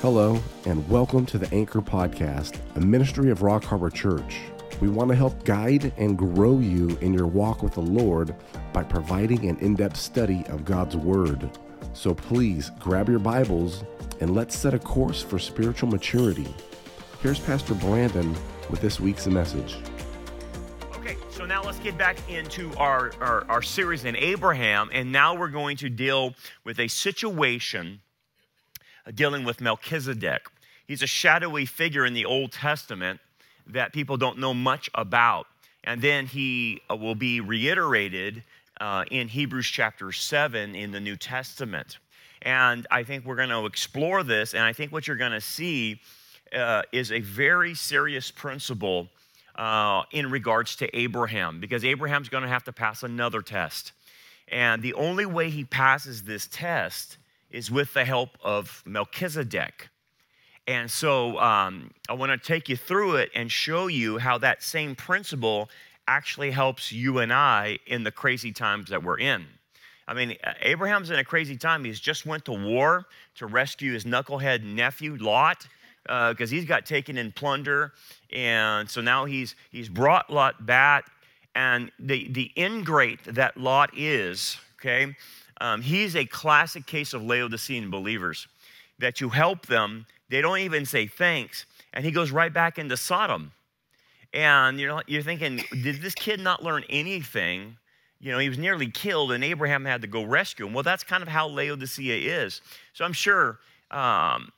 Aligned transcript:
Hello, 0.00 0.40
and 0.64 0.88
welcome 0.88 1.26
to 1.26 1.38
the 1.38 1.52
Anchor 1.52 1.80
Podcast, 1.80 2.56
a 2.76 2.80
ministry 2.80 3.32
of 3.32 3.42
Rock 3.42 3.64
Harbor 3.64 3.90
Church. 3.90 4.38
We 4.80 4.88
want 4.88 5.10
to 5.10 5.16
help 5.16 5.44
guide 5.44 5.92
and 5.96 6.16
grow 6.16 6.60
you 6.60 6.96
in 7.00 7.12
your 7.12 7.26
walk 7.26 7.64
with 7.64 7.74
the 7.74 7.80
Lord 7.80 8.32
by 8.72 8.84
providing 8.84 9.48
an 9.48 9.58
in 9.58 9.74
depth 9.74 9.96
study 9.96 10.44
of 10.50 10.64
God's 10.64 10.96
Word. 10.96 11.50
So 11.94 12.14
please 12.14 12.70
grab 12.78 13.08
your 13.08 13.18
Bibles 13.18 13.82
and 14.20 14.36
let's 14.36 14.56
set 14.56 14.72
a 14.72 14.78
course 14.78 15.20
for 15.20 15.40
spiritual 15.40 15.88
maturity. 15.88 16.46
Here's 17.20 17.40
Pastor 17.40 17.74
Brandon 17.74 18.36
with 18.70 18.80
this 18.80 19.00
week's 19.00 19.26
message. 19.26 19.78
Okay, 20.94 21.16
so 21.28 21.44
now 21.44 21.60
let's 21.64 21.80
get 21.80 21.98
back 21.98 22.16
into 22.30 22.72
our, 22.76 23.10
our, 23.20 23.44
our 23.48 23.62
series 23.62 24.04
in 24.04 24.14
Abraham, 24.14 24.90
and 24.92 25.10
now 25.10 25.34
we're 25.34 25.48
going 25.48 25.76
to 25.78 25.90
deal 25.90 26.36
with 26.62 26.78
a 26.78 26.86
situation 26.86 28.00
dealing 29.14 29.44
with 29.44 29.60
Melchizedek. 29.60 30.42
He's 30.86 31.02
a 31.02 31.06
shadowy 31.06 31.66
figure 31.66 32.06
in 32.06 32.14
the 32.14 32.24
Old 32.24 32.52
Testament 32.52 33.20
that 33.66 33.92
people 33.92 34.16
don't 34.16 34.38
know 34.38 34.54
much 34.54 34.88
about. 34.94 35.46
And 35.84 36.00
then 36.02 36.26
he 36.26 36.80
uh, 36.90 36.96
will 36.96 37.14
be 37.14 37.40
reiterated 37.40 38.42
uh, 38.80 39.04
in 39.10 39.28
Hebrews 39.28 39.66
chapter 39.66 40.12
7 40.12 40.74
in 40.74 40.90
the 40.90 41.00
New 41.00 41.16
Testament. 41.16 41.98
And 42.42 42.86
I 42.90 43.02
think 43.02 43.24
we're 43.24 43.36
going 43.36 43.48
to 43.48 43.66
explore 43.66 44.22
this, 44.22 44.54
and 44.54 44.62
I 44.62 44.72
think 44.72 44.92
what 44.92 45.06
you're 45.06 45.16
going 45.16 45.32
to 45.32 45.40
see 45.40 46.00
uh, 46.54 46.82
is 46.92 47.10
a 47.10 47.20
very 47.20 47.74
serious 47.74 48.30
principle 48.30 49.08
uh, 49.56 50.02
in 50.12 50.30
regards 50.30 50.76
to 50.76 50.96
Abraham, 50.96 51.58
because 51.58 51.84
Abraham's 51.84 52.28
going 52.28 52.44
to 52.44 52.48
have 52.48 52.64
to 52.64 52.72
pass 52.72 53.02
another 53.02 53.42
test. 53.42 53.92
And 54.46 54.82
the 54.82 54.94
only 54.94 55.26
way 55.26 55.50
he 55.50 55.64
passes 55.64 56.22
this 56.22 56.48
test 56.50 57.18
is 57.50 57.70
with 57.70 57.94
the 57.94 58.04
help 58.04 58.30
of 58.42 58.82
Melchizedek. 58.86 59.88
And 60.66 60.90
so 60.90 61.38
um, 61.38 61.90
I 62.08 62.12
want 62.12 62.30
to 62.30 62.38
take 62.38 62.68
you 62.68 62.76
through 62.76 63.16
it 63.16 63.30
and 63.34 63.50
show 63.50 63.86
you 63.86 64.18
how 64.18 64.36
that 64.38 64.62
same 64.62 64.94
principle 64.94 65.70
actually 66.06 66.50
helps 66.50 66.92
you 66.92 67.18
and 67.18 67.32
I 67.32 67.78
in 67.86 68.04
the 68.04 68.10
crazy 68.10 68.52
times 68.52 68.90
that 68.90 69.02
we're 69.02 69.18
in. 69.18 69.46
I 70.08 70.14
mean, 70.14 70.36
Abraham's 70.62 71.10
in 71.10 71.18
a 71.18 71.24
crazy 71.24 71.56
time. 71.56 71.84
He's 71.84 72.00
just 72.00 72.24
went 72.24 72.46
to 72.46 72.52
war 72.52 73.04
to 73.36 73.46
rescue 73.46 73.92
his 73.92 74.04
knucklehead 74.04 74.62
nephew 74.62 75.16
Lot 75.16 75.68
because 76.02 76.50
uh, 76.50 76.54
he's 76.54 76.64
got 76.64 76.86
taken 76.86 77.18
in 77.18 77.30
plunder, 77.32 77.92
and 78.32 78.88
so 78.88 79.02
now 79.02 79.26
he's 79.26 79.54
he's 79.70 79.90
brought 79.90 80.30
Lot 80.30 80.64
back. 80.64 81.10
And 81.54 81.92
the 81.98 82.26
the 82.30 82.50
ingrate 82.56 83.22
that 83.24 83.58
Lot 83.58 83.90
is, 83.94 84.56
okay, 84.80 85.14
um, 85.60 85.82
he's 85.82 86.16
a 86.16 86.24
classic 86.24 86.86
case 86.86 87.14
of 87.14 87.22
Laodicean 87.22 87.90
believers 87.90 88.48
that 88.98 89.20
you 89.20 89.28
help 89.28 89.66
them 89.66 90.06
they 90.28 90.40
don't 90.40 90.58
even 90.58 90.84
say 90.84 91.06
thanks. 91.06 91.66
And 91.92 92.04
he 92.04 92.10
goes 92.10 92.30
right 92.30 92.52
back 92.52 92.78
into 92.78 92.96
Sodom. 92.96 93.52
And 94.34 94.78
you're, 94.78 95.02
you're 95.06 95.22
thinking, 95.22 95.62
did 95.70 96.02
this 96.02 96.14
kid 96.14 96.40
not 96.40 96.62
learn 96.62 96.84
anything? 96.90 97.76
You 98.20 98.32
know, 98.32 98.38
he 98.38 98.48
was 98.48 98.58
nearly 98.58 98.90
killed, 98.90 99.32
and 99.32 99.42
Abraham 99.42 99.84
had 99.84 100.02
to 100.02 100.06
go 100.06 100.22
rescue 100.22 100.66
him. 100.66 100.74
Well, 100.74 100.82
that's 100.82 101.04
kind 101.04 101.22
of 101.22 101.28
how 101.28 101.48
Laodicea 101.48 102.42
is. 102.42 102.60
So 102.92 103.04
I'm 103.04 103.12
sure 103.12 103.58
um, 103.90 104.52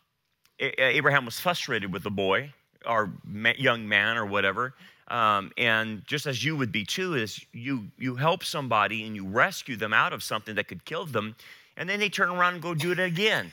Abraham 0.58 1.24
was 1.24 1.38
frustrated 1.38 1.92
with 1.92 2.02
the 2.02 2.10
boy 2.10 2.52
or 2.86 3.12
young 3.56 3.88
man 3.88 4.16
or 4.16 4.26
whatever. 4.26 4.74
Um, 5.08 5.50
and 5.58 6.02
just 6.06 6.26
as 6.26 6.44
you 6.44 6.56
would 6.56 6.70
be 6.70 6.84
too, 6.84 7.14
is 7.14 7.44
you 7.52 7.84
you 7.98 8.14
help 8.14 8.44
somebody 8.44 9.04
and 9.04 9.16
you 9.16 9.26
rescue 9.26 9.76
them 9.76 9.92
out 9.92 10.12
of 10.12 10.22
something 10.22 10.54
that 10.54 10.68
could 10.68 10.84
kill 10.84 11.04
them, 11.04 11.34
and 11.76 11.88
then 11.88 11.98
they 11.98 12.08
turn 12.08 12.28
around 12.28 12.54
and 12.54 12.62
go 12.62 12.74
do 12.74 12.92
it 12.92 13.00
again 13.00 13.52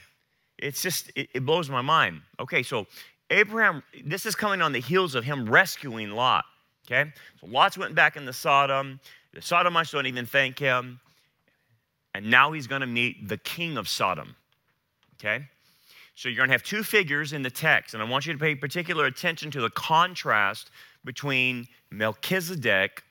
it's 0.58 0.82
just, 0.82 1.12
it, 1.16 1.30
it 1.34 1.46
blows 1.46 1.70
my 1.70 1.82
mind. 1.82 2.22
Okay, 2.40 2.64
so 2.64 2.88
Abraham, 3.30 3.84
this 4.04 4.26
is 4.26 4.36
coming 4.36 4.62
on 4.62 4.72
the 4.72 4.80
heels 4.80 5.16
of 5.16 5.24
him 5.24 5.50
rescuing 5.50 6.12
Lot. 6.12 6.46
Okay, 6.86 7.12
so 7.40 7.48
Lot's 7.48 7.78
went 7.78 7.96
back 7.96 8.16
into 8.16 8.32
Sodom. 8.32 9.00
The 9.34 9.42
Sodomites 9.42 9.92
don't 9.92 10.06
even 10.06 10.26
thank 10.26 10.58
him. 10.58 11.00
And 12.16 12.32
now 12.32 12.54
he's 12.54 12.66
going 12.66 12.82
to 12.82 12.88
meet 12.88 13.28
the 13.28 13.38
king 13.38 13.78
of 13.78 13.88
Sodom. 13.88 14.36
Okay? 15.20 15.46
So 16.18 16.28
you're 16.28 16.36
going 16.36 16.50
to 16.50 16.54
have 16.54 16.64
two 16.64 16.84
figures 16.84 17.32
in 17.32 17.44
the 17.44 17.50
text, 17.50 17.94
and 17.94 18.04
I 18.04 18.06
want 18.06 18.26
you 18.26 18.34
to 18.34 18.40
pay 18.40 18.56
particular 18.56 19.06
attention 19.06 19.52
to 19.52 19.62
the 19.62 19.70
contrast 19.70 20.72
between 21.06 21.68
Melchizedek 21.92 23.04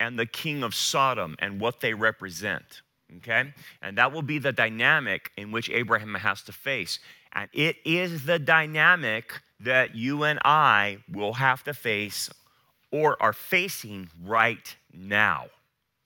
and 0.00 0.18
the 0.18 0.26
king 0.26 0.64
of 0.64 0.74
Sodom 0.74 1.36
and 1.38 1.60
what 1.60 1.80
they 1.80 1.94
represent 1.94 2.82
okay? 3.18 3.52
And 3.82 3.98
that 3.98 4.12
will 4.12 4.22
be 4.22 4.38
the 4.38 4.52
dynamic 4.52 5.30
in 5.36 5.50
which 5.50 5.70
Abraham 5.70 6.14
has 6.14 6.42
to 6.42 6.52
face. 6.52 6.98
And 7.32 7.48
it 7.52 7.76
is 7.84 8.24
the 8.24 8.38
dynamic 8.38 9.40
that 9.60 9.94
you 9.94 10.24
and 10.24 10.38
I 10.44 10.98
will 11.10 11.34
have 11.34 11.64
to 11.64 11.74
face 11.74 12.30
or 12.90 13.20
are 13.20 13.32
facing 13.32 14.08
right 14.22 14.74
now, 14.92 15.46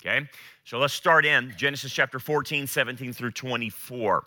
okay? 0.00 0.26
So 0.64 0.78
let's 0.78 0.94
start 0.94 1.26
in 1.26 1.52
Genesis 1.56 1.92
chapter 1.92 2.18
14, 2.18 2.66
17 2.66 3.12
through 3.12 3.32
24. 3.32 4.24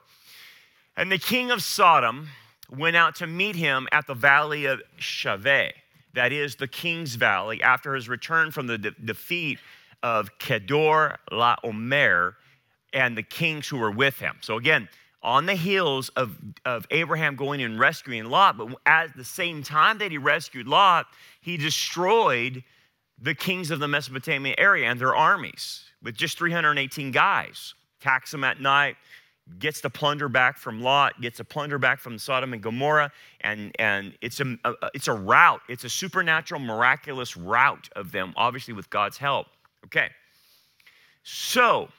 And 0.98 1.12
the 1.12 1.18
king 1.18 1.52
of 1.52 1.64
Sodom 1.64 2.28
went 2.70 2.96
out 2.96 3.16
to 3.16 3.28
meet 3.28 3.56
him 3.56 3.88
at 3.92 4.08
the 4.08 4.14
valley 4.14 4.66
of 4.66 4.82
Shaveh, 5.00 5.72
that 6.14 6.32
is 6.32 6.56
the 6.56 6.68
king's 6.68 7.16
valley, 7.16 7.62
after 7.62 7.96
his 7.96 8.10
return 8.10 8.52
from 8.52 8.68
the 8.68 8.78
de- 8.78 8.92
defeat 8.92 9.60
of 10.04 10.38
Kedor 10.40 11.18
Laomer 11.32 12.34
and 12.94 13.18
the 13.18 13.24
kings 13.24 13.68
who 13.68 13.78
were 13.78 13.92
with 13.92 14.20
him. 14.20 14.38
So 14.42 14.58
again, 14.58 14.90
on 15.24 15.46
the 15.46 15.56
heels 15.56 16.10
of, 16.10 16.36
of 16.66 16.88
Abraham 16.92 17.36
going 17.36 17.62
and 17.62 17.80
rescuing 17.80 18.26
Lot, 18.26 18.58
but 18.58 18.70
at 18.86 19.16
the 19.16 19.24
same 19.24 19.64
time 19.64 20.00
that 20.00 20.12
he 20.12 20.18
rescued 20.18 20.68
Lot, 20.68 21.06
he 21.42 21.58
destroyed 21.58 22.64
the 23.20 23.36
kings 23.36 23.70
of 23.70 23.80
the 23.80 23.88
Mesopotamia 23.88 24.56
area 24.58 24.90
and 24.90 25.00
their 25.00 25.16
armies 25.16 25.84
with 26.02 26.16
just 26.16 26.38
318 26.40 27.12
guys. 27.12 27.76
Tax 28.00 28.32
them 28.32 28.44
at 28.44 28.60
night, 28.60 28.96
gets 29.60 29.82
the 29.82 29.90
plunder 29.90 30.30
back 30.30 30.58
from 30.58 30.82
Lot, 30.82 31.20
gets 31.22 31.38
the 31.38 31.44
plunder 31.44 31.78
back 31.78 32.00
from 32.00 32.18
Sodom 32.18 32.54
and 32.54 32.62
Gomorrah, 32.62 33.12
and, 33.42 33.76
and 33.80 34.14
it's, 34.22 34.40
a, 34.40 34.58
a, 34.66 34.74
it's 34.94 35.08
a 35.08 35.14
route. 35.14 35.62
It's 35.68 35.84
a 35.84 35.90
supernatural, 35.90 36.62
miraculous 36.62 37.36
route 37.36 37.90
of 37.96 38.12
them, 38.12 38.34
obviously 38.36 38.74
with 38.74 38.90
God's 38.90 39.18
help. 39.18 39.48
Okay. 39.86 40.10
So, 41.24 41.90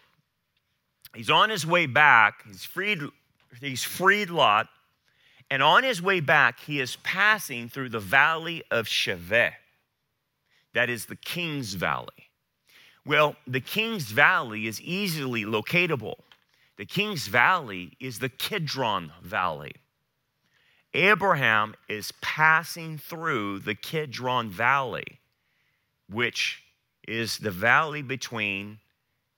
He's 1.15 1.31
on 1.31 1.51
his 1.51 1.67
way 1.67 1.87
back. 1.87 2.45
He's 2.47 2.65
freed, 2.65 3.01
he's 3.61 3.83
freed 3.83 4.31
Lot. 4.31 4.69
And 5.51 5.63
on 5.63 5.83
his 5.83 6.01
way 6.01 6.21
back, 6.21 6.61
he 6.61 6.81
is 6.81 6.97
passing 7.03 7.69
through 7.69 7.91
the 7.91 8.01
valley 8.01 8.63
of 8.71 8.87
Shaveh. 8.87 9.53
That 10.73 10.89
is 10.89 11.05
the 11.05 11.17
King's 11.17 11.75
Valley. 11.75 12.31
Well, 13.05 13.37
the 13.47 13.61
King's 13.61 14.11
Valley 14.11 14.67
is 14.67 14.81
easily 14.81 15.45
locatable. 15.45 16.15
The 16.83 16.87
King's 16.87 17.29
Valley 17.29 17.93
is 18.01 18.19
the 18.19 18.29
Kidron 18.29 19.13
Valley. 19.23 19.71
Abraham 20.95 21.77
is 21.89 22.13
passing 22.21 22.99
through 22.99 23.61
the 23.61 23.77
Kidron 23.77 24.51
Valley, 24.51 25.21
which 26.11 26.65
is 27.07 27.39
the 27.39 27.53
valley 27.53 28.03
between 28.03 28.81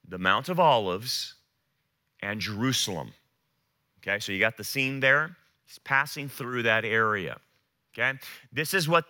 the 0.08 0.16
Mount 0.16 0.48
of 0.48 0.58
Olives 0.58 1.34
and 2.22 2.40
Jerusalem. 2.40 3.12
Okay, 3.98 4.18
so 4.20 4.32
you 4.32 4.40
got 4.40 4.56
the 4.56 4.64
scene 4.64 5.00
there. 5.00 5.36
He's 5.66 5.78
passing 5.80 6.30
through 6.30 6.62
that 6.62 6.86
area. 6.86 7.36
Okay, 7.92 8.18
this 8.54 8.72
is 8.72 8.88
what 8.88 9.04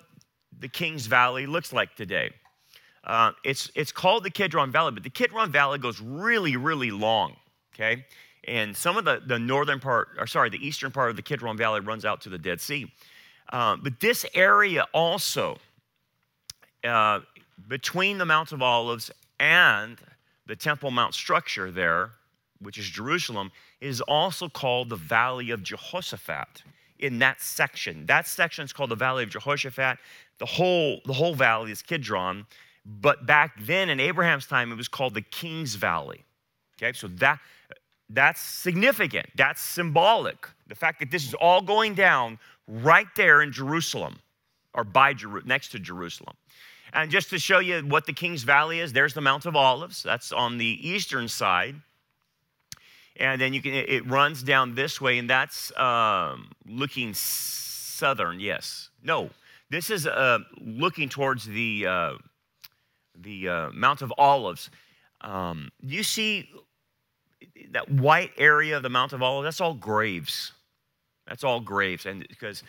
the 0.59 0.67
King's 0.67 1.07
Valley 1.07 1.47
looks 1.47 1.73
like 1.73 1.95
today. 1.95 2.33
Uh, 3.05 3.31
it's, 3.45 3.71
it's 3.77 3.93
called 3.93 4.25
the 4.25 4.31
Kidron 4.31 4.73
Valley, 4.73 4.91
but 4.91 5.05
the 5.05 5.11
Kidron 5.11 5.53
Valley 5.53 5.79
goes 5.79 6.01
really, 6.01 6.57
really 6.57 6.91
long. 6.91 7.37
Okay, 7.73 8.05
and 8.47 8.77
some 8.77 8.97
of 8.97 9.05
the, 9.05 9.23
the 9.27 9.39
northern 9.39 9.81
part, 9.81 10.09
or 10.19 10.27
sorry, 10.27 10.51
the 10.51 10.65
eastern 10.67 10.91
part 10.91 11.11
of 11.11 11.17
the 11.17 11.23
Kidron 11.23 11.57
Valley 11.57 11.81
runs 11.81 12.05
out 12.05 12.21
to 12.23 12.29
the 12.29 12.39
Dead 12.39 12.61
Sea. 12.61 12.91
Uh, 13.53 13.77
but 13.77 14.01
this 14.01 14.25
area 14.35 14.87
also, 14.93 15.59
uh, 16.83 17.21
between 17.69 18.19
the 18.19 18.25
Mount 18.25 18.53
of 18.53 18.63
Olives 18.63 19.11
and 19.39 19.99
the 20.47 20.57
Temple 20.57 20.91
Mount 20.91 21.15
structure 21.15 21.71
there, 21.71 22.11
which 22.61 22.79
is 22.79 22.87
Jerusalem, 22.87 23.51
is 23.81 24.01
also 24.03 24.49
called 24.49 24.89
the 24.89 24.97
Valley 24.97 25.51
of 25.51 25.63
Jehoshaphat 25.63 26.63
in 26.99 27.19
that 27.19 27.41
section. 27.41 28.07
That 28.07 28.27
section 28.27 28.65
is 28.65 28.73
called 28.73 28.91
the 28.91 28.97
Valley 28.97 29.25
of 29.25 29.31
Jehoshaphat. 29.31 29.99
The 30.39 30.47
whole, 30.47 31.01
the 31.05 31.13
whole 31.13 31.35
valley 31.35 31.71
is 31.71 31.83
Kidron. 31.83 32.47
But 32.87 33.27
back 33.27 33.59
then 33.61 33.89
in 33.89 34.01
Abraham's 34.01 34.47
time, 34.47 34.73
it 34.73 34.77
was 34.77 34.89
called 34.89 35.15
the 35.15 35.23
King's 35.23 35.75
Valley. 35.75 36.25
Okay, 36.77 36.93
so 36.93 37.09
that, 37.09 37.41
that's 38.11 38.41
significant. 38.41 39.27
That's 39.35 39.61
symbolic. 39.61 40.49
The 40.67 40.75
fact 40.75 41.01
that 41.01 41.11
this 41.11 41.27
is 41.27 41.35
all 41.35 41.63
going 41.63 41.95
down 41.95 42.39
right 42.69 43.07
there 43.17 43.43
in 43.43 43.53
Jerusalem 43.53 44.19
or 44.75 44.85
by 44.85 45.15
Jeru- 45.15 45.43
next 45.45 45.69
to 45.69 45.79
Jerusalem. 45.79 46.37
And 46.93 47.11
just 47.11 47.31
to 47.31 47.39
show 47.39 47.59
you 47.59 47.81
what 47.81 48.07
the 48.07 48.13
King's 48.13 48.45
Valley 48.45 48.81
is, 48.81 48.93
there's 48.93 49.15
the 49.15 49.21
Mount 49.21 49.47
of 49.47 49.57
Olives. 49.57 50.03
That's 50.03 50.33
on 50.33 50.59
the 50.59 50.89
eastern 50.89 51.29
side. 51.29 51.77
And 53.17 53.41
then 53.41 53.53
you 53.53 53.63
can, 53.63 53.75
it 53.75 54.07
runs 54.09 54.43
down 54.43 54.75
this 54.75 55.01
way, 55.01 55.19
and 55.19 55.31
that's 55.31 55.77
um, 55.79 56.51
looking 56.67 57.15
southern, 57.15 58.41
yes. 58.41 58.91
No, 59.03 59.31
this 59.71 59.91
is 59.91 60.07
uh, 60.07 60.41
looking 60.61 61.09
towards 61.09 61.45
the, 61.45 61.87
uh, 61.87 62.13
the 63.17 63.49
uh, 63.49 63.71
Mount 63.73 64.03
of 64.03 64.13
Olives. 64.19 64.71
Um, 65.21 65.71
you 65.81 66.03
see 66.03 66.51
that 67.73 67.91
white 67.91 68.33
area 68.37 68.77
of 68.77 68.83
the 68.83 68.89
Mount 68.89 69.13
of 69.13 69.23
Olives? 69.23 69.45
That's 69.45 69.61
all 69.61 69.75
graves. 69.75 70.53
That's 71.27 71.45
all 71.45 71.61
graves. 71.61 72.07
And 72.07 72.27
because 72.29 72.63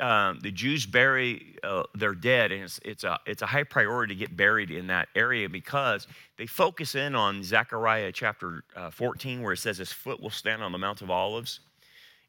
um, 0.00 0.38
the 0.40 0.50
Jews 0.50 0.86
bury 0.86 1.56
uh, 1.62 1.82
their 1.94 2.14
dead, 2.14 2.52
and 2.52 2.62
it's, 2.62 2.80
it's, 2.84 3.04
a, 3.04 3.18
it's 3.26 3.42
a 3.42 3.46
high 3.46 3.64
priority 3.64 4.14
to 4.14 4.18
get 4.18 4.36
buried 4.36 4.70
in 4.70 4.86
that 4.88 5.08
area 5.14 5.48
because 5.48 6.06
they 6.36 6.46
focus 6.46 6.94
in 6.94 7.14
on 7.14 7.42
Zechariah 7.42 8.12
chapter 8.12 8.64
uh, 8.76 8.90
14, 8.90 9.42
where 9.42 9.52
it 9.52 9.58
says 9.58 9.78
his 9.78 9.92
foot 9.92 10.20
will 10.20 10.30
stand 10.30 10.62
on 10.62 10.72
the 10.72 10.78
Mount 10.78 11.02
of 11.02 11.10
Olives. 11.10 11.60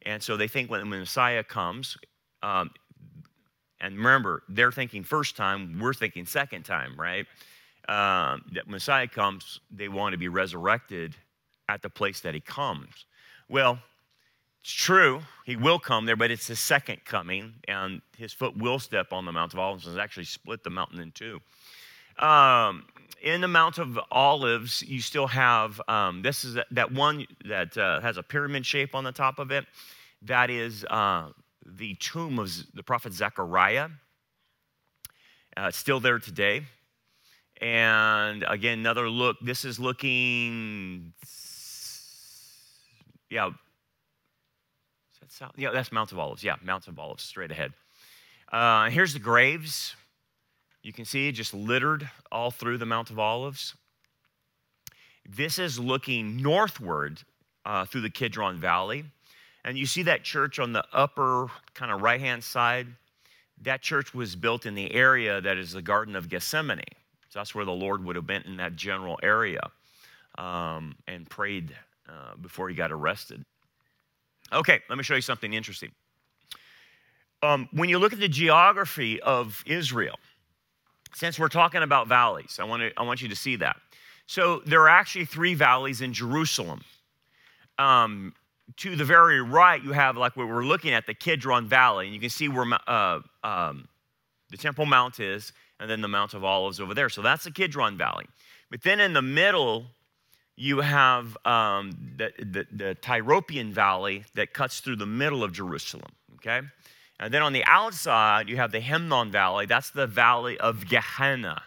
And 0.02 0.22
so 0.22 0.36
they 0.36 0.48
think 0.48 0.70
when 0.70 0.80
the 0.80 0.86
Messiah 0.96 1.44
comes, 1.44 1.96
um, 2.42 2.70
and 3.80 3.96
remember, 3.96 4.42
they're 4.48 4.72
thinking 4.72 5.04
first 5.04 5.36
time, 5.36 5.78
we're 5.78 5.94
thinking 5.94 6.26
second 6.26 6.64
time, 6.64 6.98
right? 6.98 7.26
Um, 7.88 8.44
that 8.52 8.68
Messiah 8.68 9.08
comes, 9.08 9.60
they 9.70 9.88
want 9.88 10.12
to 10.12 10.18
be 10.18 10.28
resurrected 10.28 11.16
at 11.70 11.82
the 11.82 11.90
place 11.90 12.20
that 12.20 12.34
he 12.34 12.40
comes. 12.40 13.06
Well, 13.48 13.78
it's 14.60 14.72
true, 14.72 15.22
he 15.46 15.56
will 15.56 15.78
come 15.78 16.04
there, 16.04 16.16
but 16.16 16.30
it's 16.30 16.46
the 16.48 16.56
second 16.56 17.04
coming, 17.04 17.54
and 17.66 18.02
his 18.16 18.32
foot 18.32 18.56
will 18.56 18.78
step 18.78 19.12
on 19.12 19.24
the 19.24 19.32
Mount 19.32 19.54
of 19.54 19.58
Olives 19.58 19.86
and 19.86 19.98
actually 19.98 20.24
split 20.24 20.62
the 20.62 20.70
mountain 20.70 21.00
in 21.00 21.12
two. 21.12 21.40
Um, 22.18 22.84
in 23.22 23.40
the 23.40 23.48
Mount 23.48 23.78
of 23.78 23.98
Olives, 24.10 24.82
you 24.82 25.00
still 25.00 25.26
have 25.26 25.80
um, 25.88 26.22
this 26.22 26.44
is 26.44 26.58
that 26.70 26.92
one 26.92 27.26
that 27.44 27.76
uh, 27.78 28.00
has 28.00 28.16
a 28.16 28.22
pyramid 28.22 28.66
shape 28.66 28.94
on 28.94 29.04
the 29.04 29.12
top 29.12 29.38
of 29.38 29.50
it. 29.50 29.64
That 30.22 30.50
is 30.50 30.84
uh, 30.84 31.30
the 31.64 31.94
tomb 31.94 32.38
of 32.38 32.50
the 32.74 32.82
prophet 32.82 33.12
Zechariah. 33.12 33.88
Uh, 35.56 35.66
it's 35.68 35.78
still 35.78 36.00
there 36.00 36.18
today. 36.18 36.62
And 37.60 38.44
again, 38.48 38.78
another 38.78 39.08
look. 39.08 39.36
This 39.42 39.64
is 39.64 39.78
looking, 39.78 41.12
yeah, 43.30 43.50
south? 45.28 45.52
Yeah, 45.56 45.70
that's 45.70 45.92
Mount 45.92 46.12
of 46.12 46.18
Olives. 46.18 46.42
Yeah, 46.42 46.56
Mount 46.62 46.88
of 46.88 46.98
Olives, 46.98 47.22
straight 47.22 47.50
ahead. 47.50 47.72
Uh, 48.52 48.90
here's 48.90 49.12
the 49.12 49.20
graves. 49.20 49.94
You 50.82 50.92
can 50.92 51.04
see 51.04 51.30
just 51.32 51.54
littered 51.54 52.08
all 52.32 52.50
through 52.50 52.78
the 52.78 52.86
Mount 52.86 53.10
of 53.10 53.18
Olives. 53.18 53.74
This 55.28 55.58
is 55.58 55.78
looking 55.78 56.38
northward 56.38 57.22
uh, 57.64 57.84
through 57.84 58.00
the 58.00 58.10
Kidron 58.10 58.58
Valley. 58.58 59.04
And 59.64 59.76
you 59.76 59.86
see 59.86 60.02
that 60.04 60.24
church 60.24 60.58
on 60.58 60.72
the 60.72 60.84
upper 60.92 61.48
kind 61.74 61.92
of 61.92 62.00
right 62.00 62.20
hand 62.20 62.42
side? 62.42 62.86
That 63.62 63.82
church 63.82 64.14
was 64.14 64.34
built 64.34 64.64
in 64.64 64.74
the 64.74 64.92
area 64.94 65.40
that 65.40 65.58
is 65.58 65.72
the 65.72 65.82
Garden 65.82 66.16
of 66.16 66.30
Gethsemane. 66.30 66.80
So 67.28 67.38
that's 67.38 67.54
where 67.54 67.66
the 67.66 67.72
Lord 67.72 68.04
would 68.04 68.16
have 68.16 68.26
been 68.26 68.42
in 68.42 68.56
that 68.56 68.74
general 68.74 69.20
area 69.22 69.60
um, 70.38 70.96
and 71.06 71.28
prayed 71.28 71.76
uh, 72.10 72.36
before 72.40 72.68
he 72.68 72.74
got 72.74 72.90
arrested. 72.90 73.44
Okay, 74.52 74.80
let 74.88 74.98
me 74.98 75.04
show 75.04 75.14
you 75.14 75.20
something 75.20 75.52
interesting. 75.52 75.92
Um, 77.42 77.68
when 77.72 77.88
you 77.88 77.98
look 77.98 78.12
at 78.12 78.20
the 78.20 78.28
geography 78.28 79.20
of 79.20 79.62
Israel, 79.66 80.18
since 81.14 81.38
we're 81.38 81.48
talking 81.48 81.82
about 81.82 82.08
valleys, 82.08 82.58
I 82.60 82.64
want, 82.64 82.82
to, 82.82 82.90
I 82.96 83.02
want 83.04 83.22
you 83.22 83.28
to 83.28 83.36
see 83.36 83.56
that. 83.56 83.76
So 84.26 84.60
there 84.66 84.80
are 84.82 84.88
actually 84.88 85.24
three 85.24 85.54
valleys 85.54 86.00
in 86.00 86.12
Jerusalem. 86.12 86.82
Um, 87.78 88.34
to 88.76 88.94
the 88.94 89.04
very 89.04 89.40
right, 89.40 89.82
you 89.82 89.92
have 89.92 90.16
like 90.16 90.36
we're 90.36 90.64
looking 90.64 90.92
at, 90.92 91.06
the 91.06 91.14
Kidron 91.14 91.66
Valley, 91.66 92.06
and 92.06 92.14
you 92.14 92.20
can 92.20 92.30
see 92.30 92.48
where 92.48 92.66
uh, 92.86 93.20
um, 93.42 93.88
the 94.50 94.56
Temple 94.56 94.86
Mount 94.86 95.18
is, 95.18 95.52
and 95.80 95.90
then 95.90 96.00
the 96.00 96.08
Mount 96.08 96.34
of 96.34 96.44
Olives 96.44 96.80
over 96.80 96.94
there. 96.94 97.08
So 97.08 97.22
that's 97.22 97.44
the 97.44 97.50
Kidron 97.50 97.96
Valley. 97.96 98.26
But 98.70 98.82
then 98.82 99.00
in 99.00 99.12
the 99.12 99.22
middle 99.22 99.86
you 100.60 100.80
have 100.80 101.38
um, 101.46 101.92
the, 102.18 102.30
the, 102.38 102.66
the 102.70 102.94
Tyropoeon 102.96 103.72
Valley 103.72 104.24
that 104.34 104.52
cuts 104.52 104.80
through 104.80 104.96
the 104.96 105.06
middle 105.06 105.42
of 105.42 105.54
Jerusalem, 105.54 106.12
okay? 106.34 106.60
And 107.18 107.32
then 107.32 107.40
on 107.40 107.54
the 107.54 107.64
outside, 107.64 108.46
you 108.46 108.56
have 108.56 108.70
the 108.70 108.80
Hinnom 108.80 109.30
Valley. 109.30 109.64
That's 109.64 109.88
the 109.88 110.06
valley 110.06 110.60
of 110.60 110.86
Gehenna, 110.86 111.62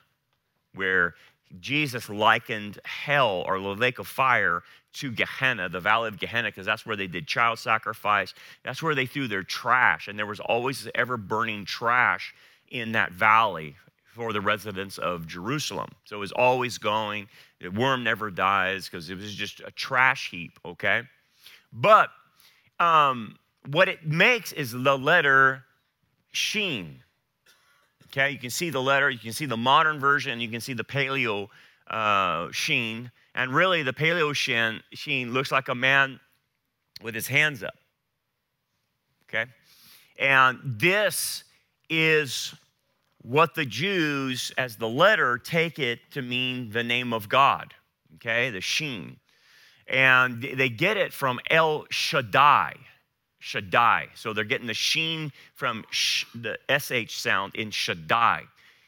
where 0.76 1.16
Jesus 1.60 2.08
likened 2.08 2.80
hell 2.86 3.44
or 3.48 3.60
the 3.60 3.70
lake 3.70 3.98
of 3.98 4.08
fire 4.08 4.62
to 4.94 5.12
Gehenna, 5.12 5.70
the 5.70 5.80
valley 5.80 6.08
of 6.10 6.20
Gehenna, 6.20 6.50
because 6.50 6.68
that's 6.68 6.86
where 6.86 6.96
they 6.96 7.08
did 7.08 7.26
child 7.26 7.58
sacrifice. 7.58 8.36
That's 8.64 8.84
where 8.84 8.94
they 8.94 9.08
threw 9.08 9.28
their 9.28 9.42
trash. 9.42 10.08
And 10.08 10.20
there 10.20 10.28
was 10.28 10.40
always 10.40 10.88
ever 10.94 11.18
burning 11.18 11.66
trash 11.66 12.36
in 12.70 12.92
that 12.92 13.12
valley 13.12 13.76
for 14.14 14.32
the 14.32 14.42
residents 14.42 15.00
of 15.00 15.26
Jerusalem. 15.26 15.90
So 16.06 16.16
it 16.16 16.20
was 16.20 16.32
always 16.32 16.78
going. 16.78 17.28
The 17.64 17.72
worm 17.72 18.04
never 18.04 18.30
dies 18.30 18.90
because 18.90 19.10
it 19.10 19.16
was 19.16 19.34
just 19.34 19.62
a 19.62 19.72
trash 19.72 20.30
heap, 20.30 20.60
okay? 20.66 21.04
But 21.72 22.10
um, 22.78 23.38
what 23.68 23.88
it 23.88 24.06
makes 24.06 24.52
is 24.52 24.74
the 24.74 24.98
letter 24.98 25.64
sheen. 26.34 27.02
Okay, 28.08 28.32
you 28.32 28.38
can 28.38 28.50
see 28.50 28.70
the 28.70 28.82
letter, 28.82 29.10
you 29.10 29.18
can 29.18 29.32
see 29.32 29.46
the 29.46 29.56
modern 29.56 29.98
version, 29.98 30.42
you 30.42 30.50
can 30.50 30.60
see 30.60 30.74
the 30.74 30.84
paleo 30.84 31.48
uh, 31.88 32.50
sheen. 32.52 33.10
And 33.34 33.56
really, 33.56 33.82
the 33.82 33.94
paleo 33.94 34.36
sheen, 34.36 34.82
sheen 34.92 35.32
looks 35.32 35.50
like 35.50 35.70
a 35.70 35.76
man 35.76 36.20
with 37.02 37.16
his 37.16 37.28
hands 37.28 37.64
up. 37.64 37.76
Okay? 39.30 39.50
And 40.20 40.60
this 40.64 41.46
is 41.90 42.54
what 43.24 43.56
the 43.56 43.66
Jews, 43.66 44.52
as 44.58 44.76
the 44.76 44.88
letter, 44.88 45.38
take 45.38 45.80
it 45.80 46.00
to 46.12 46.22
mean 46.22 46.70
the 46.70 46.84
name 46.84 47.14
of 47.14 47.30
God, 47.30 47.74
okay, 48.16 48.50
the 48.50 48.62
Sheen. 48.62 49.18
And 49.88 50.42
they 50.42 50.70
get 50.70 50.98
it 50.98 51.14
from 51.14 51.40
El 51.50 51.86
Shaddai, 51.90 52.76
Shaddai. 53.40 54.10
So 54.16 54.34
they're 54.34 54.44
getting 54.44 54.68
the 54.68 54.74
Sheen 54.74 55.32
from 55.56 55.86
sh- 55.90 56.26
the 56.36 56.58
SH 56.70 57.18
sound 57.18 57.56
in 57.56 57.72
Shaddai. 57.72 58.44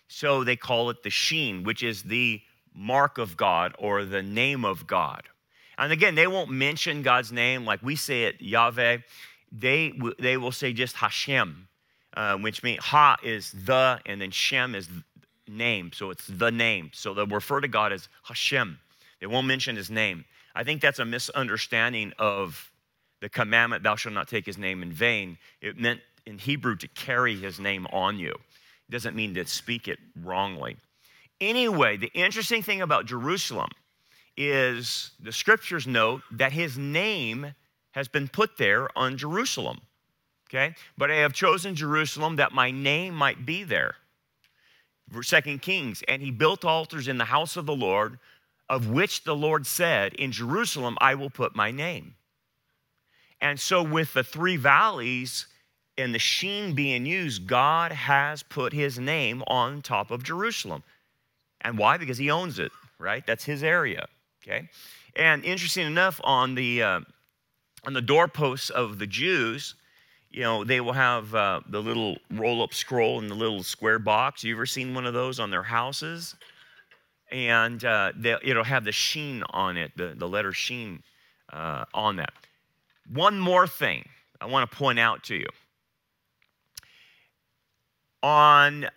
So 0.08 0.44
they 0.44 0.56
call 0.56 0.90
it 0.90 1.04
the 1.04 1.10
Sheen, 1.10 1.64
which 1.64 1.82
is 1.84 2.04
the 2.04 2.42
mark 2.74 3.18
of 3.18 3.38
God 3.38 3.74
or 3.80 4.06
the 4.06 4.22
name 4.22 4.66
of 4.66 4.86
God. 4.86 5.24
And 5.78 5.92
again, 5.92 6.16
they 6.16 6.28
won't 6.28 6.52
mention 6.52 7.02
God's 7.02 7.32
name 7.32 7.66
like 7.66 7.82
we 7.82 7.96
say 7.96 8.24
it, 8.24 8.42
Yahweh. 8.42 9.00
They, 9.52 9.94
they 10.20 10.38
will 10.38 10.52
say 10.52 10.74
just 10.74 10.96
Hashem, 10.96 11.68
uh, 12.16 12.38
which 12.38 12.64
means 12.64 12.84
Ha 12.84 13.18
is 13.24 13.52
the, 13.52 14.00
and 14.06 14.22
then 14.22 14.32
Shem 14.32 14.76
is 14.76 14.90
name. 15.48 15.92
So 15.94 16.10
it's 16.10 16.28
the 16.28 16.52
name. 16.52 16.92
So 16.94 17.14
they'll 17.14 17.28
refer 17.28 17.62
to 17.62 17.68
God 17.68 17.92
as 17.92 18.08
Hashem. 18.24 18.80
They 19.20 19.28
won't 19.28 19.48
mention 19.48 19.76
his 19.76 19.90
name. 19.90 20.26
I 20.56 20.64
think 20.64 20.82
that's 20.82 21.00
a 21.00 21.06
misunderstanding 21.06 22.14
of 22.18 22.72
the 23.22 23.30
commandment, 23.30 23.84
thou 23.84 23.96
shalt 23.96 24.14
not 24.14 24.28
take 24.28 24.46
his 24.46 24.58
name 24.58 24.84
in 24.84 24.92
vain. 24.92 25.38
It 25.62 25.80
meant 25.80 26.02
in 26.26 26.38
Hebrew 26.38 26.76
to 26.76 26.88
carry 26.90 27.36
his 27.36 27.60
name 27.60 27.88
on 27.92 28.20
you. 28.20 28.32
It 28.32 28.92
doesn't 28.92 29.16
mean 29.16 29.34
to 29.36 29.46
speak 29.48 29.88
it 29.88 30.00
wrongly. 30.22 30.78
Anyway, 31.42 31.98
the 31.98 32.12
interesting 32.14 32.62
thing 32.62 32.82
about 32.82 33.06
Jerusalem 33.06 33.70
is 34.38 35.12
the 35.20 35.32
scriptures 35.32 35.88
note 35.88 36.22
that 36.32 36.52
his 36.52 36.78
name 36.78 37.54
has 37.92 38.08
been 38.08 38.28
put 38.28 38.58
there 38.58 38.90
on 38.98 39.18
Jerusalem 39.18 39.80
okay? 40.50 40.76
But 40.98 41.12
I 41.12 41.16
have 41.16 41.34
chosen 41.34 41.76
Jerusalem 41.76 42.38
that 42.38 42.52
my 42.52 42.72
name 42.72 43.16
might 43.16 43.46
be 43.46 43.64
there. 43.64 43.96
Second 45.22 45.62
Kings, 45.62 46.04
and 46.08 46.22
he 46.22 46.32
built 46.32 46.66
altars 46.66 47.08
in 47.08 47.18
the 47.18 47.26
house 47.26 47.58
of 47.58 47.66
the 47.66 47.76
Lord, 47.76 48.20
of 48.70 48.90
which 48.90 49.24
the 49.24 49.36
Lord 49.36 49.68
said, 49.68 50.14
In 50.16 50.32
Jerusalem 50.32 50.98
I 51.00 51.16
will 51.16 51.30
put 51.30 51.56
my 51.56 51.72
name. 51.72 52.16
And 53.42 53.60
so, 53.60 53.84
with 53.84 54.14
the 54.14 54.24
three 54.24 54.58
valleys 54.58 55.48
and 55.98 56.14
the 56.14 56.20
sheen 56.20 56.74
being 56.74 57.06
used, 57.06 57.48
God 57.48 57.92
has 57.92 58.44
put 58.44 58.74
his 58.74 58.98
name 58.98 59.44
on 59.48 59.82
top 59.82 60.10
of 60.10 60.24
Jerusalem. 60.24 60.84
And 61.62 61.78
why? 61.78 61.98
Because 61.98 62.18
he 62.18 62.32
owns 62.32 62.60
it, 62.60 62.72
right? 62.98 63.26
That's 63.26 63.44
his 63.44 63.64
area, 63.64 64.08
okay? 64.44 64.70
And 65.16 65.44
interesting 65.46 65.86
enough, 65.86 66.20
on 66.24 66.56
the, 66.56 66.82
uh, 66.82 67.00
on 67.86 67.94
the 67.94 68.02
doorposts 68.02 68.70
of 68.70 69.00
the 69.00 69.08
Jews, 69.08 69.76
you 70.36 70.42
know, 70.42 70.66
they 70.66 70.82
will 70.82 70.92
have 70.92 71.34
uh, 71.34 71.62
the 71.70 71.82
little 71.82 72.18
roll 72.30 72.62
up 72.62 72.74
scroll 72.74 73.20
in 73.20 73.30
the 73.30 73.36
little 73.36 73.64
square 73.64 74.00
box. 74.00 74.44
You 74.44 74.54
ever 74.54 74.66
seen 74.66 74.94
one 74.94 75.06
of 75.06 75.14
those 75.14 75.40
on 75.40 75.50
their 75.50 75.64
houses? 75.64 76.36
And 77.32 77.84
uh, 77.86 78.12
it'll 78.44 78.66
have 78.66 78.84
the 78.84 78.92
sheen 78.92 79.44
on 79.52 79.78
it, 79.78 79.94
the, 79.96 80.14
the 80.14 80.28
letter 80.28 80.52
sheen 80.52 81.02
uh, 81.54 81.86
on 81.94 82.18
that. 82.18 82.34
One 83.10 83.40
more 83.40 83.66
thing 83.66 84.10
I 84.42 84.48
want 84.48 84.70
to 84.70 84.78
point 84.78 85.00
out 85.00 85.24
to 85.24 85.36
you. 85.36 85.48
On, 88.22 88.88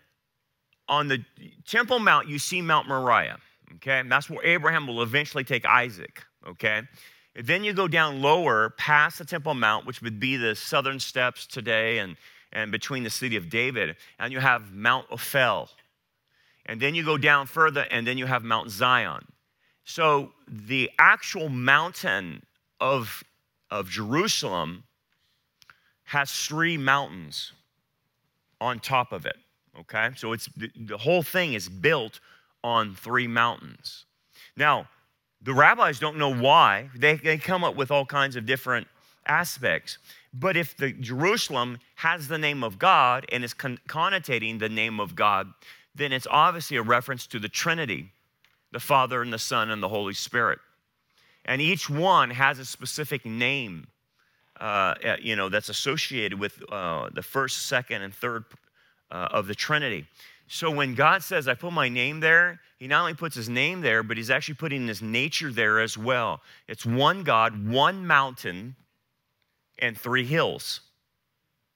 on 0.89 1.07
the 1.07 1.25
Temple 1.65 2.01
Mount, 2.01 2.27
you 2.27 2.41
see 2.41 2.61
Mount 2.61 2.89
Moriah, 2.89 3.39
okay? 3.77 4.01
And 4.01 4.11
that's 4.11 4.29
where 4.29 4.45
Abraham 4.45 4.89
will 4.89 5.03
eventually 5.03 5.45
take 5.45 5.65
Isaac, 5.65 6.25
okay? 6.49 6.83
Then 7.41 7.63
you 7.63 7.73
go 7.73 7.87
down 7.87 8.21
lower 8.21 8.71
past 8.71 9.19
the 9.19 9.25
Temple 9.25 9.55
Mount, 9.55 9.87
which 9.87 10.03
would 10.03 10.19
be 10.19 10.37
the 10.37 10.57
southern 10.57 10.99
steps 10.99 11.47
today 11.47 11.99
and, 11.99 12.17
and 12.53 12.73
between 12.73 13.05
the 13.05 13.11
city 13.11 13.37
of 13.37 13.49
David, 13.49 13.97
and 14.19 14.33
you 14.33 14.41
have 14.41 14.73
Mount 14.73 15.07
Ophel. 15.11 15.69
And 16.67 16.81
then 16.81 16.95
you 16.95 17.05
go 17.05 17.17
down 17.17 17.47
further, 17.47 17.87
and 17.91 18.07
then 18.07 18.19
you 18.19 18.27
have 18.27 18.43
Mount 18.43 18.71
Zion. 18.71 19.25
So 19.85 20.33
the 20.49 20.91
actual 20.99 21.49
mountain 21.49 22.43
of, 22.81 23.23
of 23.71 23.89
Jerusalem 23.89 24.83
has 26.05 26.33
three 26.33 26.77
mountains 26.77 27.53
on 28.61 28.81
top 28.81 29.13
of 29.13 29.27
it. 29.27 29.37
Okay? 29.79 30.11
So 30.17 30.33
it's 30.33 30.47
the, 30.57 30.71
the 30.75 30.99
whole 30.99 31.23
thing 31.23 31.53
is 31.55 31.69
built 31.69 32.19
on 32.65 32.97
three 32.97 33.29
mountains. 33.29 34.07
Now, 34.57 34.89
the 35.43 35.55
rabbis 35.55 35.99
don't 35.99 36.19
know 36.19 36.35
why. 36.35 36.91
They, 36.95 37.17
they 37.17 37.39
come 37.39 37.65
up 37.65 37.77
with 37.77 37.91
all 37.91 38.05
kinds 38.05 38.37
of 38.37 38.47
different 38.47 38.87
aspects. 39.27 39.99
But 40.35 40.57
if 40.57 40.77
the 40.77 40.93
Jerusalem 40.93 41.79
has 41.97 42.29
the 42.29 42.39
name 42.39 42.63
of 42.65 42.79
God 42.79 43.25
and 43.31 43.45
is 43.45 43.55
con- 43.55 43.79
connotating 43.89 44.59
the 44.59 44.69
name 44.69 45.01
of 45.01 45.15
God, 45.15 45.49
then 45.95 46.13
it's 46.13 46.27
obviously 46.31 46.77
a 46.77 46.83
reference 46.83 47.27
to 47.29 47.39
the 47.39 47.49
Trinity, 47.49 48.11
the 48.73 48.81
Father 48.81 49.23
and 49.23 49.33
the 49.33 49.39
Son 49.39 49.71
and 49.71 49.83
the 49.83 49.89
Holy 49.89 50.15
Spirit. 50.15 50.59
And 51.45 51.63
each 51.63 51.89
one 51.89 52.31
has 52.31 52.59
a 52.59 52.65
specific 52.65 53.25
name, 53.25 53.87
uh, 54.61 54.95
you 55.21 55.35
know, 55.35 55.49
that's 55.49 55.69
associated 55.69 56.39
with 56.39 56.63
uh, 56.71 57.09
the 57.15 57.23
first, 57.23 57.67
second, 57.67 58.03
and 58.03 58.13
third 58.15 58.45
uh, 59.11 59.29
of 59.31 59.47
the 59.47 59.55
Trinity. 59.55 60.07
So 60.49 60.71
when 60.71 60.95
God 60.95 61.23
says, 61.23 61.47
I 61.47 61.55
put 61.55 61.73
my 61.73 61.89
name 61.91 62.21
there, 62.21 62.59
he 62.79 62.87
not 62.87 63.01
only 63.01 63.15
puts 63.15 63.37
his 63.37 63.51
name 63.51 63.83
there, 63.83 64.03
but 64.03 64.17
he's 64.17 64.31
actually 64.31 64.55
putting 64.55 64.89
his 64.89 65.03
nature 65.03 65.53
there 65.53 65.79
as 65.79 65.99
well. 65.99 66.41
It's 66.67 66.87
one 66.87 67.23
God, 67.23 67.69
one 67.69 68.07
mountain, 68.07 68.75
and 69.79 69.97
three 69.97 70.25
hills, 70.25 70.81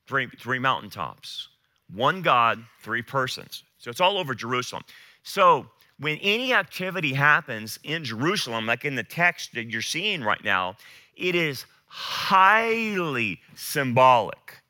three, 0.07 0.29
three 0.39 0.59
mountaintops. 0.59 1.49
One 1.93 2.23
God, 2.23 2.65
three 2.81 3.03
persons. 3.03 3.65
So 3.77 3.91
it's 3.91 4.01
all 4.01 4.17
over 4.17 4.35
Jerusalem. 4.35 4.85
So 5.23 5.67
when 5.99 6.17
any 6.19 6.55
activity 6.55 7.13
happens 7.13 7.79
in 7.85 8.05
Jerusalem, 8.05 8.65
like 8.65 8.87
in 8.87 8.95
the 8.95 9.05
text 9.05 9.53
that 9.53 9.71
you're 9.71 9.83
seeing 9.83 10.25
right 10.25 10.43
now, 10.43 10.77
it 11.15 11.35
is 11.35 11.67
highly 11.87 13.39
symbolic 13.55 14.62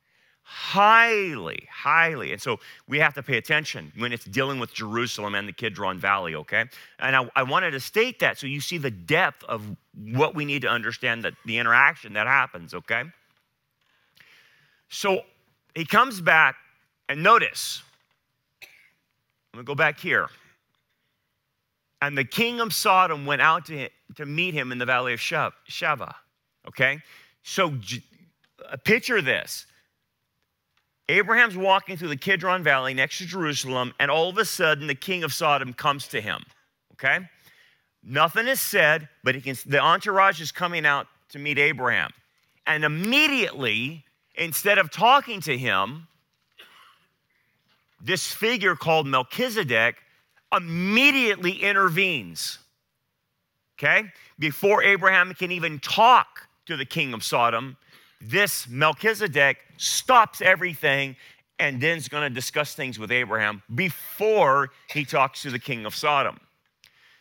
highly, 0.53 1.67
highly. 1.73 2.33
And 2.33 2.41
so 2.41 2.61
we 2.87 2.99
have 2.99 3.15
to 3.15 3.23
pay 3.23 3.39
attention 3.39 3.91
when 3.97 4.13
it's 4.13 4.27
dealing 4.27 4.61
with 4.61 4.75
Jerusalem 4.75 5.35
and 5.35 5.49
the 5.49 5.53
Kidron 5.53 5.99
Valley, 5.99 6.35
okay? 6.35 6.67
And 6.99 7.17
I, 7.17 7.31
I, 7.35 7.43
wanted 7.43 7.71
to 7.71 7.81
state 7.81 8.21
that 8.21 8.39
so 8.39 8.47
you 8.47 8.61
see 8.61 8.77
the 8.77 8.91
depth 8.91 9.43
of 9.45 9.63
what 9.97 10.35
we 10.35 10.45
need 10.45 10.61
to 10.63 10.69
understand 10.69 11.25
that 11.25 11.33
the 11.47 11.57
interaction 11.57 12.13
that 12.13 12.27
happens, 12.27 12.75
okay? 12.75 13.05
So 14.91 15.23
he 15.75 15.87
comes 15.87 16.21
back, 16.21 16.57
and 17.09 17.23
notice, 17.23 17.83
I'm 19.55 19.59
gonna 19.59 19.65
go 19.65 19.75
back 19.75 19.99
here. 19.99 20.29
And 22.03 22.17
the 22.17 22.25
king 22.25 22.61
of 22.61 22.75
Sodom 22.75 23.25
went 23.25 23.41
out 23.41 23.65
to, 23.67 23.89
to 24.17 24.27
meet 24.27 24.53
him 24.53 24.71
in 24.71 24.77
the 24.77 24.87
valley 24.87 25.15
of 25.15 25.19
Shaveh, 25.19 26.15
okay? 26.69 26.99
So 27.43 27.73
uh, 28.71 28.77
picture 28.85 29.23
this 29.23 29.65
Abraham's 31.09 31.57
walking 31.57 31.97
through 31.97 32.09
the 32.09 32.17
Kidron 32.17 32.63
Valley 32.63 32.95
next 32.95 33.19
to 33.19 33.27
Jerusalem, 33.27 33.93
and 33.99 34.11
all 34.11 34.29
of 34.29 34.39
a 34.39 34.45
sudden 34.45 34.87
the 34.87 34.95
king 34.95 35.25
of 35.25 35.33
Sodom 35.33 35.73
comes 35.73 36.09
to 36.09 36.21
him. 36.21 36.45
Okay? 36.95 37.21
Nothing 38.03 38.49
is 38.49 38.61
said, 38.61 39.09
but 39.23 39.41
can, 39.43 39.57
the 39.67 39.81
entourage 39.81 40.41
is 40.41 40.53
coming 40.53 40.87
out 40.87 41.07
to 41.31 41.39
meet 41.39 41.59
Abraham. 41.59 42.11
And 42.67 42.85
immediately, 42.85 44.05
instead 44.37 44.79
of 44.79 44.91
talking 44.91 45.41
to 45.43 45.57
him, 45.57 46.07
this 48.01 48.27
figure 48.27 48.75
called 48.75 49.07
Melchizedek 49.07 49.97
immediately 50.55 51.53
intervenes. 51.53 52.59
Okay? 53.79 54.05
Before 54.39 54.83
Abraham 54.83 55.35
can 55.35 55.51
even 55.51 55.79
talk 55.79 56.49
to 56.67 56.77
the 56.77 56.85
king 56.85 57.15
of 57.15 57.25
Sodom, 57.25 57.77
this 58.23 58.69
Melchizedek 58.69 59.59
stops 59.77 60.41
everything 60.41 61.17
and 61.59 61.81
then 61.81 61.97
is 61.97 62.09
going 62.09 62.25
to 62.25 62.35
discuss 62.35 62.75
things 62.75 62.99
with 62.99 63.13
Abraham 63.13 63.63
before 63.75 64.71
he 64.91 65.05
talks 65.05 65.43
to 65.43 65.51
the 65.51 65.59
king 65.59 65.87
of 65.87 65.95
Sodom. 65.95 66.39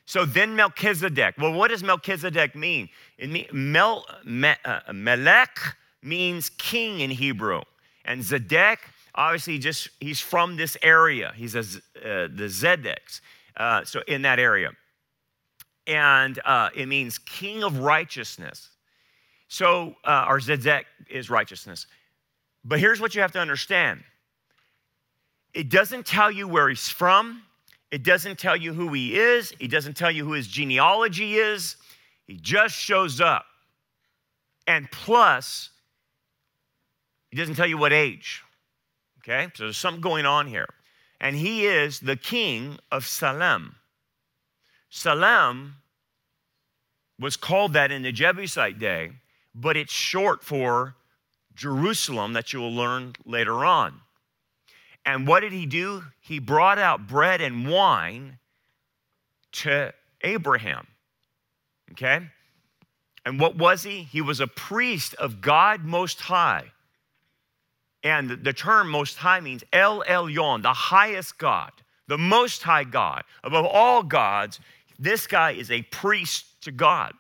So 0.05 0.25
then 0.25 0.55
Melchizedek. 0.55 1.35
Well, 1.37 1.53
what 1.53 1.69
does 1.69 1.83
Melchizedek 1.83 2.55
mean? 2.55 2.89
It 3.17 3.29
mean 3.29 3.47
Mel, 3.53 4.05
me, 4.25 4.53
uh, 4.65 4.79
Melech 4.93 5.57
means 6.01 6.49
king 6.49 6.99
in 6.99 7.11
Hebrew, 7.11 7.61
and 8.03 8.21
Zedek 8.21 8.77
obviously 9.15 9.59
just 9.59 9.89
he's 9.99 10.19
from 10.19 10.57
this 10.57 10.75
area. 10.81 11.31
He's 11.35 11.55
a, 11.55 11.59
uh, 11.59 12.27
the 12.27 12.49
Zedeks, 12.49 13.21
uh, 13.57 13.85
so 13.85 14.01
in 14.07 14.23
that 14.23 14.39
area, 14.39 14.71
and 15.87 16.39
uh, 16.43 16.69
it 16.75 16.87
means 16.87 17.17
king 17.17 17.63
of 17.63 17.77
righteousness. 17.77 18.69
So, 19.51 19.97
uh, 20.05 20.07
our 20.07 20.39
Zedek 20.39 20.85
is 21.09 21.29
righteousness. 21.29 21.85
But 22.63 22.79
here's 22.79 23.01
what 23.01 23.13
you 23.13 23.19
have 23.19 23.33
to 23.33 23.39
understand 23.39 24.01
it 25.53 25.67
doesn't 25.67 26.05
tell 26.05 26.31
you 26.31 26.47
where 26.47 26.69
he's 26.69 26.87
from, 26.87 27.43
it 27.91 28.01
doesn't 28.01 28.39
tell 28.39 28.55
you 28.55 28.73
who 28.73 28.93
he 28.93 29.19
is, 29.19 29.53
it 29.59 29.67
doesn't 29.67 29.97
tell 29.97 30.09
you 30.09 30.23
who 30.23 30.31
his 30.31 30.47
genealogy 30.47 31.35
is. 31.35 31.75
He 32.27 32.37
just 32.37 32.75
shows 32.75 33.19
up. 33.19 33.43
And 34.67 34.89
plus, 34.89 35.69
he 37.29 37.35
doesn't 37.35 37.55
tell 37.55 37.67
you 37.67 37.77
what 37.77 37.91
age. 37.91 38.43
Okay? 39.17 39.49
So 39.55 39.63
there's 39.63 39.75
something 39.75 39.99
going 39.99 40.25
on 40.25 40.47
here. 40.47 40.69
And 41.19 41.35
he 41.35 41.65
is 41.65 41.99
the 41.99 42.15
king 42.15 42.79
of 42.89 43.05
Salem. 43.05 43.75
Salem 44.89 45.75
was 47.19 47.35
called 47.35 47.73
that 47.73 47.91
in 47.91 48.01
the 48.01 48.13
Jebusite 48.13 48.79
day 48.79 49.11
but 49.53 49.77
it's 49.77 49.93
short 49.93 50.43
for 50.43 50.95
Jerusalem 51.55 52.33
that 52.33 52.53
you 52.53 52.59
will 52.59 52.73
learn 52.73 53.13
later 53.25 53.65
on. 53.65 54.01
And 55.05 55.27
what 55.27 55.41
did 55.41 55.51
he 55.51 55.65
do? 55.65 56.03
He 56.19 56.39
brought 56.39 56.77
out 56.77 57.07
bread 57.07 57.41
and 57.41 57.67
wine 57.67 58.37
to 59.53 59.93
Abraham. 60.23 60.87
Okay? 61.91 62.21
And 63.25 63.39
what 63.39 63.55
was 63.55 63.83
he? 63.83 64.03
He 64.03 64.21
was 64.21 64.39
a 64.39 64.47
priest 64.47 65.13
of 65.15 65.41
God 65.41 65.83
Most 65.83 66.21
High. 66.21 66.71
And 68.03 68.43
the 68.43 68.53
term 68.53 68.89
Most 68.89 69.17
High 69.17 69.41
means 69.41 69.63
El 69.71 70.03
Elyon, 70.03 70.63
the 70.63 70.73
highest 70.73 71.37
God, 71.37 71.71
the 72.07 72.17
Most 72.17 72.63
High 72.63 72.83
God. 72.83 73.23
Above 73.43 73.65
all 73.65 74.01
gods, 74.01 74.59
this 74.97 75.27
guy 75.27 75.51
is 75.51 75.69
a 75.69 75.83
priest 75.83 76.45
to 76.61 76.71
God. 76.71 77.13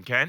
Okay? 0.00 0.26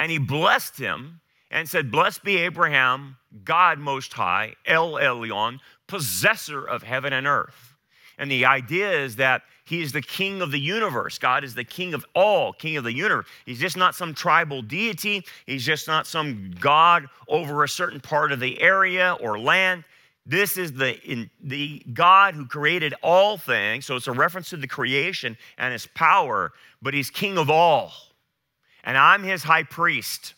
And 0.00 0.10
he 0.10 0.16
blessed 0.16 0.78
him 0.78 1.20
and 1.50 1.68
said, 1.68 1.90
Blessed 1.90 2.24
be 2.24 2.38
Abraham, 2.38 3.18
God 3.44 3.78
Most 3.78 4.14
High, 4.14 4.54
El 4.64 4.92
Elyon, 4.92 5.58
possessor 5.86 6.64
of 6.64 6.82
heaven 6.82 7.12
and 7.12 7.26
earth. 7.26 7.76
And 8.16 8.30
the 8.30 8.46
idea 8.46 8.90
is 8.98 9.16
that 9.16 9.42
he 9.66 9.82
is 9.82 9.92
the 9.92 10.00
king 10.00 10.40
of 10.40 10.52
the 10.52 10.58
universe. 10.58 11.18
God 11.18 11.44
is 11.44 11.54
the 11.54 11.64
king 11.64 11.92
of 11.92 12.06
all, 12.14 12.54
king 12.54 12.78
of 12.78 12.84
the 12.84 12.94
universe. 12.94 13.26
He's 13.44 13.60
just 13.60 13.76
not 13.76 13.94
some 13.94 14.14
tribal 14.14 14.62
deity. 14.62 15.22
He's 15.44 15.66
just 15.66 15.86
not 15.86 16.06
some 16.06 16.50
God 16.58 17.06
over 17.28 17.62
a 17.62 17.68
certain 17.68 18.00
part 18.00 18.32
of 18.32 18.40
the 18.40 18.58
area 18.62 19.18
or 19.20 19.38
land. 19.38 19.84
This 20.24 20.56
is 20.56 20.72
the, 20.72 20.98
in, 21.02 21.28
the 21.42 21.82
God 21.92 22.34
who 22.34 22.46
created 22.46 22.94
all 23.02 23.36
things. 23.36 23.84
So 23.84 23.96
it's 23.96 24.06
a 24.06 24.12
reference 24.12 24.48
to 24.50 24.56
the 24.56 24.66
creation 24.66 25.36
and 25.58 25.74
his 25.74 25.86
power, 25.88 26.52
but 26.80 26.94
he's 26.94 27.10
king 27.10 27.36
of 27.36 27.50
all 27.50 27.92
and 28.90 28.98
I'm 28.98 29.22
his 29.22 29.44
high 29.44 29.62
priest. 29.62 30.34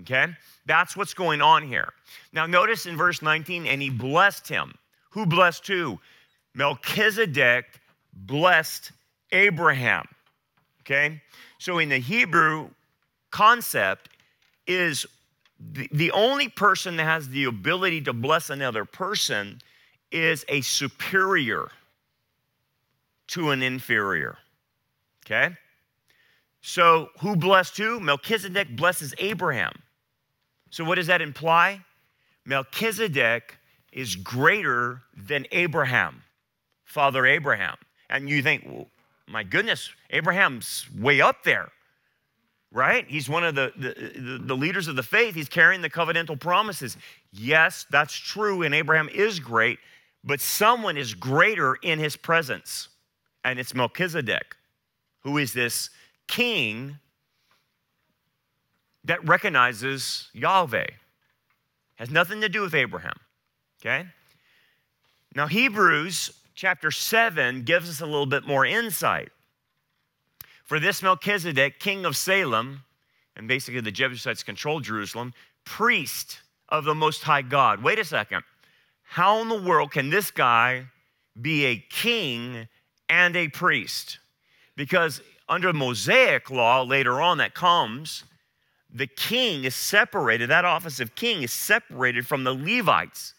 Okay? 0.00 0.26
That's 0.66 0.96
what's 0.96 1.14
going 1.14 1.40
on 1.40 1.62
here. 1.62 1.92
Now, 2.32 2.44
notice 2.44 2.86
in 2.86 2.96
verse 2.96 3.22
19, 3.22 3.68
and 3.68 3.80
he 3.80 3.88
blessed 3.88 4.48
him. 4.48 4.74
Who 5.10 5.26
blessed 5.26 5.64
who? 5.68 6.00
Melchizedek 6.54 7.66
blessed 8.12 8.90
Abraham. 9.30 10.08
Okay? 10.80 11.22
So, 11.58 11.78
in 11.78 11.88
the 11.88 11.98
Hebrew 11.98 12.68
concept, 13.30 14.08
is 14.66 15.06
the, 15.60 15.88
the 15.92 16.10
only 16.10 16.48
person 16.48 16.96
that 16.96 17.04
has 17.04 17.28
the 17.28 17.44
ability 17.44 18.00
to 18.00 18.12
bless 18.12 18.50
another 18.50 18.84
person 18.84 19.60
is 20.10 20.44
a 20.48 20.62
superior 20.62 21.68
to 23.28 23.50
an 23.50 23.62
inferior. 23.62 24.36
Okay? 25.24 25.54
So, 26.68 27.10
who 27.20 27.36
blessed 27.36 27.76
who? 27.76 28.00
Melchizedek 28.00 28.74
blesses 28.74 29.14
Abraham. 29.18 29.70
So, 30.70 30.82
what 30.82 30.96
does 30.96 31.06
that 31.06 31.22
imply? 31.22 31.84
Melchizedek 32.44 33.56
is 33.92 34.16
greater 34.16 35.02
than 35.16 35.46
Abraham, 35.52 36.24
Father 36.84 37.24
Abraham. 37.24 37.76
And 38.10 38.28
you 38.28 38.42
think, 38.42 38.64
well, 38.66 38.88
my 39.28 39.44
goodness, 39.44 39.90
Abraham's 40.10 40.86
way 40.98 41.20
up 41.20 41.44
there. 41.44 41.68
right? 42.72 43.06
He's 43.06 43.28
one 43.28 43.44
of 43.44 43.54
the, 43.54 43.72
the, 43.76 44.42
the, 44.44 44.56
leaders 44.56 44.88
of 44.88 44.96
the 44.96 45.04
faith. 45.04 45.36
He's 45.36 45.48
carrying 45.48 45.82
the 45.82 45.88
covenantal 45.88 46.38
promises. 46.38 46.96
Yes, 47.30 47.86
that's 47.90 48.12
true, 48.12 48.62
and 48.62 48.74
Abraham 48.74 49.08
is 49.10 49.38
great, 49.38 49.78
but 50.24 50.40
someone 50.40 50.96
is 50.96 51.14
greater 51.14 51.76
in 51.76 52.00
his 52.00 52.16
presence, 52.16 52.88
and 53.44 53.60
it's 53.60 53.72
Melchizedek, 53.72 54.56
who 55.20 55.38
is 55.38 55.52
this 55.52 55.90
king 56.26 56.98
that 59.04 59.26
recognizes 59.26 60.28
Yahweh. 60.32 60.86
Has 61.96 62.10
nothing 62.10 62.40
to 62.42 62.48
do 62.48 62.60
with 62.60 62.74
Abraham, 62.74 63.18
okay? 63.80 64.06
Now, 65.34 65.46
Hebrews 65.46 66.30
chapter 66.54 66.90
7 66.90 67.62
gives 67.62 67.88
us 67.88 68.00
a 68.00 68.06
little 68.06 68.26
bit 68.26 68.46
more 68.46 68.66
insight. 68.66 69.30
For 70.64 70.80
this 70.80 71.02
Melchizedek, 71.02 71.78
king 71.78 72.04
of 72.04 72.16
Salem, 72.16 72.82
and 73.36 73.46
basically 73.46 73.80
the 73.80 73.92
Jebusites 73.92 74.42
controlled 74.42 74.84
Jerusalem, 74.84 75.32
priest 75.64 76.40
of 76.68 76.84
the 76.84 76.94
Most 76.94 77.22
High 77.22 77.42
God. 77.42 77.82
Wait 77.82 77.98
a 77.98 78.04
second. 78.04 78.42
How 79.02 79.40
in 79.40 79.48
the 79.48 79.62
world 79.62 79.92
can 79.92 80.10
this 80.10 80.30
guy 80.30 80.86
be 81.40 81.66
a 81.66 81.76
king 81.76 82.66
and 83.08 83.36
a 83.36 83.48
priest? 83.48 84.18
Because 84.74 85.20
under 85.48 85.72
Mosaic 85.72 86.50
law, 86.50 86.82
later 86.82 87.20
on, 87.20 87.38
that 87.38 87.54
comes, 87.54 88.24
the 88.92 89.06
king 89.06 89.64
is 89.64 89.74
separated, 89.74 90.50
that 90.50 90.64
office 90.64 91.00
of 91.00 91.14
king 91.14 91.42
is 91.42 91.52
separated 91.52 92.26
from 92.26 92.44
the 92.44 92.54
Levites, 92.54 93.34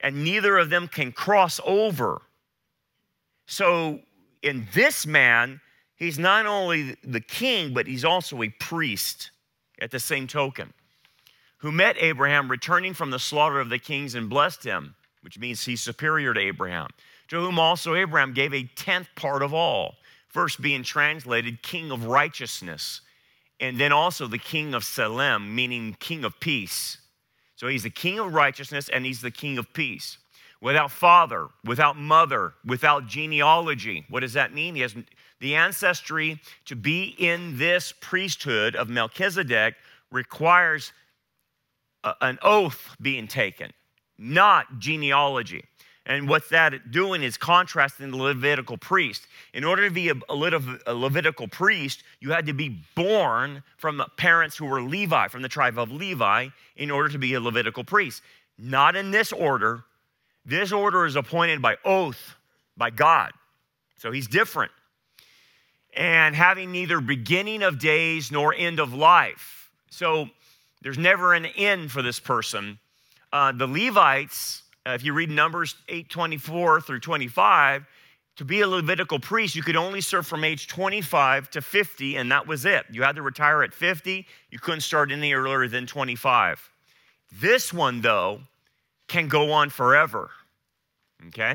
and 0.00 0.24
neither 0.24 0.58
of 0.58 0.70
them 0.70 0.88
can 0.88 1.12
cross 1.12 1.60
over. 1.64 2.22
So, 3.46 4.00
in 4.42 4.66
this 4.74 5.06
man, 5.06 5.60
he's 5.96 6.18
not 6.18 6.46
only 6.46 6.96
the 7.04 7.20
king, 7.20 7.72
but 7.72 7.86
he's 7.86 8.04
also 8.04 8.42
a 8.42 8.48
priest 8.48 9.30
at 9.80 9.90
the 9.90 10.00
same 10.00 10.26
token, 10.26 10.72
who 11.58 11.72
met 11.72 11.96
Abraham 11.98 12.50
returning 12.50 12.94
from 12.94 13.10
the 13.10 13.18
slaughter 13.18 13.60
of 13.60 13.68
the 13.68 13.78
kings 13.78 14.14
and 14.14 14.28
blessed 14.28 14.64
him, 14.64 14.94
which 15.22 15.38
means 15.38 15.64
he's 15.64 15.80
superior 15.80 16.34
to 16.34 16.40
Abraham, 16.40 16.88
to 17.28 17.40
whom 17.40 17.58
also 17.58 17.94
Abraham 17.94 18.32
gave 18.32 18.52
a 18.52 18.64
tenth 18.76 19.08
part 19.16 19.42
of 19.42 19.54
all, 19.54 19.96
first 20.34 20.60
being 20.60 20.82
translated 20.82 21.62
king 21.62 21.92
of 21.92 22.06
righteousness, 22.06 23.00
and 23.60 23.78
then 23.78 23.92
also 23.92 24.26
the 24.26 24.36
king 24.36 24.74
of 24.74 24.82
Salem, 24.82 25.54
meaning 25.54 25.96
king 26.00 26.24
of 26.24 26.40
peace. 26.40 26.98
So 27.54 27.68
he's 27.68 27.84
the 27.84 27.90
king 27.90 28.18
of 28.18 28.34
righteousness 28.34 28.88
and 28.88 29.06
he's 29.06 29.20
the 29.20 29.30
king 29.30 29.58
of 29.58 29.72
peace. 29.72 30.18
Without 30.60 30.90
father, 30.90 31.48
without 31.64 31.96
mother, 31.96 32.54
without 32.64 33.06
genealogy. 33.06 34.04
What 34.08 34.20
does 34.20 34.32
that 34.32 34.52
mean? 34.52 34.74
He 34.74 34.80
has 34.80 34.96
the 35.38 35.54
ancestry 35.54 36.40
to 36.64 36.74
be 36.74 37.14
in 37.16 37.56
this 37.56 37.94
priesthood 38.00 38.74
of 38.74 38.88
Melchizedek 38.88 39.76
requires 40.10 40.92
a, 42.02 42.14
an 42.20 42.38
oath 42.42 42.96
being 43.00 43.28
taken, 43.28 43.70
not 44.18 44.80
genealogy. 44.80 45.64
And 46.06 46.28
what's 46.28 46.50
that 46.50 46.90
doing 46.90 47.22
is 47.22 47.38
contrasting 47.38 48.10
the 48.10 48.16
Levitical 48.18 48.76
priest. 48.76 49.26
In 49.54 49.64
order 49.64 49.88
to 49.88 49.94
be 49.94 50.10
a, 50.10 50.14
Levitical 50.92 51.48
priest, 51.48 52.02
you 52.20 52.30
had 52.30 52.46
to 52.46 52.52
be 52.52 52.80
born 52.94 53.62
from 53.78 54.02
parents 54.16 54.56
who 54.56 54.66
were 54.66 54.82
Levi, 54.82 55.28
from 55.28 55.42
the 55.42 55.48
tribe 55.48 55.78
of 55.78 55.90
Levi, 55.90 56.48
in 56.76 56.90
order 56.90 57.08
to 57.08 57.18
be 57.18 57.32
a 57.34 57.40
Levitical 57.40 57.84
priest. 57.84 58.22
Not 58.58 58.96
in 58.96 59.12
this 59.12 59.32
order. 59.32 59.84
This 60.44 60.72
order 60.72 61.06
is 61.06 61.16
appointed 61.16 61.62
by 61.62 61.76
oath 61.84 62.34
by 62.76 62.90
God. 62.90 63.32
So 63.96 64.12
he's 64.12 64.26
different 64.26 64.72
and 65.96 66.34
having 66.34 66.72
neither 66.72 67.00
beginning 67.00 67.62
of 67.62 67.78
days 67.78 68.30
nor 68.30 68.54
end 68.54 68.80
of 68.80 68.92
life. 68.92 69.70
So 69.90 70.28
there's 70.82 70.98
never 70.98 71.34
an 71.34 71.46
end 71.46 71.90
for 71.90 72.02
this 72.02 72.20
person. 72.20 72.78
Uh, 73.32 73.52
the 73.52 73.66
Levites, 73.66 74.62
uh, 74.86 74.90
if 74.90 75.04
you 75.04 75.12
read 75.12 75.30
Numbers 75.30 75.76
8:24 75.88 76.84
through 76.84 77.00
25, 77.00 77.86
to 78.36 78.44
be 78.44 78.60
a 78.60 78.68
Levitical 78.68 79.20
priest, 79.20 79.54
you 79.54 79.62
could 79.62 79.76
only 79.76 80.00
serve 80.00 80.26
from 80.26 80.42
age 80.42 80.66
25 80.66 81.50
to 81.50 81.62
50, 81.62 82.16
and 82.16 82.30
that 82.32 82.46
was 82.46 82.64
it. 82.64 82.84
You 82.90 83.02
had 83.02 83.16
to 83.16 83.22
retire 83.22 83.62
at 83.62 83.72
50. 83.72 84.26
You 84.50 84.58
couldn't 84.58 84.80
start 84.80 85.12
any 85.12 85.32
earlier 85.32 85.68
than 85.68 85.86
25. 85.86 86.70
This 87.40 87.72
one, 87.72 88.00
though, 88.00 88.40
can 89.06 89.28
go 89.28 89.52
on 89.52 89.70
forever. 89.70 90.30
Okay? 91.28 91.54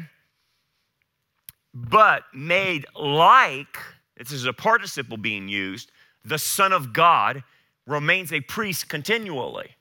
But 1.74 2.24
made 2.34 2.86
like 2.96 3.78
this 4.18 4.32
is 4.32 4.46
a 4.46 4.54
participle 4.54 5.18
being 5.18 5.48
used, 5.48 5.92
the 6.26 6.38
Son 6.38 6.74
of 6.74 6.94
God 6.94 7.44
remains 7.88 8.34
a 8.34 8.42
priest 8.42 8.90
continually. 8.90 9.76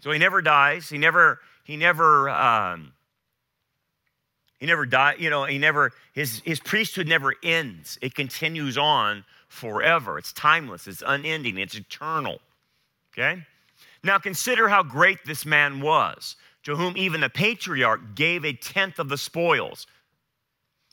So 0.00 0.10
he 0.10 0.18
never 0.18 0.40
dies. 0.40 0.88
He 0.88 0.98
never, 0.98 1.40
he 1.70 1.76
never, 1.76 2.28
um, 2.28 2.92
he 4.58 4.66
never 4.66 4.84
died. 4.84 5.20
You 5.20 5.30
know, 5.30 5.44
he 5.44 5.56
never, 5.56 5.92
his, 6.14 6.40
his 6.44 6.58
priesthood 6.58 7.06
never 7.06 7.32
ends. 7.44 7.96
It 8.02 8.16
continues 8.16 8.76
on 8.76 9.24
forever. 9.46 10.18
It's 10.18 10.32
timeless, 10.32 10.88
it's 10.88 11.04
unending, 11.06 11.58
it's 11.58 11.76
eternal. 11.76 12.40
Okay? 13.12 13.44
Now 14.02 14.18
consider 14.18 14.68
how 14.68 14.82
great 14.82 15.18
this 15.24 15.46
man 15.46 15.80
was, 15.80 16.34
to 16.64 16.74
whom 16.74 16.96
even 16.96 17.20
the 17.20 17.30
patriarch 17.30 18.16
gave 18.16 18.44
a 18.44 18.52
tenth 18.52 18.98
of 18.98 19.08
the 19.08 19.18
spoils. 19.18 19.86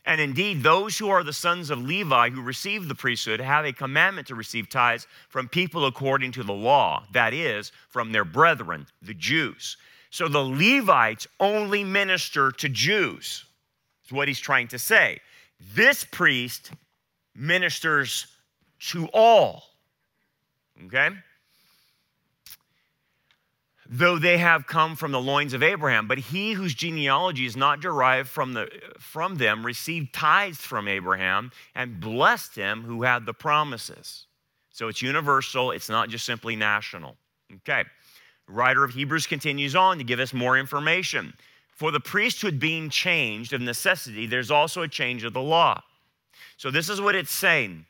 And 0.05 0.21
indeed, 0.21 0.61
those 0.61 0.95
who 0.95 1.09
are 1.09 1.23
the 1.23 1.33
sons 1.33 1.71
of 1.71 1.79
Levi 1.79 2.29
who 2.29 2.41
receive 2.43 2.87
the 2.87 2.93
priesthood 2.93 3.39
have 3.39 3.65
a 3.65 3.73
commandment 3.73 4.27
to 4.27 4.35
receive 4.35 4.69
tithes 4.69 5.07
from 5.27 5.49
people 5.49 5.87
according 5.87 6.33
to 6.33 6.43
the 6.43 6.53
law, 6.53 7.03
that 7.13 7.33
is, 7.33 7.71
from 7.89 8.11
their 8.11 8.25
brethren, 8.25 8.85
the 9.01 9.15
Jews. 9.15 9.75
So 10.09 10.27
the 10.27 10.39
Levites 10.39 11.27
only 11.39 11.83
minister 11.83 12.51
to 12.51 12.69
Jews, 12.69 13.45
is 14.05 14.11
what 14.11 14.27
he's 14.27 14.39
trying 14.39 14.67
to 14.69 14.79
say. 14.79 15.19
This 15.73 16.03
priest 16.03 16.71
ministers 17.35 18.27
to 18.79 19.07
all. 19.13 19.63
Okay? 20.85 21.09
though 23.89 24.19
they 24.19 24.37
have 24.37 24.67
come 24.67 24.95
from 24.95 25.11
the 25.11 25.19
loins 25.19 25.53
of 25.53 25.63
Abraham. 25.63 26.07
But 26.07 26.17
he 26.17 26.53
whose 26.53 26.73
genealogy 26.73 27.45
is 27.45 27.55
not 27.55 27.79
derived 27.79 28.29
from, 28.29 28.53
the, 28.53 28.69
from 28.99 29.35
them 29.35 29.65
received 29.65 30.13
tithes 30.13 30.59
from 30.59 30.87
Abraham 30.87 31.51
and 31.75 31.99
blessed 31.99 32.55
him 32.55 32.83
who 32.83 33.03
had 33.03 33.25
the 33.25 33.33
promises. 33.33 34.25
So 34.71 34.87
it's 34.89 35.01
universal, 35.01 35.71
it's 35.71 35.89
not 35.89 36.09
just 36.09 36.25
simply 36.25 36.55
national. 36.55 37.15
Okay. 37.57 37.85
Writer 38.47 38.83
of 38.83 38.93
Hebrews 38.93 39.27
continues 39.27 39.75
on 39.75 39.97
to 39.97 40.03
give 40.03 40.19
us 40.19 40.33
more 40.33 40.57
information. 40.57 41.33
For 41.75 41.91
the 41.91 41.99
priesthood 41.99 42.59
being 42.59 42.89
changed 42.89 43.53
of 43.53 43.61
necessity, 43.61 44.25
there's 44.25 44.51
also 44.51 44.81
a 44.81 44.87
change 44.87 45.23
of 45.23 45.33
the 45.33 45.41
law. 45.41 45.81
So 46.57 46.71
this 46.71 46.89
is 46.89 46.99
what 46.99 47.15
it's 47.15 47.31
saying. 47.31 47.85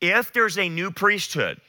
If 0.00 0.32
there's 0.32 0.58
a 0.58 0.68
new 0.68 0.90
priesthood, 0.90 1.60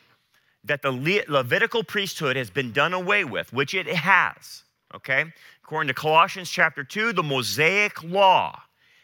that 0.65 0.81
the 0.81 0.91
Le- 0.91 1.23
Levitical 1.27 1.84
priesthood 1.84 2.36
has 2.36 2.49
been 2.49 2.71
done 2.71 2.93
away 2.93 3.23
with, 3.23 3.53
which 3.53 3.73
it 3.73 3.88
has, 3.88 4.63
okay? 4.93 5.25
According 5.63 5.88
to 5.88 5.93
Colossians 5.93 6.49
chapter 6.49 6.84
2, 6.84 7.13
the 7.13 7.23
Mosaic 7.23 8.03
law, 8.03 8.62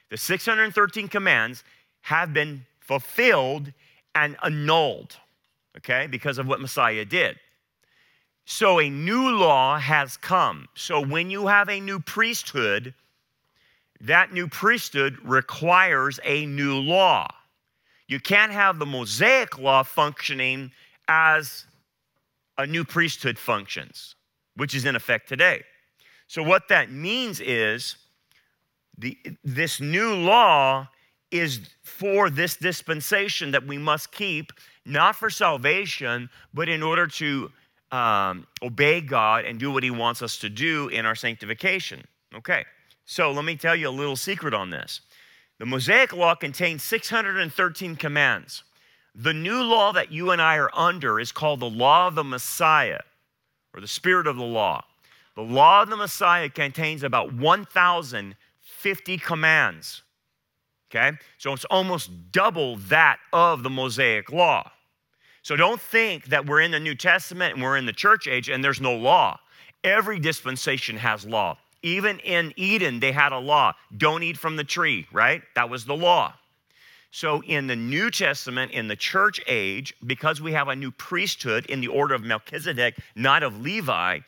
the 0.10 0.17
613 0.17 1.08
commands 1.08 1.63
have 2.01 2.34
been 2.34 2.65
fulfilled 2.80 3.71
and 4.15 4.36
annulled, 4.43 5.17
okay, 5.77 6.07
because 6.07 6.38
of 6.38 6.47
what 6.47 6.62
Messiah 6.62 7.05
did. 7.05 7.38
So 8.45 8.79
a 8.79 8.89
new 8.89 9.29
law 9.29 9.77
has 9.79 10.17
come. 10.17 10.67
So 10.75 10.99
when 10.99 11.29
you 11.29 11.47
have 11.47 11.69
a 11.69 11.79
new 11.79 11.99
priesthood, 11.99 12.93
that 14.01 14.34
new 14.34 14.47
priesthood 14.47 15.17
requires 15.23 16.19
a 16.23 16.45
new 16.45 16.75
law. 16.75 17.27
You 18.07 18.19
can't 18.19 18.51
have 18.51 18.79
the 18.79 18.86
Mosaic 18.86 19.57
law 19.57 19.84
functioning 19.84 20.71
as 21.07 21.65
a 22.57 22.65
new 22.65 22.84
priesthood 22.84 23.38
functions, 23.38 24.15
which 24.55 24.75
is 24.75 24.86
in 24.86 24.95
effect 24.95 25.29
today. 25.29 25.63
So, 26.27 26.43
what 26.43 26.67
that 26.69 26.91
means 26.91 27.39
is 27.39 27.95
the, 28.97 29.17
this 29.43 29.79
new 29.79 30.13
law 30.13 30.88
is 31.32 31.62
for 31.84 32.30
this 32.30 32.58
dispensation 32.58 33.52
that 33.52 33.65
we 33.65 33.78
must 33.78 34.12
keep, 34.12 34.52
not 34.86 35.15
for 35.15 35.30
salvation, 35.30 36.30
but 36.54 36.70
in 36.70 36.84
order 36.84 37.08
to 37.08 37.52
um, 37.91 38.48
obey 38.62 39.02
God 39.02 39.46
and 39.46 39.60
do 39.60 39.72
what 39.72 39.84
He 39.84 39.91
wants 39.91 40.22
us 40.22 40.38
to 40.38 40.50
do 40.50 40.88
in 40.89 41.06
our 41.06 41.15
sanctification. 41.15 42.04
Okay, 42.36 42.65
so 43.06 43.32
let 43.32 43.46
me 43.46 43.56
tell 43.56 43.76
you 43.76 43.89
a 43.89 43.91
little 43.91 44.15
secret 44.15 44.54
on 44.54 44.70
this. 44.70 45.02
The 45.60 45.65
Mosaic 45.65 46.13
Law 46.13 46.36
contains 46.36 46.84
613 46.84 47.96
commands. 47.96 48.63
The 49.13 49.34
new 49.34 49.62
law 49.62 49.91
that 49.91 50.12
you 50.12 50.32
and 50.32 50.41
I 50.41 50.56
are 50.58 50.72
under 50.74 51.20
is 51.20 51.32
called 51.32 51.60
the 51.60 51.70
law 51.70 52.08
of 52.08 52.15
the 52.15 52.24
Messiah 52.24 53.02
or 53.74 53.82
the 53.82 53.88
spirit 53.88 54.28
of 54.28 54.38
the 54.38 54.44
law. 54.44 54.84
The 55.36 55.41
law 55.41 55.84
of 55.84 55.89
the 55.89 55.98
Messiah 55.98 56.50
contains 56.50 57.04
about 57.04 57.34
1,050 57.34 59.17
commands. 59.17 60.02
Okay? 60.93 61.17
So 61.38 61.54
it's 61.54 61.65
almost 61.65 62.32
double 62.32 62.75
that 62.89 63.19
of 63.32 63.63
the 63.63 63.69
Mosaic 63.69 64.32
law. 64.32 64.69
So 65.41 65.56
don't 65.56 65.82
think 65.82 66.25
that 66.25 66.45
we're 66.45 66.62
in 66.62 66.71
the 66.71 66.80
New 66.80 66.95
Testament 66.95 67.56
and 67.56 67.63
we're 67.63 67.77
in 67.77 67.86
the 67.86 67.93
church 67.93 68.27
age 68.27 68.49
and 68.49 68.63
there's 68.63 68.82
no 68.82 68.95
law. 68.95 69.39
Every 69.84 70.19
dispensation 70.19 70.97
has 70.97 71.25
law. 71.25 71.58
Even 71.82 72.19
in 72.19 72.54
Eden, 72.58 72.99
they 72.99 73.12
had 73.12 73.32
a 73.32 73.39
law 73.39 73.73
don't 73.97 74.21
eat 74.21 74.38
from 74.38 74.56
the 74.56 74.63
tree, 74.63 75.08
right? 75.12 75.41
That 75.56 75.69
was 75.69 75.86
the 75.86 75.95
law. 75.95 76.34
So 77.10 77.41
in 77.43 77.67
the 77.67 77.75
New 77.75 78.12
Testament, 78.12 78.71
in 78.71 78.88
the 78.88 78.95
church 78.95 79.41
age, 79.47 79.93
because 80.06 80.41
we 80.41 80.54
have 80.54 80.67
a 80.67 80.75
new 80.75 80.91
priesthood 80.91 81.65
in 81.65 81.82
the 81.82 81.88
order 81.88 82.13
of 82.13 82.23
Melchizedek, 82.23 82.97
not 83.15 83.43
of 83.43 83.60
Levi, 83.60 84.19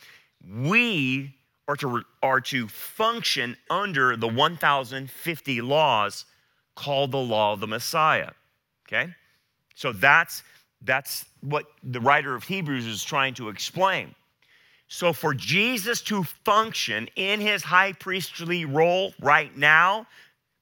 we 0.46 1.34
are 1.68 1.78
to, 1.78 2.04
are 2.22 2.42
to 2.42 2.68
function 2.68 3.56
under 3.70 4.18
the 4.18 4.28
1,050 4.28 5.62
laws 5.62 6.26
called 6.76 7.12
the 7.12 7.18
law 7.18 7.54
of 7.54 7.60
the 7.60 7.68
Messiah. 7.68 8.32
Okay? 8.88 9.14
So 9.76 9.92
that's 9.92 10.44
that's 10.84 11.26
what 11.42 11.66
the 11.84 12.00
writer 12.00 12.36
of 12.36 12.44
Hebrews 12.44 12.86
is 12.86 13.04
trying 13.04 13.34
to 13.36 13.50
explain. 13.50 14.14
So, 14.88 15.12
for 15.12 15.34
Jesus 15.34 16.02
to 16.04 16.24
function 16.24 17.10
in 17.16 17.40
his 17.40 17.64
high 17.64 17.94
priestly 17.94 18.66
role 18.66 19.14
right 19.20 19.56
now, 19.58 20.06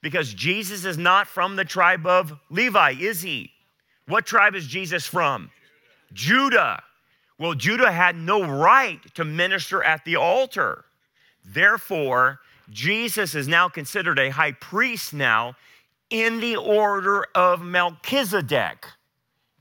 because 0.01 0.33
Jesus 0.33 0.85
is 0.85 0.97
not 0.97 1.27
from 1.27 1.55
the 1.55 1.65
tribe 1.65 2.05
of 2.07 2.33
Levi, 2.49 2.95
is 2.99 3.21
he? 3.21 3.51
What 4.07 4.25
tribe 4.25 4.55
is 4.55 4.67
Jesus 4.67 5.05
from? 5.05 5.49
Judah. 6.13 6.81
Well, 7.37 7.55
Judah 7.55 7.91
had 7.91 8.15
no 8.15 8.43
right 8.43 8.99
to 9.15 9.25
minister 9.25 9.83
at 9.83 10.05
the 10.05 10.15
altar. 10.15 10.85
Therefore, 11.43 12.39
Jesus 12.69 13.35
is 13.35 13.47
now 13.47 13.67
considered 13.67 14.19
a 14.19 14.29
high 14.29 14.53
priest 14.53 15.13
now 15.13 15.55
in 16.11 16.39
the 16.41 16.57
order 16.57 17.25
of 17.33 17.61
Melchizedek. 17.61 18.85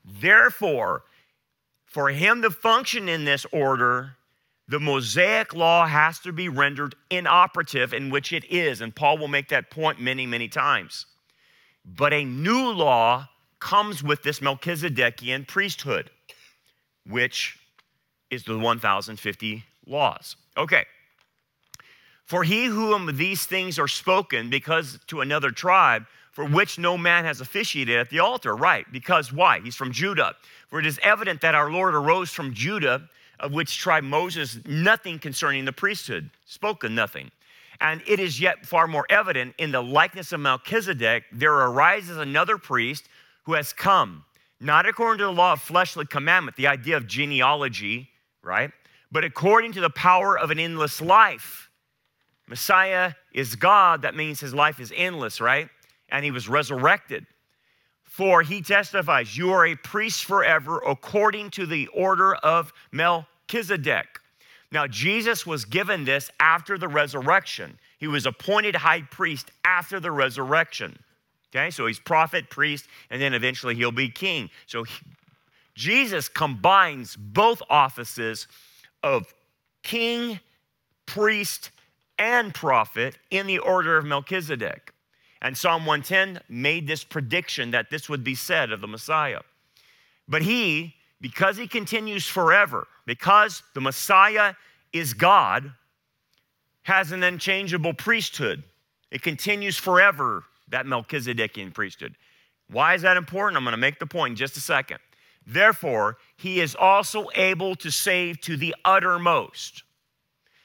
Therefore, 0.05 1.05
for 1.87 2.11
him 2.11 2.43
to 2.43 2.51
function 2.51 3.09
in 3.09 3.25
this 3.25 3.47
order, 3.53 4.17
the 4.69 4.81
Mosaic 4.81 5.55
law 5.55 5.87
has 5.87 6.19
to 6.21 6.33
be 6.33 6.49
rendered 6.49 6.95
inoperative, 7.09 7.95
in 7.95 8.11
which 8.11 8.33
it 8.33 8.45
is. 8.45 8.81
And 8.81 8.95
Paul 8.95 9.19
will 9.19 9.29
make 9.29 9.49
that 9.49 9.71
point 9.71 10.01
many, 10.01 10.27
many 10.27 10.49
times. 10.49 11.07
But 11.85 12.13
a 12.13 12.25
new 12.25 12.71
law 12.71 13.29
comes 13.59 14.03
with 14.03 14.23
this 14.23 14.41
Melchizedekian 14.41 15.47
priesthood, 15.49 16.11
which 17.07 17.59
is 18.31 18.45
the 18.45 18.59
1050 18.59 19.65
laws. 19.87 20.37
Okay. 20.57 20.85
For 22.25 22.45
he 22.45 22.67
whom 22.67 23.17
these 23.17 23.45
things 23.45 23.79
are 23.79 23.89
spoken, 23.89 24.51
because 24.51 25.01
to 25.09 25.21
another 25.21 25.51
tribe, 25.51 26.07
for 26.41 26.47
which 26.47 26.79
no 26.79 26.97
man 26.97 27.27
has 27.27 27.43
officiated 27.43 27.99
at 27.99 28.09
the 28.09 28.19
altar. 28.19 28.57
Right, 28.57 28.91
because 28.91 29.31
why? 29.31 29.61
He's 29.61 29.77
from 29.77 29.93
Judah. 29.93 30.35
For 30.69 30.81
it 30.81 30.87
is 30.87 30.99
evident 31.03 31.43
that 31.43 31.55
our 31.55 31.71
Lord 31.71 31.95
arose 31.95 32.31
from 32.31 32.55
Judah, 32.55 33.11
of 33.39 33.53
which 33.53 33.77
tribe 33.77 34.05
Moses 34.05 34.59
nothing 34.65 35.19
concerning 35.19 35.67
the 35.67 35.73
priesthood, 35.73 36.31
spoken 36.47 36.95
nothing. 36.95 37.31
And 37.79 38.01
it 38.07 38.19
is 38.19 38.41
yet 38.41 38.65
far 38.65 38.87
more 38.87 39.05
evident 39.11 39.55
in 39.59 39.71
the 39.71 39.83
likeness 39.83 40.33
of 40.33 40.41
Melchizedek, 40.41 41.25
there 41.31 41.53
arises 41.53 42.17
another 42.17 42.57
priest 42.57 43.05
who 43.43 43.53
has 43.53 43.75
come, 43.75 44.25
not 44.61 44.89
according 44.89 45.19
to 45.19 45.25
the 45.25 45.33
law 45.33 45.53
of 45.53 45.61
fleshly 45.61 46.07
commandment, 46.07 46.57
the 46.57 46.69
idea 46.69 46.97
of 46.97 47.07
genealogy, 47.07 48.09
right? 48.43 48.71
But 49.13 49.25
according 49.25 49.73
to 49.73 49.83
the 49.83 49.91
power 49.91 50.39
of 50.39 50.51
an 50.51 50.59
endless 50.59 51.03
life. 51.03 51.69
Messiah 52.49 53.13
is 53.35 53.57
God, 53.57 54.01
that 54.03 54.17
means 54.17 54.41
his 54.41 54.55
life 54.55 54.81
is 54.81 54.91
endless, 54.97 55.39
right? 55.39 55.69
And 56.11 56.25
he 56.25 56.31
was 56.31 56.49
resurrected. 56.49 57.27
For 58.05 58.43
he 58.43 58.61
testifies, 58.61 59.37
You 59.37 59.53
are 59.53 59.67
a 59.67 59.77
priest 59.77 60.25
forever 60.25 60.83
according 60.87 61.51
to 61.51 61.67
the 61.67 61.87
order 61.89 62.35
of 62.35 62.73
Melchizedek. 62.93 64.21
Now, 64.73 64.87
Jesus 64.87 65.47
was 65.47 65.65
given 65.65 66.05
this 66.05 66.31
after 66.39 66.79
the 66.79 66.89
resurrection. 66.89 67.79
He 67.99 68.07
was 68.07 68.27
appointed 68.27 68.77
high 68.77 69.03
priest 69.03 69.51
after 69.65 70.01
the 70.01 70.11
resurrection. 70.11 70.99
Okay, 71.53 71.71
so 71.71 71.87
he's 71.87 71.99
prophet, 71.99 72.49
priest, 72.49 72.87
and 73.11 73.21
then 73.21 73.35
eventually 73.35 73.75
he'll 73.75 73.91
be 73.91 74.09
king. 74.09 74.51
So 74.67 74.85
he, 74.85 74.95
Jesus 75.75 76.29
combines 76.29 77.17
both 77.17 77.61
offices 77.69 78.47
of 79.03 79.35
king, 79.83 80.39
priest, 81.07 81.71
and 82.19 82.55
prophet 82.55 83.19
in 83.31 83.47
the 83.47 83.59
order 83.59 83.97
of 83.97 84.05
Melchizedek. 84.05 84.93
And 85.43 85.57
Psalm 85.57 85.87
110 85.87 86.43
made 86.49 86.87
this 86.87 87.03
prediction 87.03 87.71
that 87.71 87.91
this 87.91 88.09
would 88.09 88.23
be 88.23 88.35
said 88.35 88.73
of 88.73 88.81
the 88.81 88.87
Messiah. 88.87 89.41
But 90.29 90.43
he, 90.43 90.95
because 91.21 91.57
he 91.57 91.67
continues 91.67 92.27
forever, 92.27 92.87
because 93.07 93.63
the 93.75 93.81
Messiah 93.81 94.55
is 94.93 95.15
God, 95.15 95.73
has 96.83 97.13
an 97.13 97.23
unchangeable 97.23 97.95
priesthood. 97.95 98.65
It 99.11 99.23
continues 99.23 99.77
forever, 99.77 100.45
that 100.69 100.87
Melchizedekian 100.87 101.75
priesthood. 101.75 102.15
Why 102.69 102.95
is 102.95 103.03
that 103.03 103.17
important? 103.17 103.57
I'm 103.57 103.65
going 103.65 103.73
to 103.73 103.79
make 103.79 103.99
the 103.99 104.07
point 104.07 104.33
in 104.33 104.37
just 104.37 104.57
a 104.57 104.61
second. 104.61 104.99
Therefore, 105.47 106.19
he 106.37 106.61
is 106.61 106.77
also 106.77 107.27
able 107.35 107.75
to 107.77 107.91
save 107.91 108.41
to 108.43 108.57
the 108.57 108.75
uttermost. 108.85 109.83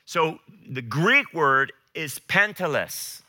So 0.05 0.39
the 0.69 0.81
Greek 0.83 1.33
word 1.33 1.73
is 1.95 2.19
panteles 2.19 3.23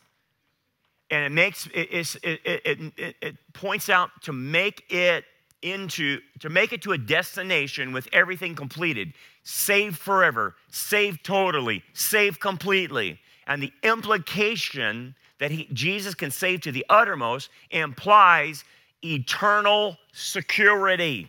and 1.11 1.25
it 1.25 1.33
makes 1.33 1.67
it, 1.75 2.17
it, 2.25 2.93
it, 2.97 3.17
it, 3.21 3.37
points 3.53 3.89
out 3.89 4.11
to 4.23 4.33
make 4.33 4.85
it 4.91 5.25
into 5.63 6.21
to 6.41 6.49
make 6.49 6.73
it 6.73 6.83
to 6.83 6.93
a 6.93 6.99
destination 6.99 7.93
with 7.93 8.09
everything 8.13 8.55
completed 8.55 9.13
saved 9.43 9.97
forever 9.97 10.55
saved 10.71 11.25
totally 11.25 11.83
saved 11.95 12.41
completely 12.41 13.19
and 13.47 13.63
the 13.63 13.73
implication 13.83 15.15
that 15.39 15.51
he, 15.51 15.67
jesus 15.73 16.15
can 16.15 16.31
save 16.31 16.61
to 16.61 16.71
the 16.71 16.85
uttermost 16.91 17.49
implies 17.71 18.65
eternal 19.05 19.99
security. 20.13 21.29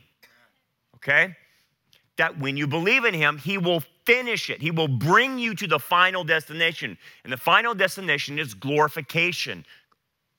Okay? 0.95 1.35
That 2.17 2.39
when 2.39 2.57
you 2.57 2.67
believe 2.67 3.05
in 3.05 3.13
him 3.13 3.37
he 3.37 3.57
will 3.57 3.83
finish 4.07 4.49
it. 4.49 4.61
He 4.61 4.71
will 4.71 4.87
bring 4.87 5.37
you 5.37 5.53
to 5.55 5.67
the 5.67 5.79
final 5.79 6.23
destination. 6.23 6.97
And 7.25 7.33
the 7.33 7.37
final 7.37 7.75
destination 7.75 8.39
is 8.39 8.53
glorification, 8.53 9.65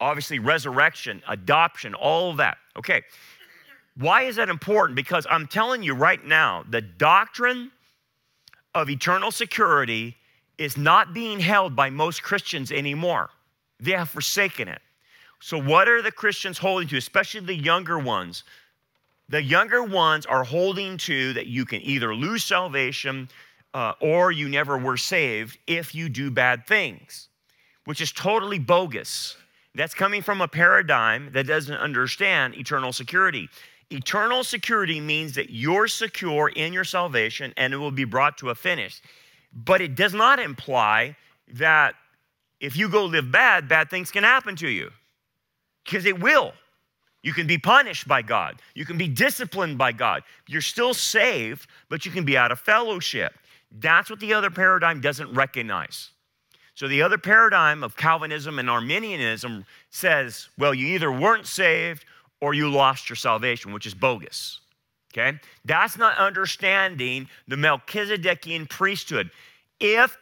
obviously, 0.00 0.38
resurrection, 0.38 1.22
adoption, 1.28 1.94
all 1.94 2.30
of 2.30 2.38
that. 2.38 2.56
Okay. 2.78 3.02
Why 3.96 4.22
is 4.22 4.36
that 4.36 4.48
important? 4.48 4.96
Because 4.96 5.26
I'm 5.28 5.46
telling 5.46 5.82
you 5.82 5.92
right 5.92 6.24
now, 6.24 6.64
the 6.70 6.80
doctrine 6.80 7.70
of 8.74 8.88
eternal 8.88 9.30
security 9.30 10.16
is 10.56 10.78
not 10.78 11.12
being 11.12 11.38
held 11.38 11.76
by 11.76 11.90
most 11.90 12.22
Christians 12.22 12.72
anymore. 12.72 13.28
They 13.80 13.92
have 13.92 14.08
forsaken 14.08 14.68
it. 14.68 14.80
So, 15.40 15.60
what 15.60 15.88
are 15.88 16.00
the 16.02 16.10
Christians 16.10 16.58
holding 16.58 16.88
to, 16.88 16.96
especially 16.96 17.40
the 17.40 17.54
younger 17.54 17.98
ones? 17.98 18.44
The 19.28 19.42
younger 19.42 19.82
ones 19.82 20.26
are 20.26 20.42
holding 20.42 20.96
to 20.98 21.32
that 21.34 21.46
you 21.46 21.64
can 21.64 21.82
either 21.82 22.14
lose 22.14 22.44
salvation, 22.44 23.28
uh, 23.74 23.92
or 24.00 24.32
you 24.32 24.48
never 24.48 24.78
were 24.78 24.96
saved 24.96 25.58
if 25.66 25.94
you 25.94 26.08
do 26.08 26.30
bad 26.30 26.66
things, 26.66 27.28
which 27.84 28.00
is 28.00 28.12
totally 28.12 28.58
bogus. 28.58 29.36
That's 29.74 29.94
coming 29.94 30.22
from 30.22 30.40
a 30.40 30.48
paradigm 30.48 31.30
that 31.32 31.46
doesn't 31.46 31.76
understand 31.76 32.56
eternal 32.56 32.92
security. 32.92 33.48
Eternal 33.90 34.44
security 34.44 35.00
means 35.00 35.34
that 35.34 35.50
you're 35.50 35.88
secure 35.88 36.48
in 36.48 36.72
your 36.72 36.84
salvation 36.84 37.54
and 37.56 37.72
it 37.72 37.76
will 37.76 37.90
be 37.90 38.04
brought 38.04 38.38
to 38.38 38.50
a 38.50 38.54
finish. 38.54 39.00
But 39.52 39.80
it 39.80 39.94
does 39.94 40.14
not 40.14 40.38
imply 40.38 41.16
that 41.54 41.94
if 42.60 42.76
you 42.76 42.88
go 42.88 43.04
live 43.04 43.30
bad, 43.30 43.68
bad 43.68 43.88
things 43.88 44.10
can 44.10 44.24
happen 44.24 44.56
to 44.56 44.68
you. 44.68 44.90
Because 45.84 46.04
it 46.04 46.20
will. 46.20 46.52
You 47.22 47.32
can 47.32 47.46
be 47.46 47.58
punished 47.58 48.06
by 48.06 48.22
God. 48.22 48.60
You 48.74 48.84
can 48.84 48.98
be 48.98 49.08
disciplined 49.08 49.78
by 49.78 49.92
God. 49.92 50.22
You're 50.46 50.60
still 50.60 50.94
saved, 50.94 51.68
but 51.88 52.04
you 52.04 52.12
can 52.12 52.24
be 52.24 52.36
out 52.36 52.52
of 52.52 52.60
fellowship. 52.60 53.34
That's 53.70 54.10
what 54.10 54.20
the 54.20 54.32
other 54.32 54.50
paradigm 54.50 55.00
doesn't 55.00 55.32
recognize. 55.32 56.10
So 56.74 56.86
the 56.86 57.02
other 57.02 57.18
paradigm 57.18 57.82
of 57.82 57.96
Calvinism 57.96 58.58
and 58.58 58.70
Arminianism 58.70 59.64
says, 59.90 60.48
well, 60.56 60.72
you 60.72 60.86
either 60.94 61.10
weren't 61.10 61.46
saved 61.46 62.04
or 62.40 62.54
you 62.54 62.70
lost 62.70 63.08
your 63.08 63.16
salvation, 63.16 63.72
which 63.72 63.84
is 63.84 63.94
bogus. 63.94 64.60
Okay? 65.12 65.38
That's 65.64 65.98
not 65.98 66.16
understanding 66.18 67.28
the 67.48 67.56
Melchizedekian 67.56 68.68
priesthood. 68.68 69.30
If 69.80 70.16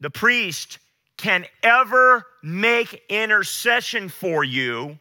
the 0.00 0.10
priest 0.10 0.78
can 1.18 1.44
ever 1.62 2.24
make 2.42 3.02
intercession 3.08 4.08
for 4.08 4.44
you, 4.44 4.98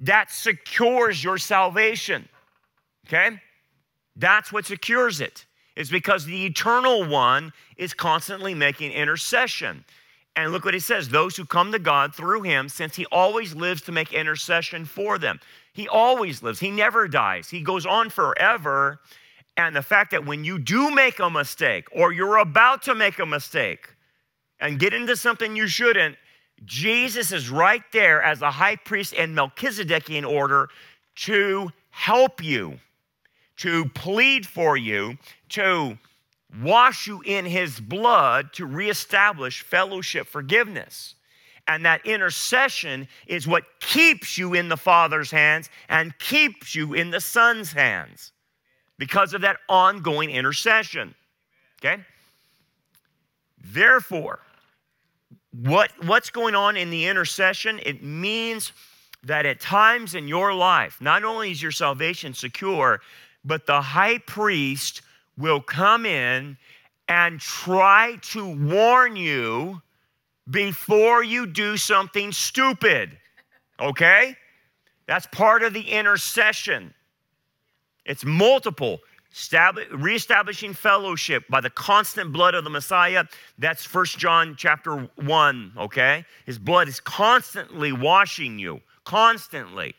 that 0.00 0.30
secures 0.30 1.24
your 1.24 1.38
salvation. 1.38 2.28
Okay? 3.08 3.40
That's 4.14 4.52
what 4.52 4.64
secures 4.64 5.20
it 5.20 5.44
is 5.76 5.90
because 5.90 6.24
the 6.24 6.46
eternal 6.46 7.04
one 7.04 7.52
is 7.76 7.94
constantly 7.94 8.54
making 8.54 8.92
intercession. 8.92 9.84
And 10.34 10.52
look 10.52 10.64
what 10.64 10.74
he 10.74 10.80
says 10.80 11.08
those 11.08 11.36
who 11.36 11.44
come 11.44 11.72
to 11.72 11.78
God 11.78 12.14
through 12.14 12.42
him, 12.42 12.68
since 12.68 12.96
he 12.96 13.06
always 13.06 13.54
lives 13.54 13.82
to 13.82 13.92
make 13.92 14.12
intercession 14.12 14.84
for 14.84 15.18
them. 15.18 15.40
He 15.72 15.88
always 15.88 16.42
lives, 16.42 16.60
he 16.60 16.70
never 16.70 17.08
dies, 17.08 17.48
he 17.48 17.60
goes 17.60 17.86
on 17.86 18.10
forever. 18.10 19.00
And 19.58 19.74
the 19.74 19.82
fact 19.82 20.10
that 20.10 20.26
when 20.26 20.44
you 20.44 20.58
do 20.58 20.90
make 20.90 21.18
a 21.18 21.30
mistake 21.30 21.86
or 21.92 22.12
you're 22.12 22.36
about 22.36 22.82
to 22.82 22.94
make 22.94 23.18
a 23.18 23.26
mistake 23.26 23.88
and 24.60 24.78
get 24.78 24.92
into 24.92 25.16
something 25.16 25.56
you 25.56 25.66
shouldn't, 25.66 26.16
Jesus 26.64 27.32
is 27.32 27.50
right 27.50 27.82
there 27.92 28.22
as 28.22 28.42
a 28.42 28.50
high 28.50 28.76
priest 28.76 29.12
in 29.12 29.34
Melchizedekian 29.34 30.28
order 30.28 30.68
to 31.16 31.70
help 31.90 32.42
you, 32.42 32.78
to 33.58 33.86
plead 33.90 34.46
for 34.46 34.76
you, 34.76 35.16
to 35.50 35.98
wash 36.62 37.06
you 37.06 37.22
in 37.24 37.44
his 37.44 37.80
blood 37.80 38.52
to 38.54 38.66
reestablish 38.66 39.62
fellowship 39.62 40.26
forgiveness. 40.26 41.14
And 41.68 41.84
that 41.84 42.06
intercession 42.06 43.08
is 43.26 43.46
what 43.46 43.64
keeps 43.80 44.38
you 44.38 44.54
in 44.54 44.68
the 44.68 44.76
Father's 44.76 45.30
hands 45.30 45.68
and 45.88 46.16
keeps 46.18 46.74
you 46.74 46.94
in 46.94 47.10
the 47.10 47.20
Son's 47.20 47.72
hands 47.72 48.32
because 48.98 49.34
of 49.34 49.40
that 49.40 49.56
ongoing 49.68 50.30
intercession. 50.30 51.14
Okay? 51.80 52.02
Therefore, 53.58 54.38
what, 55.50 55.90
what's 56.04 56.30
going 56.30 56.54
on 56.54 56.76
in 56.76 56.90
the 56.90 57.06
intercession? 57.06 57.80
It 57.84 58.02
means 58.02 58.72
that 59.24 59.44
at 59.44 59.60
times 59.60 60.14
in 60.14 60.28
your 60.28 60.54
life, 60.54 60.98
not 61.00 61.24
only 61.24 61.50
is 61.50 61.60
your 61.60 61.72
salvation 61.72 62.32
secure, 62.32 63.00
but 63.46 63.66
the 63.66 63.80
high 63.80 64.18
priest 64.18 65.02
will 65.38 65.60
come 65.60 66.04
in 66.04 66.58
and 67.08 67.40
try 67.40 68.18
to 68.20 68.44
warn 68.46 69.16
you 69.16 69.80
before 70.50 71.22
you 71.22 71.46
do 71.46 71.76
something 71.76 72.32
stupid. 72.32 73.16
Okay? 73.80 74.36
That's 75.06 75.26
part 75.28 75.62
of 75.62 75.72
the 75.72 75.88
intercession. 75.88 76.92
It's 78.04 78.24
multiple. 78.24 79.00
Reestablishing 79.92 80.72
fellowship 80.72 81.44
by 81.50 81.60
the 81.60 81.68
constant 81.68 82.32
blood 82.32 82.54
of 82.54 82.64
the 82.64 82.70
Messiah. 82.70 83.24
That's 83.58 83.84
First 83.84 84.18
John 84.18 84.54
chapter 84.56 85.10
1, 85.16 85.72
okay? 85.76 86.24
His 86.46 86.58
blood 86.58 86.88
is 86.88 87.00
constantly 87.00 87.92
washing 87.92 88.58
you, 88.58 88.80
constantly. 89.04 89.94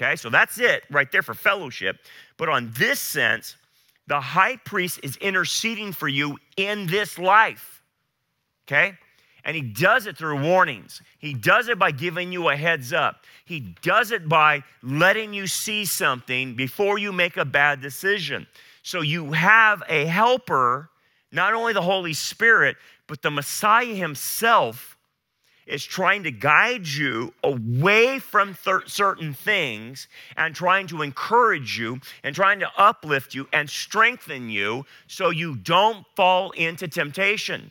Okay, 0.00 0.16
so 0.16 0.30
that's 0.30 0.58
it 0.58 0.84
right 0.90 1.10
there 1.12 1.22
for 1.22 1.34
fellowship. 1.34 1.98
But 2.38 2.48
on 2.48 2.72
this 2.76 3.00
sense, 3.00 3.56
the 4.06 4.20
high 4.20 4.56
priest 4.56 5.00
is 5.02 5.16
interceding 5.16 5.92
for 5.92 6.08
you 6.08 6.38
in 6.56 6.86
this 6.86 7.18
life. 7.18 7.82
Okay? 8.66 8.94
And 9.44 9.54
he 9.54 9.62
does 9.62 10.06
it 10.06 10.16
through 10.16 10.42
warnings. 10.42 11.02
He 11.18 11.34
does 11.34 11.68
it 11.68 11.78
by 11.78 11.90
giving 11.90 12.32
you 12.32 12.48
a 12.48 12.56
heads 12.56 12.92
up. 12.92 13.24
He 13.44 13.60
does 13.82 14.10
it 14.10 14.28
by 14.28 14.62
letting 14.82 15.32
you 15.34 15.46
see 15.46 15.84
something 15.84 16.54
before 16.54 16.98
you 16.98 17.12
make 17.12 17.36
a 17.36 17.44
bad 17.44 17.80
decision. 17.80 18.46
So 18.82 19.00
you 19.02 19.32
have 19.32 19.82
a 19.88 20.06
helper, 20.06 20.90
not 21.32 21.54
only 21.54 21.72
the 21.72 21.82
Holy 21.82 22.12
Spirit, 22.12 22.76
but 23.06 23.22
the 23.22 23.30
Messiah 23.30 23.94
himself 23.94 24.96
is 25.70 25.84
trying 25.84 26.24
to 26.24 26.30
guide 26.30 26.86
you 26.86 27.32
away 27.44 28.18
from 28.18 28.54
thir- 28.54 28.86
certain 28.86 29.32
things 29.32 30.08
and 30.36 30.54
trying 30.54 30.86
to 30.88 31.02
encourage 31.02 31.78
you 31.78 32.00
and 32.24 32.34
trying 32.34 32.58
to 32.60 32.68
uplift 32.76 33.34
you 33.34 33.48
and 33.52 33.70
strengthen 33.70 34.50
you 34.50 34.84
so 35.06 35.30
you 35.30 35.56
don't 35.56 36.04
fall 36.16 36.50
into 36.52 36.88
temptation. 36.88 37.70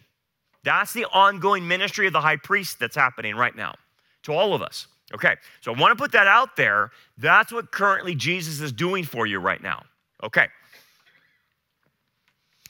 That's 0.63 0.93
the 0.93 1.05
ongoing 1.05 1.67
ministry 1.67 2.07
of 2.07 2.13
the 2.13 2.21
high 2.21 2.37
priest 2.37 2.79
that's 2.79 2.95
happening 2.95 3.35
right 3.35 3.55
now 3.55 3.75
to 4.23 4.33
all 4.33 4.53
of 4.53 4.61
us. 4.61 4.87
Okay, 5.13 5.35
so 5.61 5.73
I 5.73 5.79
want 5.79 5.91
to 5.91 6.01
put 6.01 6.11
that 6.11 6.27
out 6.27 6.55
there. 6.55 6.91
That's 7.17 7.51
what 7.51 7.71
currently 7.71 8.13
Jesus 8.15 8.61
is 8.61 8.71
doing 8.71 9.03
for 9.03 9.25
you 9.25 9.39
right 9.39 9.61
now. 9.61 9.83
Okay. 10.23 10.47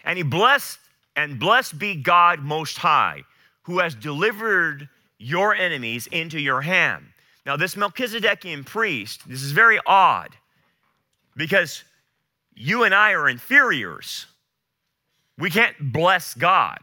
And 0.05 0.17
he 0.17 0.23
blessed, 0.23 0.79
and 1.15 1.37
blessed 1.37 1.77
be 1.77 1.95
God 1.95 2.39
Most 2.39 2.77
High, 2.77 3.23
who 3.63 3.79
has 3.79 3.93
delivered 3.93 4.87
your 5.19 5.53
enemies 5.53 6.07
into 6.07 6.39
your 6.39 6.61
hand. 6.61 7.05
Now, 7.45 7.55
this 7.57 7.75
Melchizedekian 7.75 8.65
priest, 8.65 9.27
this 9.27 9.43
is 9.43 9.51
very 9.51 9.79
odd 9.85 10.35
because 11.35 11.83
you 12.55 12.83
and 12.83 12.95
I 12.95 13.11
are 13.11 13.29
inferiors. 13.29 14.25
We 15.37 15.49
can't 15.49 15.75
bless 15.93 16.33
God. 16.33 16.79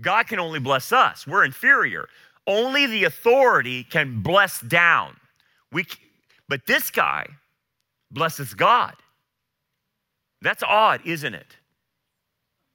God 0.00 0.26
can 0.26 0.38
only 0.38 0.60
bless 0.60 0.92
us. 0.92 1.26
We're 1.26 1.44
inferior. 1.44 2.08
Only 2.46 2.86
the 2.86 3.04
authority 3.04 3.84
can 3.84 4.22
bless 4.22 4.60
down. 4.60 5.16
We, 5.72 5.86
but 6.48 6.66
this 6.66 6.90
guy 6.90 7.26
blesses 8.10 8.54
God. 8.54 8.94
That's 10.42 10.62
odd, 10.62 11.00
isn't 11.04 11.34
it? 11.34 11.56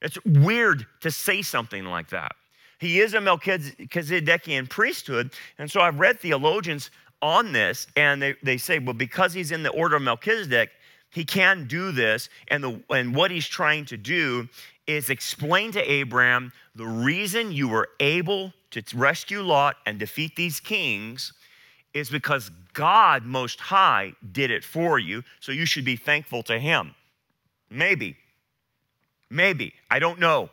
It's 0.01 0.17
weird 0.25 0.85
to 1.01 1.11
say 1.11 1.41
something 1.41 1.85
like 1.85 2.09
that. 2.09 2.33
He 2.81 2.99
is 2.99 3.13
a 3.13 3.19
Melchizedekian 3.19 4.67
priesthood. 4.67 5.33
And 5.59 5.69
so 5.69 5.81
I've 5.81 5.99
read 5.99 6.19
theologians 6.19 6.89
on 7.21 7.51
this, 7.51 7.85
and 7.95 8.19
they, 8.19 8.33
they 8.41 8.57
say, 8.57 8.79
well, 8.79 8.95
because 8.95 9.33
he's 9.33 9.51
in 9.51 9.61
the 9.61 9.69
order 9.69 9.97
of 9.97 10.01
Melchizedek, 10.01 10.71
he 11.11 11.23
can 11.23 11.67
do 11.67 11.91
this. 11.91 12.27
And, 12.47 12.63
the, 12.63 12.81
and 12.89 13.15
what 13.15 13.29
he's 13.29 13.47
trying 13.47 13.85
to 13.85 13.97
do 13.97 14.49
is 14.87 15.11
explain 15.11 15.71
to 15.73 15.91
Abraham 15.91 16.51
the 16.73 16.87
reason 16.87 17.51
you 17.51 17.67
were 17.67 17.89
able 17.99 18.51
to 18.71 18.83
rescue 18.95 19.43
Lot 19.43 19.75
and 19.85 19.99
defeat 19.99 20.35
these 20.35 20.59
kings 20.59 21.33
is 21.93 22.09
because 22.09 22.49
God 22.73 23.25
Most 23.25 23.59
High 23.59 24.13
did 24.31 24.49
it 24.49 24.63
for 24.63 24.97
you. 24.97 25.23
So 25.39 25.51
you 25.51 25.67
should 25.67 25.85
be 25.85 25.97
thankful 25.97 26.41
to 26.43 26.57
him. 26.57 26.95
Maybe. 27.69 28.17
Maybe. 29.29 29.73
I 29.91 29.99
don't 29.99 30.19
know. 30.19 30.49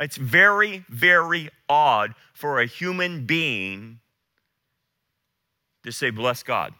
It's 0.00 0.16
very, 0.16 0.84
very 0.88 1.50
odd 1.68 2.14
for 2.32 2.60
a 2.60 2.66
human 2.66 3.26
being 3.26 4.00
to 5.84 5.92
say, 5.92 6.08
bless 6.08 6.42
God. 6.42 6.72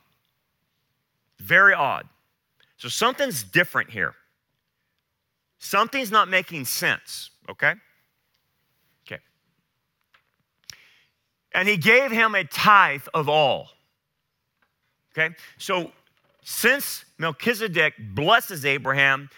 Very 1.38 1.74
odd. 1.74 2.08
So 2.78 2.88
something's 2.88 3.42
different 3.42 3.90
here. 3.90 4.14
Something's 5.58 6.10
not 6.10 6.28
making 6.28 6.64
sense, 6.64 7.30
okay? 7.50 7.74
Okay. 9.06 9.20
And 11.52 11.68
he 11.68 11.76
gave 11.76 12.10
him 12.10 12.34
a 12.34 12.44
tithe 12.44 13.06
of 13.12 13.28
all. 13.28 13.68
Okay? 15.12 15.34
So 15.58 15.92
since 16.42 17.04
Melchizedek 17.18 17.94
blesses 17.98 18.64
Abraham, 18.64 19.28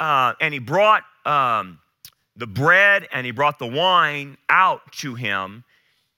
uh, 0.00 0.32
and 0.40 0.54
he 0.54 0.60
brought 0.60 1.04
um, 1.26 1.78
the 2.36 2.46
bread 2.46 3.08
and 3.12 3.26
he 3.26 3.32
brought 3.32 3.58
the 3.58 3.66
wine 3.66 4.36
out 4.48 4.92
to 4.92 5.14
him. 5.14 5.64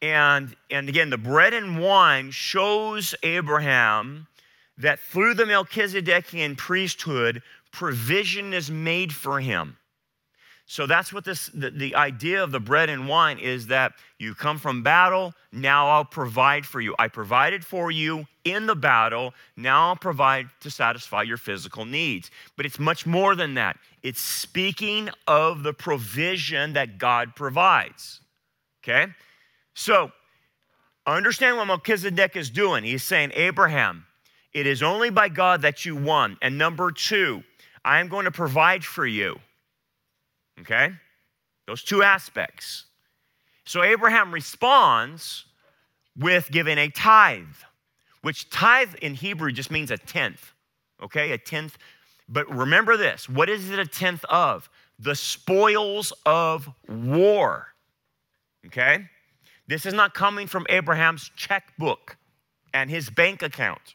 And, 0.00 0.54
and 0.70 0.88
again, 0.88 1.10
the 1.10 1.18
bread 1.18 1.54
and 1.54 1.80
wine 1.80 2.30
shows 2.30 3.14
Abraham 3.22 4.26
that 4.78 5.00
through 5.00 5.34
the 5.34 5.44
Melchizedekian 5.44 6.56
priesthood, 6.56 7.42
provision 7.72 8.52
is 8.52 8.70
made 8.70 9.12
for 9.12 9.40
him. 9.40 9.76
So 10.66 10.86
that's 10.86 11.12
what 11.12 11.24
this 11.24 11.48
the, 11.48 11.70
the, 11.70 11.94
idea 11.94 12.42
of 12.42 12.50
the 12.50 12.60
bread 12.60 12.88
and 12.88 13.06
wine 13.06 13.38
is 13.38 13.66
that 13.66 13.92
you 14.18 14.34
come 14.34 14.58
from 14.58 14.82
battle, 14.82 15.34
now 15.52 15.88
I'll 15.90 16.06
provide 16.06 16.64
for 16.64 16.80
you. 16.80 16.94
I 16.98 17.08
provided 17.08 17.64
for 17.64 17.90
you 17.90 18.26
in 18.44 18.66
the 18.66 18.74
battle, 18.74 19.34
now 19.56 19.88
I'll 19.88 19.96
provide 19.96 20.48
to 20.60 20.70
satisfy 20.70 21.22
your 21.22 21.36
physical 21.36 21.84
needs. 21.84 22.30
But 22.56 22.64
it's 22.64 22.78
much 22.78 23.04
more 23.04 23.34
than 23.34 23.54
that. 23.54 23.78
It's 24.02 24.20
speaking 24.20 25.10
of 25.26 25.62
the 25.62 25.74
provision 25.74 26.72
that 26.74 26.96
God 26.96 27.36
provides. 27.36 28.20
Okay? 28.82 29.12
So 29.74 30.12
understand 31.06 31.58
what 31.58 31.66
Melchizedek 31.66 32.36
is 32.36 32.48
doing. 32.48 32.84
He's 32.84 33.02
saying, 33.02 33.32
Abraham, 33.34 34.06
it 34.54 34.66
is 34.66 34.82
only 34.82 35.10
by 35.10 35.28
God 35.28 35.62
that 35.62 35.84
you 35.84 35.94
won. 35.94 36.38
And 36.40 36.56
number 36.56 36.90
two, 36.90 37.42
I 37.84 38.00
am 38.00 38.08
going 38.08 38.24
to 38.24 38.30
provide 38.30 38.84
for 38.84 39.06
you. 39.06 39.38
Okay? 40.60 40.90
Those 41.66 41.82
two 41.82 42.02
aspects. 42.02 42.84
So 43.64 43.82
Abraham 43.82 44.32
responds 44.32 45.46
with 46.16 46.50
giving 46.50 46.78
a 46.78 46.88
tithe, 46.88 47.44
which 48.22 48.50
tithe 48.50 48.94
in 48.96 49.14
Hebrew 49.14 49.52
just 49.52 49.70
means 49.70 49.90
a 49.90 49.96
tenth. 49.96 50.52
Okay? 51.02 51.32
A 51.32 51.38
tenth. 51.38 51.76
But 52.28 52.48
remember 52.48 52.96
this 52.96 53.28
what 53.28 53.48
is 53.48 53.70
it 53.70 53.78
a 53.78 53.86
tenth 53.86 54.24
of? 54.26 54.68
The 54.98 55.14
spoils 55.14 56.12
of 56.24 56.68
war. 56.88 57.68
Okay? 58.66 59.08
This 59.66 59.86
is 59.86 59.94
not 59.94 60.14
coming 60.14 60.46
from 60.46 60.66
Abraham's 60.68 61.30
checkbook 61.36 62.16
and 62.72 62.90
his 62.90 63.08
bank 63.08 63.42
account. 63.42 63.94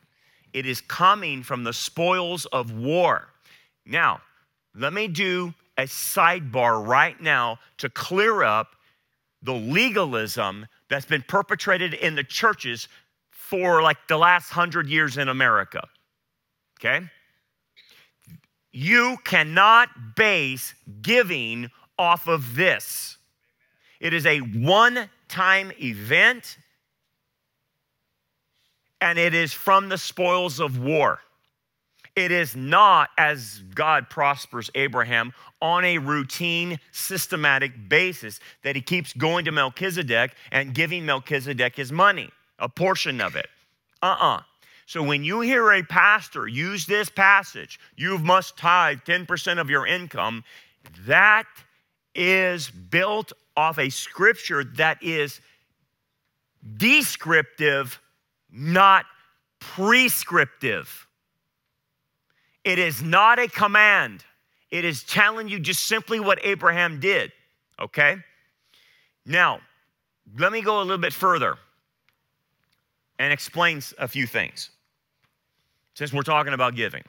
It 0.52 0.66
is 0.66 0.82
coming 0.82 1.44
from 1.44 1.64
the 1.64 1.74
spoils 1.74 2.46
of 2.48 2.72
war. 2.72 3.28
Now, 3.86 4.22
let 4.76 4.94
me 4.94 5.08
do 5.08 5.54
a 5.80 5.84
sidebar 5.84 6.86
right 6.86 7.20
now 7.22 7.58
to 7.78 7.90
clear 7.90 8.44
up 8.44 8.76
the 9.42 9.54
legalism 9.54 10.68
that's 10.90 11.06
been 11.06 11.24
perpetrated 11.26 11.94
in 11.94 12.16
the 12.16 12.24
churches 12.24 12.90
for 13.30 13.82
like 13.82 13.98
the 14.10 14.18
last 14.18 14.50
hundred 14.50 14.88
years 14.88 15.18
in 15.18 15.30
America. 15.30 15.88
Okay? 16.80 17.06
You 18.74 19.18
cannot 19.24 20.16
base 20.16 20.76
giving 21.02 21.72
off 21.98 22.28
of 22.28 22.56
this. 22.56 23.18
It 24.02 24.14
is 24.14 24.26
a 24.26 24.40
one 24.40 25.10
time 25.30 25.72
event, 25.82 26.58
and 29.00 29.18
it 29.18 29.34
is 29.34 29.54
from 29.54 29.88
the 29.88 29.98
spoils 29.98 30.60
of 30.60 30.78
war. 30.78 31.20
It 32.20 32.34
is 32.34 32.54
not, 32.54 33.12
as 33.18 33.64
God 33.74 34.10
prospers 34.10 34.70
Abraham, 34.76 35.32
on 35.62 35.86
a 35.86 36.00
routine, 36.00 36.78
systematic 36.92 37.88
basis 37.88 38.42
that 38.64 38.76
he 38.76 38.82
keeps 38.82 39.14
going 39.14 39.46
to 39.46 39.54
Melchizedek 39.54 40.36
and 40.52 40.74
giving 40.74 41.06
Melchizedek 41.06 41.78
his 41.78 41.94
money, 41.94 42.30
a 42.60 42.68
portion 42.68 43.22
of 43.22 43.38
it. 43.38 43.48
Uh 44.04 44.08
uh-uh. 44.08 44.36
uh 44.36 44.42
So 44.86 45.02
when 45.02 45.24
you 45.24 45.40
hear 45.40 45.72
a 45.72 45.82
pastor 45.82 46.46
use 46.46 46.86
this 46.86 47.08
passage, 47.08 47.80
you 47.96 48.18
must 48.18 48.58
tithe 48.58 49.00
10% 49.06 49.58
of 49.58 49.70
your 49.70 49.88
income, 49.88 50.44
that 51.08 51.46
is 52.14 52.70
built 52.70 53.32
off 53.56 53.80
a 53.80 53.90
scripture 53.90 54.66
that 54.66 55.02
is 55.02 55.40
descriptive, 56.76 58.02
not 58.52 59.06
prescriptive. 59.62 61.08
It 62.70 62.78
is 62.78 63.02
not 63.02 63.40
a 63.40 63.48
command. 63.48 64.24
It 64.70 64.86
is 64.86 65.02
telling 65.02 65.50
you 65.50 65.60
just 65.60 65.86
simply 65.86 66.20
what 66.20 66.38
Abraham 66.44 67.00
did, 67.00 67.32
okay? 67.82 68.18
Now, 69.26 69.62
let 70.38 70.52
me 70.52 70.62
go 70.62 70.80
a 70.80 70.84
little 70.84 71.00
bit 71.00 71.12
further 71.12 71.58
and 73.18 73.34
explain 73.34 73.82
a 73.98 74.08
few 74.08 74.28
things 74.28 74.70
since 75.96 76.14
we're 76.14 76.22
talking 76.22 76.54
about 76.54 76.76
giving, 76.76 77.02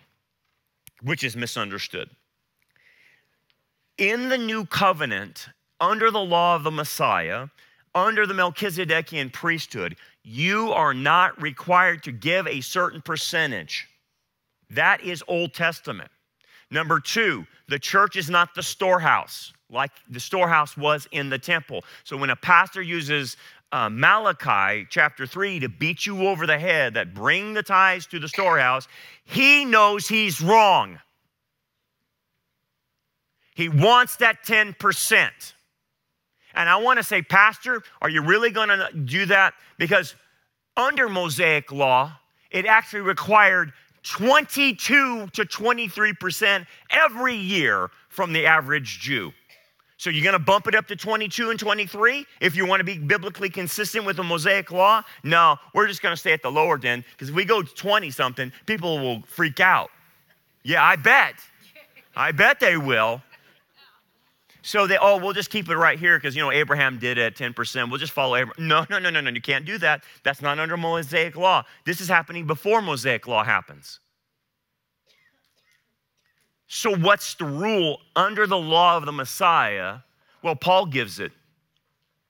which 1.03 1.25
is 1.25 1.37
misunderstood. 1.37 2.09
In 3.99 4.31
the 4.31 4.39
new 4.39 4.65
covenant, 4.65 5.47
under 5.79 6.11
the 6.11 6.25
law 6.25 6.57
of 6.57 6.63
the 6.63 6.71
Messiah, 6.71 7.49
under 7.95 8.27
the 8.27 8.33
Melchizedekian 8.33 9.31
priesthood, 9.31 9.97
you 10.23 10.73
are 10.73 10.95
not 10.95 11.39
required 11.43 12.03
to 12.05 12.13
give 12.13 12.47
a 12.47 12.63
certain 12.63 13.03
percentage. 13.03 13.87
That 14.71 15.03
is 15.03 15.23
Old 15.27 15.53
Testament. 15.53 16.11
Number 16.71 17.01
two, 17.01 17.47
the 17.69 17.79
church 17.79 18.17
is 18.17 18.31
not 18.31 18.55
the 18.55 18.63
storehouse 18.63 19.53
like 19.73 19.93
the 20.09 20.21
storehouse 20.21 20.77
was 20.77 21.09
in 21.13 21.29
the 21.29 21.39
temple. 21.39 21.85
So 22.05 22.17
when 22.17 22.31
a 22.31 22.37
pastor 22.37 22.83
uses 22.83 23.37
uh, 23.73 23.89
Malachi 23.89 24.87
chapter 24.91 25.27
3 25.27 25.61
to 25.61 25.69
beat 25.69 26.07
you 26.07 26.27
over 26.27 26.47
the 26.47 26.59
head 26.59 26.95
that 26.95 27.15
bring 27.15 27.55
the 27.55 27.63
tithes 27.63 28.07
to 28.09 28.19
the 28.19 28.29
storehouse, 28.29 28.89
he 29.25 29.65
knows 29.65 30.09
he's 30.09 30.41
wrong. 30.41 30.99
He 33.55 33.69
wants 33.69 34.17
that 34.17 34.45
10%. 34.45 35.31
And 36.55 36.69
I 36.69 36.77
want 36.77 36.99
to 36.99 37.05
say, 37.05 37.23
Pastor, 37.23 37.83
are 38.03 38.11
you 38.11 38.23
really 38.23 38.51
going 38.51 38.71
to 38.71 38.89
do 38.93 39.27
that? 39.27 39.55
Because 39.79 40.17
under 40.77 41.09
Mosaic 41.09 41.71
law, 41.71 42.13
it 42.51 42.67
actually 42.67 43.03
required 43.03 43.73
22 44.03 45.29
to 45.29 45.43
23% 45.45 46.67
every 46.91 47.37
year 47.37 47.91
from 48.09 48.33
the 48.33 48.47
average 48.47 49.01
Jew. 49.01 49.33
So 50.01 50.09
you're 50.09 50.25
going 50.25 50.33
to 50.33 50.39
bump 50.39 50.67
it 50.67 50.75
up 50.75 50.87
to 50.87 50.97
22 50.97 51.51
and 51.51 51.61
23 51.61 52.25
if 52.41 52.57
you 52.57 52.65
want 52.65 52.81
to 52.81 52.85
be 52.85 52.97
biblically 52.97 53.51
consistent 53.51 54.07
with 54.07 54.17
the 54.17 54.23
Mosaic 54.23 54.71
law? 54.71 55.03
No, 55.23 55.57
we're 55.75 55.87
just 55.87 56.01
going 56.01 56.15
to 56.15 56.17
stay 56.17 56.33
at 56.33 56.41
the 56.41 56.51
lower 56.51 56.81
end 56.83 57.05
because 57.13 57.29
if 57.29 57.35
we 57.35 57.45
go 57.45 57.61
20 57.61 58.11
something, 58.11 58.51
people 58.65 58.99
will 58.99 59.21
freak 59.27 59.61
out. 59.61 59.91
Yeah, 60.63 60.83
I 60.83 60.97
bet. 60.97 61.35
I 62.17 62.33
bet 62.33 62.61
they 62.61 62.79
will. 62.79 63.21
So 64.63 64.87
they, 64.87 64.99
oh, 65.01 65.17
we'll 65.17 65.33
just 65.33 65.51
keep 65.51 65.69
it 65.69 65.77
right 65.77 65.99
here 65.99 66.19
because, 66.19 66.37
you 66.37 66.43
know, 66.43 66.53
Abraham 66.53 66.99
did 66.99 67.19
it 67.19 67.35
10%. 67.35 67.89
We'll 67.89 67.99
just 67.99 68.13
follow 68.13 68.37
Abraham. 68.37 68.69
No, 68.69 68.85
no, 68.91 68.99
no, 68.99 69.11
no, 69.11 69.21
no. 69.21 69.31
You 69.31 69.41
can't 69.41 69.65
do 69.65 69.79
that. 69.79 70.05
That's 70.23 70.43
not 70.43 70.59
under 70.59 70.77
Mosaic 70.77 71.37
law. 71.37 71.65
This 71.85 72.01
is 72.01 72.09
happening 72.09 72.47
before 72.47 72.83
Mosaic 72.83 73.27
law 73.27 73.43
happens. 73.43 74.01
So, 76.73 76.95
what's 76.95 77.35
the 77.35 77.47
rule 77.47 77.99
under 78.15 78.47
the 78.47 78.57
law 78.57 78.97
of 78.97 79.05
the 79.05 79.13
Messiah? 79.13 79.99
Well, 80.43 80.55
Paul 80.55 80.87
gives 80.87 81.19
it. 81.19 81.33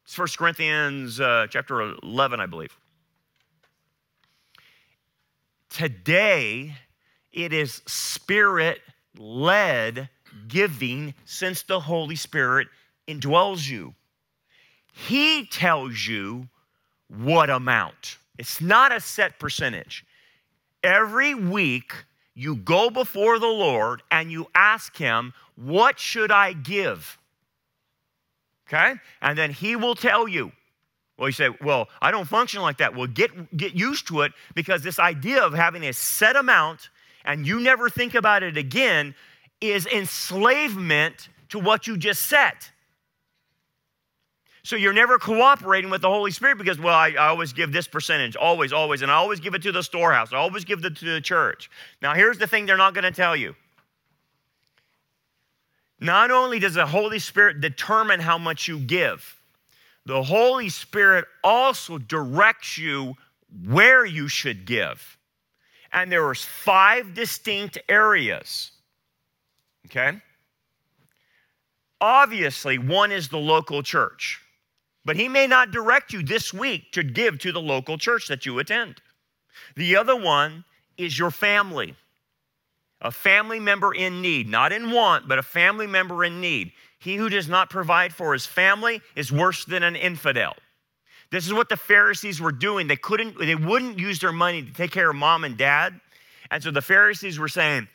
It's 0.04 0.16
1 0.16 0.28
Corinthians 0.38 1.20
uh, 1.20 1.46
chapter 1.50 1.94
11, 2.02 2.40
I 2.40 2.46
believe. 2.46 2.76
Today, 5.68 6.74
it 7.32 7.52
is 7.52 7.82
spirit 7.86 8.80
led 9.16 10.08
giving 10.48 11.14
since 11.24 11.62
the 11.62 11.80
Holy 11.80 12.16
Spirit 12.16 12.68
indwells 13.08 13.68
you. 13.68 13.94
He 14.92 15.46
tells 15.46 16.06
you 16.06 16.48
what 17.08 17.50
amount. 17.50 18.18
It's 18.38 18.60
not 18.60 18.92
a 18.92 19.00
set 19.00 19.38
percentage. 19.38 20.04
Every 20.82 21.34
week, 21.34 21.92
you 22.34 22.56
go 22.56 22.90
before 22.90 23.38
the 23.38 23.46
Lord 23.46 24.02
and 24.10 24.32
you 24.32 24.46
ask 24.54 24.96
Him, 24.96 25.34
What 25.56 25.98
should 25.98 26.30
I 26.30 26.52
give? 26.52 27.18
Okay? 28.68 28.94
And 29.20 29.36
then 29.36 29.50
He 29.50 29.76
will 29.76 29.94
tell 29.94 30.26
you. 30.26 30.52
Well, 31.18 31.28
you 31.28 31.32
say, 31.32 31.50
Well, 31.60 31.88
I 32.00 32.10
don't 32.10 32.26
function 32.26 32.62
like 32.62 32.78
that. 32.78 32.94
Well, 32.94 33.08
get, 33.08 33.56
get 33.56 33.74
used 33.74 34.08
to 34.08 34.22
it 34.22 34.32
because 34.54 34.82
this 34.82 34.98
idea 34.98 35.42
of 35.42 35.52
having 35.52 35.84
a 35.84 35.92
set 35.92 36.36
amount 36.36 36.88
and 37.24 37.46
you 37.46 37.60
never 37.60 37.90
think 37.90 38.14
about 38.14 38.42
it 38.42 38.56
again 38.56 39.14
is 39.60 39.86
enslavement 39.86 41.28
to 41.50 41.58
what 41.58 41.86
you 41.86 41.96
just 41.96 42.22
said. 42.22 42.54
So 44.62 44.76
you're 44.76 44.92
never 44.92 45.18
cooperating 45.18 45.90
with 45.90 46.02
the 46.02 46.08
Holy 46.08 46.30
Spirit 46.30 46.58
because, 46.58 46.78
well, 46.78 46.94
I, 46.94 47.10
I, 47.10 47.28
always 47.28 47.52
give 47.52 47.72
this 47.72 47.88
percentage, 47.88 48.36
always, 48.36 48.72
always, 48.72 49.02
and 49.02 49.10
I 49.10 49.14
always 49.14 49.40
give 49.40 49.54
it 49.54 49.62
to 49.62 49.72
the 49.72 49.82
storehouse. 49.82 50.32
I 50.32 50.36
always 50.36 50.64
give 50.64 50.84
it 50.84 50.96
to 50.96 51.04
the 51.04 51.20
church. 51.20 51.70
Now, 52.02 52.14
here's 52.14 52.38
the 52.38 52.46
thing 52.46 52.66
they're 52.66 52.76
not 52.76 52.94
going 52.94 53.04
to 53.04 53.10
tell 53.10 53.34
you. 53.34 53.54
Not 55.98 56.30
only 56.30 56.58
does 56.58 56.74
the 56.74 56.86
Holy 56.86 57.18
Spirit 57.18 57.60
determine 57.60 58.20
how 58.20 58.38
much 58.38 58.68
you 58.68 58.78
give, 58.78 59.36
the 60.06 60.22
Holy 60.22 60.68
Spirit 60.68 61.24
also 61.42 61.98
directs 61.98 62.78
you 62.78 63.14
where 63.66 64.04
you 64.04 64.28
should 64.28 64.64
give. 64.64 65.18
And 65.92 66.10
there 66.10 66.26
are 66.26 66.34
five 66.34 67.14
distinct 67.14 67.78
areas. 67.88 68.72
Okay? 69.90 70.18
Obviously, 72.00 72.78
one 72.78 73.12
is 73.12 73.28
the 73.28 73.38
local 73.38 73.82
church. 73.82 74.40
But 75.04 75.16
he 75.16 75.28
may 75.28 75.46
not 75.46 75.70
direct 75.70 76.12
you 76.12 76.22
this 76.22 76.52
week 76.52 76.92
to 76.92 77.02
give 77.02 77.38
to 77.40 77.52
the 77.52 77.60
local 77.60 77.98
church 77.98 78.28
that 78.28 78.46
you 78.46 78.58
attend. 78.58 79.00
The 79.76 79.96
other 79.96 80.16
one 80.16 80.64
is 80.96 81.18
your 81.18 81.30
family. 81.30 81.94
A 83.02 83.10
family 83.10 83.58
member 83.58 83.94
in 83.94 84.20
need, 84.20 84.48
not 84.48 84.72
in 84.72 84.90
want, 84.90 85.26
but 85.26 85.38
a 85.38 85.42
family 85.42 85.86
member 85.86 86.24
in 86.24 86.40
need. 86.40 86.72
He 86.98 87.16
who 87.16 87.30
does 87.30 87.48
not 87.48 87.70
provide 87.70 88.12
for 88.12 88.34
his 88.34 88.44
family 88.44 89.00
is 89.16 89.32
worse 89.32 89.64
than 89.64 89.82
an 89.82 89.96
infidel. 89.96 90.54
This 91.30 91.46
is 91.46 91.54
what 91.54 91.68
the 91.68 91.76
Pharisees 91.76 92.40
were 92.40 92.52
doing. 92.52 92.86
They 92.86 92.96
couldn't, 92.96 93.38
they 93.38 93.54
wouldn't 93.54 93.98
use 93.98 94.18
their 94.18 94.32
money 94.32 94.62
to 94.62 94.72
take 94.72 94.90
care 94.90 95.08
of 95.08 95.16
mom 95.16 95.44
and 95.44 95.56
dad. 95.56 95.98
And 96.50 96.62
so 96.62 96.70
the 96.70 96.82
Pharisees 96.82 97.38
were 97.38 97.48
saying, 97.48 97.88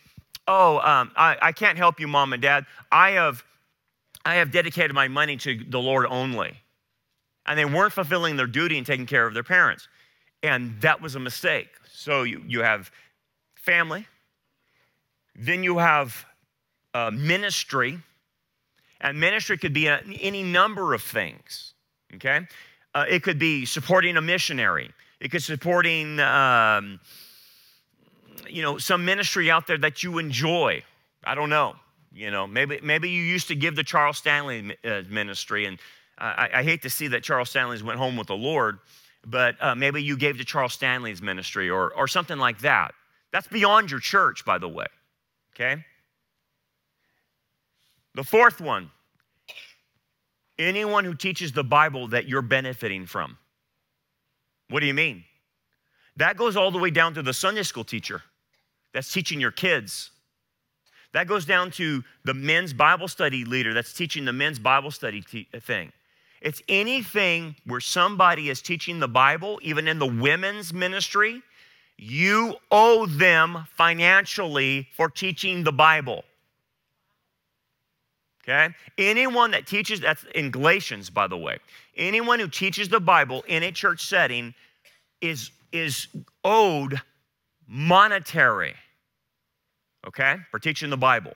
Oh, 0.48 0.78
um, 0.80 1.12
I, 1.16 1.38
I 1.42 1.52
can't 1.52 1.78
help 1.78 2.00
you, 2.00 2.08
mom 2.08 2.34
and 2.34 2.42
dad. 2.42 2.66
I 2.92 3.12
have, 3.12 3.44
I 4.24 4.36
have 4.36 4.52
dedicated 4.52 4.94
my 4.94 5.08
money 5.08 5.38
to 5.38 5.64
the 5.68 5.80
Lord 5.80 6.06
only 6.10 6.62
and 7.46 7.60
they 7.60 7.66
weren't 7.66 7.94
fulfilling 7.94 8.36
their 8.36 8.48
duty 8.48 8.78
and 8.78 8.86
taking 8.86 9.06
care 9.06 9.28
of 9.28 9.34
their 9.34 9.44
parents. 9.44 9.88
And 10.44 10.80
that 10.82 11.02
was 11.02 11.16
a 11.16 11.20
mistake. 11.20 11.70
So 11.92 12.24
you, 12.24 12.44
you 12.48 12.62
have 12.62 12.92
family, 13.56 14.08
then 15.36 15.64
you 15.64 15.78
have 15.78 16.26
uh, 16.94 17.12
ministry, 17.12 18.00
and 19.02 19.20
ministry 19.20 19.58
could 19.58 19.74
be 19.74 19.88
any 19.88 20.44
number 20.44 20.94
of 20.94 21.02
things, 21.02 21.74
okay? 22.16 22.48
Uh, 22.94 23.06
it 23.10 23.24
could 23.24 23.40
be 23.40 23.66
supporting 23.66 24.18
a 24.18 24.22
missionary, 24.22 24.92
it 25.20 25.32
could 25.32 25.44
supporting, 25.44 26.20
um, 26.20 27.00
you 28.50 28.62
know, 28.62 28.78
some 28.78 29.06
ministry 29.06 29.50
out 29.52 29.68
there 29.68 29.78
that 29.78 30.04
you 30.04 30.18
enjoy. 30.18 30.84
I 31.24 31.36
don't 31.36 31.50
know. 31.50 31.76
You 32.14 32.32
know, 32.32 32.48
maybe 32.48 32.80
maybe 32.82 33.10
you 33.10 33.22
used 33.22 33.50
to 33.50 33.56
give 33.56 33.76
the 33.76 33.84
Charles 33.84 34.18
Stanley 34.18 34.78
uh, 34.86 35.02
ministry, 35.10 35.66
and 35.66 35.78
I, 36.18 36.50
I, 36.54 36.64
hate 36.64 36.82
to 36.84 36.90
see 36.90 37.08
that 37.10 37.24
Charles 37.24 37.50
Stanley's 37.50 37.84
went 37.84 38.00
home 38.00 38.16
with 38.16 38.28
the 38.28 38.38
Lord, 38.38 38.80
but 39.28 39.56
uh, 39.60 39.76
maybe 39.76 40.02
you 40.02 40.16
gave 40.16 40.38
to 40.38 40.46
Charles 40.46 40.74
Stanley's 40.74 41.22
ministry 41.22 41.70
or, 41.70 41.94
or 41.94 42.08
something 42.08 42.38
like 42.38 42.60
that. 42.60 42.94
That's 43.34 43.48
beyond 43.48 43.92
your 43.92 44.00
church, 44.00 44.46
by 44.46 44.58
the 44.58 44.70
way. 44.70 44.86
Okay? 45.54 45.84
The 48.14 48.24
fourth 48.24 48.62
one 48.62 48.92
Anyone 50.58 51.04
who 51.04 51.14
teaches 51.14 51.52
the 51.52 51.64
Bible 51.64 52.08
that 52.10 52.28
you're 52.30 52.42
benefiting 52.42 53.06
from. 53.06 53.38
What 54.70 54.80
do 54.80 54.86
you 54.86 54.94
mean? 54.94 55.26
That 56.16 56.38
goes 56.38 56.56
all 56.56 56.72
the 56.72 56.78
way 56.78 56.92
down 56.92 57.14
to 57.16 57.22
the 57.22 57.34
Sunday 57.34 57.64
school 57.64 57.84
teacher 57.84 58.24
that's 58.96 59.12
teaching 59.12 59.42
your 59.42 59.52
kids. 59.52 60.10
That 61.12 61.28
goes 61.28 61.46
down 61.46 61.72
to 61.72 62.04
the 62.24 62.34
men's 62.34 62.72
Bible 62.72 63.10
study 63.10 63.44
leader 63.44 63.74
that's 63.74 63.94
teaching 63.94 64.24
the 64.24 64.34
men's 64.34 64.58
Bible 64.58 64.90
study 64.90 65.22
te- 65.22 65.50
thing. 65.60 65.92
It's 66.42 66.62
anything 66.70 67.56
where 67.66 67.82
somebody 67.82 68.50
is 68.50 68.62
teaching 68.62 69.00
the 69.00 69.08
Bible, 69.08 69.60
even 69.62 69.90
in 69.90 70.00
the 70.00 70.08
women's 70.08 70.74
ministry, 70.74 71.42
you 71.98 72.56
owe 72.72 73.06
them 73.06 73.66
financially 73.76 74.88
for 74.96 75.10
teaching 75.10 75.64
the 75.64 75.74
Bible. 75.74 76.24
Okay? 78.44 78.74
Anyone 78.98 79.52
that 79.52 79.68
teaches, 79.68 80.00
that's 80.00 80.24
in 80.36 80.52
Galatians, 80.52 81.10
by 81.10 81.28
the 81.28 81.38
way, 81.38 81.58
anyone 81.98 82.40
who 82.40 82.48
teaches 82.48 82.88
the 82.88 83.00
Bible 83.00 83.44
in 83.48 83.64
a 83.64 83.72
church 83.72 84.06
setting 84.08 84.54
is, 85.20 85.52
is 85.72 86.08
owed 86.44 87.02
monetary, 87.68 88.76
okay, 90.08 90.38
for 90.52 90.60
teaching 90.60 90.90
the 90.90 90.98
Bible. 90.98 91.34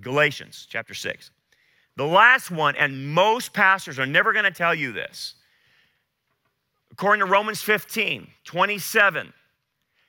Galatians 0.00 0.66
chapter 0.68 0.94
6. 0.94 1.30
The 1.96 2.06
last 2.06 2.50
one, 2.50 2.74
and 2.76 3.12
most 3.12 3.52
pastors 3.52 3.98
are 3.98 4.06
never 4.06 4.32
going 4.32 4.44
to 4.44 4.50
tell 4.50 4.74
you 4.74 4.92
this. 4.92 5.34
According 6.90 7.24
to 7.24 7.30
Romans 7.30 7.60
15, 7.60 8.26
27, 8.44 9.32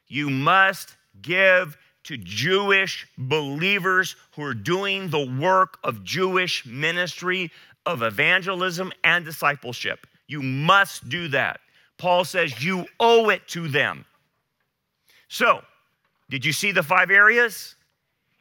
you 0.08 0.30
must 0.30 0.96
give 1.22 1.78
to 2.04 2.18
Jewish 2.18 3.08
believers 3.18 4.16
who 4.36 4.44
are 4.44 4.54
doing 4.54 5.10
the 5.10 5.26
work 5.40 5.78
of 5.84 6.04
Jewish 6.04 6.66
ministry, 6.66 7.52
of 7.86 8.02
evangelism 8.02 8.92
and 9.04 9.26
discipleship. 9.26 10.06
You 10.28 10.42
must 10.42 11.10
do 11.10 11.28
that. 11.30 11.60
Paul 11.98 12.26
says 12.26 12.64
you 12.64 12.86
owe 13.00 13.30
it 13.30 13.48
to 13.50 13.68
them. 13.68 14.06
So, 15.28 15.62
did 16.34 16.44
you 16.44 16.52
see 16.52 16.72
the 16.72 16.82
five 16.82 17.12
areas? 17.12 17.76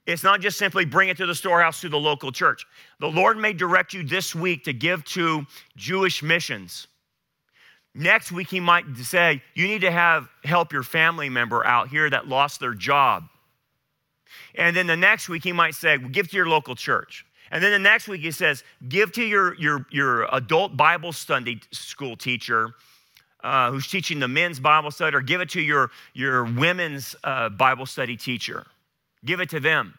It's 0.07 0.25
not 0.25 0.41
just 0.41 0.57
simply 0.57 0.87
bring 0.87 1.11
it 1.11 1.19
to 1.19 1.27
the 1.27 1.35
storehouse 1.35 1.83
to 1.83 1.91
the 1.91 1.99
local 1.99 2.33
church. 2.33 2.65
The 3.01 3.07
Lord 3.07 3.37
may 3.37 3.53
direct 3.53 3.93
you 3.93 4.03
this 4.03 4.35
week 4.35 4.65
to 4.65 4.73
give 4.73 5.05
to 5.05 5.45
Jewish 5.77 6.23
missions. 6.23 6.89
Next 7.95 8.33
week, 8.33 8.49
He 8.49 8.61
might 8.61 8.87
say, 8.97 9.43
You 9.53 9.69
need 9.69 9.83
to 9.83 9.91
have 9.91 10.27
help 10.43 10.73
your 10.73 10.83
family 10.83 11.29
member 11.29 11.67
out 11.67 11.89
here 11.89 12.09
that 12.09 12.29
lost 12.29 12.61
their 12.61 12.73
job. 12.73 13.25
And 14.55 14.75
then 14.75 14.87
the 14.87 14.97
next 14.97 15.29
week, 15.29 15.45
He 15.45 15.53
might 15.53 15.75
say, 15.75 15.99
Give 15.99 16.27
to 16.31 16.35
your 16.35 16.49
local 16.49 16.75
church. 16.75 17.27
And 17.51 17.63
then 17.63 17.73
the 17.73 17.79
next 17.79 18.09
week, 18.09 18.23
He 18.23 18.31
says, 18.31 18.65
Give 18.89 19.13
to 19.13 19.23
your, 19.23 19.55
your, 19.57 19.85
your 19.91 20.35
adult 20.35 20.79
Bible 20.79 21.13
study 21.13 21.61
school 21.73 22.17
teacher. 22.17 22.71
Uh, 23.43 23.73
who's 23.73 23.89
teaching 23.89 24.21
the 24.21 24.29
men's 24.29 24.61
Bible 24.61 24.93
study, 24.93 25.17
or 25.17 25.21
give 25.21 25.41
it 25.41 25.51
to 25.51 25.61
your, 25.61 25.91
your 26.15 26.45
women's 26.45 27.17
uh, 27.25 27.49
Bible 27.49 27.87
study 27.87 28.17
teacher. 28.17 28.67
Give 29.25 29.41
it 29.41 29.51
to 29.51 29.59
them. 29.59 29.95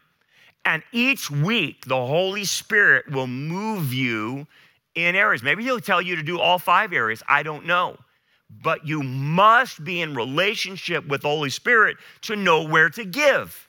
And 0.64 0.82
each 0.94 1.30
week, 1.30 1.86
the 1.86 2.06
Holy 2.06 2.46
Spirit 2.46 3.12
will 3.12 3.28
move 3.28 3.94
you 3.94 4.48
in 4.96 5.16
areas. 5.16 5.44
Maybe 5.44 5.64
He'll 5.64 5.82
tell 5.82 6.02
you 6.02 6.16
to 6.16 6.24
do 6.24 6.40
all 6.40 6.58
five 6.58 6.94
areas. 6.94 7.22
I 7.28 7.44
don't 7.44 7.66
know. 7.66 7.98
But 8.64 8.88
you 8.88 9.04
must 9.04 9.84
be 9.84 10.02
in 10.02 10.16
relationship 10.16 11.06
with 11.08 11.24
the 11.24 11.28
Holy 11.28 11.50
Spirit 11.50 11.98
to 12.22 12.36
know 12.36 12.64
where 12.64 12.90
to 12.92 13.04
give. 13.04 13.68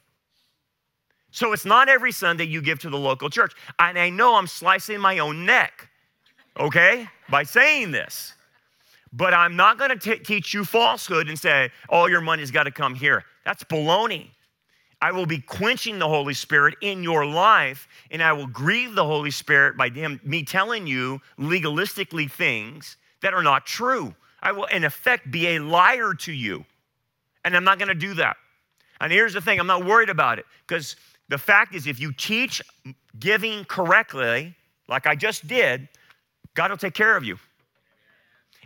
So 1.30 1.52
it's 1.52 1.64
not 1.64 1.88
every 1.88 2.12
Sunday 2.12 2.44
you 2.44 2.62
give 2.62 2.78
to 2.80 2.90
the 2.90 2.98
local 2.98 3.28
church. 3.28 3.54
And 3.80 3.98
I 3.98 4.10
know 4.10 4.36
I'm 4.36 4.46
slicing 4.46 5.00
my 5.00 5.18
own 5.18 5.44
neck, 5.44 5.88
okay, 6.56 7.08
by 7.28 7.42
saying 7.42 7.90
this. 7.90 8.34
But 9.16 9.32
I'm 9.32 9.54
not 9.54 9.78
going 9.78 9.96
to 9.96 10.18
teach 10.18 10.52
you 10.52 10.64
falsehood 10.64 11.28
and 11.28 11.38
say, 11.38 11.70
all 11.88 12.10
your 12.10 12.20
money's 12.20 12.50
got 12.50 12.64
to 12.64 12.72
come 12.72 12.96
here. 12.96 13.24
That's 13.44 13.62
baloney. 13.62 14.30
I 15.00 15.12
will 15.12 15.26
be 15.26 15.38
quenching 15.38 15.98
the 15.98 16.08
Holy 16.08 16.34
Spirit 16.34 16.74
in 16.80 17.02
your 17.04 17.24
life, 17.24 17.86
and 18.10 18.22
I 18.22 18.32
will 18.32 18.48
grieve 18.48 18.94
the 18.94 19.04
Holy 19.04 19.30
Spirit 19.30 19.76
by 19.76 19.90
him, 19.90 20.20
me 20.24 20.42
telling 20.42 20.86
you 20.86 21.20
legalistically 21.38 22.30
things 22.30 22.96
that 23.22 23.34
are 23.34 23.42
not 23.42 23.66
true. 23.66 24.14
I 24.42 24.50
will, 24.50 24.64
in 24.64 24.82
effect, 24.82 25.30
be 25.30 25.56
a 25.56 25.58
liar 25.60 26.14
to 26.14 26.32
you. 26.32 26.64
And 27.44 27.56
I'm 27.56 27.64
not 27.64 27.78
going 27.78 27.88
to 27.88 27.94
do 27.94 28.14
that. 28.14 28.36
And 29.00 29.12
here's 29.12 29.34
the 29.34 29.40
thing 29.40 29.60
I'm 29.60 29.66
not 29.66 29.84
worried 29.84 30.10
about 30.10 30.38
it 30.38 30.46
because 30.66 30.96
the 31.28 31.38
fact 31.38 31.74
is, 31.74 31.86
if 31.86 32.00
you 32.00 32.12
teach 32.12 32.60
giving 33.18 33.64
correctly, 33.66 34.56
like 34.88 35.06
I 35.06 35.14
just 35.14 35.46
did, 35.46 35.88
God 36.54 36.70
will 36.70 36.78
take 36.78 36.94
care 36.94 37.16
of 37.16 37.24
you. 37.24 37.38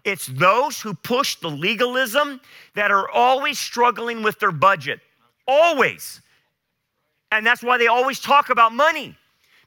It's 0.04 0.26
those 0.26 0.80
who 0.80 0.94
push 0.94 1.36
the 1.36 1.50
legalism 1.50 2.40
that 2.74 2.90
are 2.90 3.10
always 3.10 3.58
struggling 3.58 4.22
with 4.22 4.38
their 4.38 4.52
budget. 4.52 5.00
Always. 5.46 6.20
And 7.32 7.46
that's 7.46 7.62
why 7.62 7.78
they 7.78 7.88
always 7.88 8.20
talk 8.20 8.50
about 8.50 8.72
money 8.72 9.16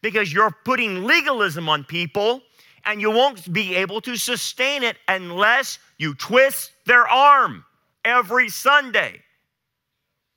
because 0.01 0.33
you're 0.33 0.55
putting 0.65 1.03
legalism 1.03 1.69
on 1.69 1.83
people 1.83 2.41
and 2.85 2.99
you 2.99 3.11
won't 3.11 3.51
be 3.53 3.75
able 3.75 4.01
to 4.01 4.15
sustain 4.15 4.83
it 4.83 4.97
unless 5.07 5.79
you 5.97 6.15
twist 6.15 6.71
their 6.85 7.07
arm 7.07 7.63
every 8.03 8.49
Sunday. 8.49 9.21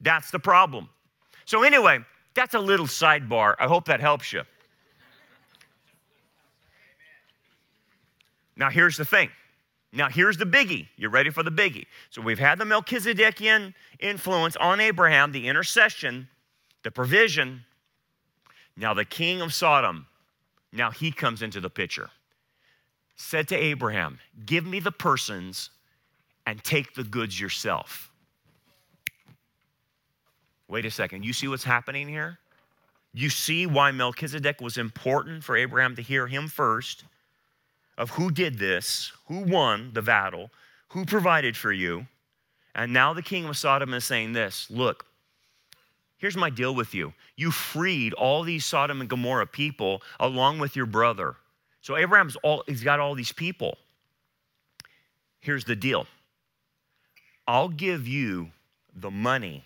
That's 0.00 0.30
the 0.30 0.38
problem. 0.38 0.88
So, 1.46 1.62
anyway, 1.62 2.00
that's 2.34 2.54
a 2.54 2.58
little 2.58 2.86
sidebar. 2.86 3.54
I 3.58 3.66
hope 3.66 3.86
that 3.86 4.00
helps 4.00 4.32
you. 4.32 4.42
Now, 8.56 8.70
here's 8.70 8.96
the 8.96 9.04
thing. 9.04 9.30
Now, 9.94 10.08
here's 10.08 10.36
the 10.36 10.44
biggie. 10.44 10.88
You 10.96 11.08
ready 11.08 11.30
for 11.30 11.42
the 11.42 11.52
biggie? 11.52 11.86
So, 12.10 12.20
we've 12.20 12.38
had 12.38 12.58
the 12.58 12.64
Melchizedekian 12.64 13.74
influence 14.00 14.56
on 14.56 14.80
Abraham, 14.80 15.32
the 15.32 15.46
intercession 15.46 16.28
the 16.84 16.90
provision. 16.90 17.64
Now, 18.76 18.94
the 18.94 19.04
king 19.04 19.40
of 19.40 19.52
Sodom, 19.52 20.06
now 20.72 20.90
he 20.90 21.10
comes 21.10 21.42
into 21.42 21.60
the 21.60 21.70
picture. 21.70 22.10
Said 23.16 23.48
to 23.48 23.56
Abraham, 23.56 24.20
Give 24.46 24.64
me 24.64 24.78
the 24.78 24.92
persons 24.92 25.70
and 26.46 26.62
take 26.62 26.94
the 26.94 27.04
goods 27.04 27.40
yourself. 27.40 28.12
Wait 30.68 30.84
a 30.84 30.90
second. 30.90 31.24
You 31.24 31.32
see 31.32 31.48
what's 31.48 31.64
happening 31.64 32.08
here? 32.08 32.38
You 33.12 33.30
see 33.30 33.66
why 33.66 33.92
Melchizedek 33.92 34.60
was 34.60 34.76
important 34.76 35.44
for 35.44 35.56
Abraham 35.56 35.96
to 35.96 36.02
hear 36.02 36.26
him 36.26 36.48
first 36.48 37.04
of 37.96 38.10
who 38.10 38.30
did 38.30 38.58
this, 38.58 39.12
who 39.26 39.40
won 39.40 39.90
the 39.92 40.02
battle, 40.02 40.50
who 40.88 41.04
provided 41.04 41.56
for 41.56 41.72
you. 41.72 42.06
And 42.74 42.92
now 42.92 43.12
the 43.12 43.22
king 43.22 43.44
of 43.46 43.56
Sodom 43.56 43.94
is 43.94 44.04
saying 44.04 44.32
this 44.32 44.68
Look, 44.70 45.06
Here's 46.24 46.36
my 46.38 46.48
deal 46.48 46.74
with 46.74 46.94
you 46.94 47.12
you 47.36 47.50
freed 47.50 48.14
all 48.14 48.44
these 48.44 48.64
Sodom 48.64 49.00
and 49.00 49.10
Gomorrah 49.10 49.46
people 49.46 50.00
along 50.18 50.58
with 50.58 50.74
your 50.74 50.86
brother. 50.86 51.36
So 51.82 51.98
Abraham's 51.98 52.36
all, 52.36 52.64
he's 52.66 52.82
got 52.82 52.98
all 52.98 53.14
these 53.14 53.30
people. 53.30 53.76
Here's 55.40 55.66
the 55.66 55.76
deal 55.76 56.06
I'll 57.46 57.68
give 57.68 58.08
you 58.08 58.48
the 58.94 59.10
money, 59.10 59.64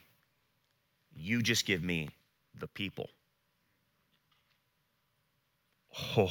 you 1.15 1.43
just 1.43 1.65
give 1.65 1.83
me 1.85 2.09
the 2.59 2.67
people. 2.67 3.09
Oh, 6.17 6.29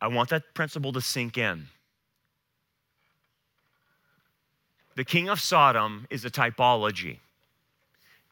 I 0.00 0.08
want 0.08 0.30
that 0.30 0.54
principle 0.54 0.92
to 0.92 1.00
sink 1.00 1.36
in. 1.36 1.66
The 4.96 5.04
king 5.04 5.28
of 5.28 5.40
Sodom 5.40 6.06
is 6.10 6.24
a 6.24 6.30
typology. 6.30 7.18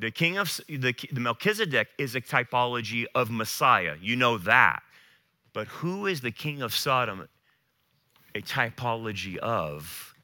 The 0.01 0.11
king 0.11 0.39
of 0.39 0.61
the, 0.69 0.95
the 1.13 1.21
Melchizedek 1.21 1.89
is 1.99 2.15
a 2.15 2.21
typology 2.21 3.07
of 3.15 3.31
Messiah. 3.31 3.97
You 4.01 4.17
know 4.17 4.39
that. 4.39 4.83
But 5.53 5.67
who 5.69 6.07
is 6.07 6.21
the 6.21 6.31
king 6.31 6.63
of 6.63 6.75
Sodom 6.75 7.29
a 8.35 8.41
typology 8.41 9.37
of? 9.39 10.15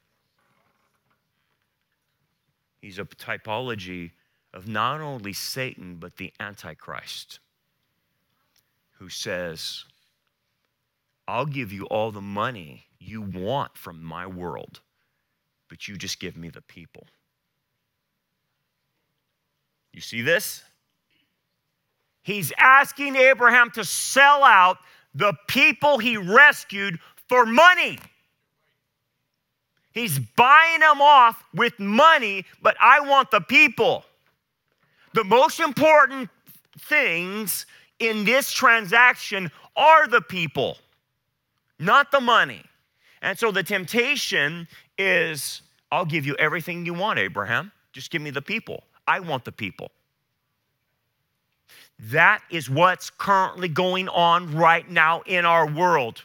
He's 2.81 2.99
a 2.99 3.05
typology 3.05 4.11
of 4.53 4.67
not 4.67 5.01
only 5.01 5.33
Satan, 5.33 5.97
but 5.99 6.17
the 6.17 6.31
Antichrist, 6.39 7.39
who 8.99 9.09
says, 9.09 9.83
I'll 11.27 11.45
give 11.45 11.71
you 11.71 11.85
all 11.85 12.11
the 12.11 12.21
money 12.21 12.85
you 12.99 13.21
want 13.21 13.77
from 13.77 14.03
my 14.03 14.25
world 14.27 14.81
but 15.69 15.87
you 15.87 15.97
just 15.97 16.19
give 16.19 16.37
me 16.37 16.49
the 16.49 16.61
people. 16.61 17.05
You 19.91 20.01
see 20.01 20.21
this? 20.21 20.63
He's 22.21 22.51
asking 22.57 23.15
Abraham 23.15 23.71
to 23.71 23.83
sell 23.83 24.43
out 24.43 24.77
the 25.13 25.33
people 25.47 25.97
he 25.97 26.17
rescued 26.17 26.99
for 27.29 27.45
money. 27.45 27.99
He's 29.93 30.19
buying 30.19 30.81
them 30.81 31.01
off 31.01 31.43
with 31.53 31.79
money, 31.79 32.45
but 32.61 32.75
I 32.81 32.99
want 32.99 33.31
the 33.31 33.39
people. 33.39 34.03
The 35.13 35.23
most 35.23 35.61
important 35.61 36.29
things 36.79 37.65
in 37.99 38.25
this 38.25 38.51
transaction 38.51 39.49
are 39.77 40.07
the 40.07 40.21
people, 40.21 40.77
not 41.79 42.11
the 42.11 42.21
money. 42.21 42.63
And 43.21 43.37
so 43.37 43.51
the 43.51 43.63
temptation 43.63 44.67
is 44.97 45.61
I'll 45.91 46.05
give 46.05 46.25
you 46.25 46.35
everything 46.35 46.85
you 46.85 46.93
want, 46.93 47.19
Abraham. 47.19 47.71
Just 47.93 48.11
give 48.11 48.21
me 48.21 48.29
the 48.29 48.41
people. 48.41 48.83
I 49.07 49.19
want 49.19 49.45
the 49.45 49.51
people. 49.51 49.91
That 51.99 52.41
is 52.49 52.69
what's 52.69 53.09
currently 53.09 53.69
going 53.69 54.09
on 54.09 54.53
right 54.55 54.89
now 54.89 55.21
in 55.25 55.45
our 55.45 55.67
world. 55.67 56.23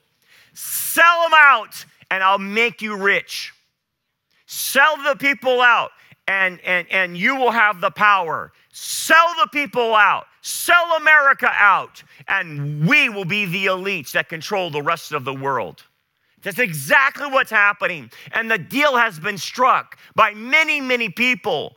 Sell 0.52 1.22
them 1.22 1.32
out 1.34 1.84
and 2.10 2.24
I'll 2.24 2.38
make 2.38 2.82
you 2.82 2.96
rich. 2.96 3.52
Sell 4.46 4.96
the 5.04 5.14
people 5.14 5.60
out 5.60 5.92
and, 6.26 6.60
and, 6.64 6.86
and 6.90 7.16
you 7.16 7.36
will 7.36 7.52
have 7.52 7.80
the 7.80 7.90
power. 7.90 8.52
Sell 8.72 9.34
the 9.42 9.48
people 9.48 9.94
out. 9.94 10.26
Sell 10.42 10.96
America 10.96 11.50
out. 11.52 12.02
And 12.28 12.86
we 12.86 13.08
will 13.08 13.24
be 13.24 13.44
the 13.46 13.66
elites 13.66 14.12
that 14.12 14.28
control 14.28 14.70
the 14.70 14.82
rest 14.82 15.12
of 15.12 15.24
the 15.24 15.34
world. 15.34 15.84
That's 16.42 16.58
exactly 16.58 17.26
what's 17.26 17.50
happening. 17.50 18.10
And 18.32 18.50
the 18.50 18.58
deal 18.58 18.96
has 18.96 19.18
been 19.18 19.36
struck 19.36 19.98
by 20.14 20.32
many, 20.34 20.80
many 20.80 21.08
people. 21.08 21.76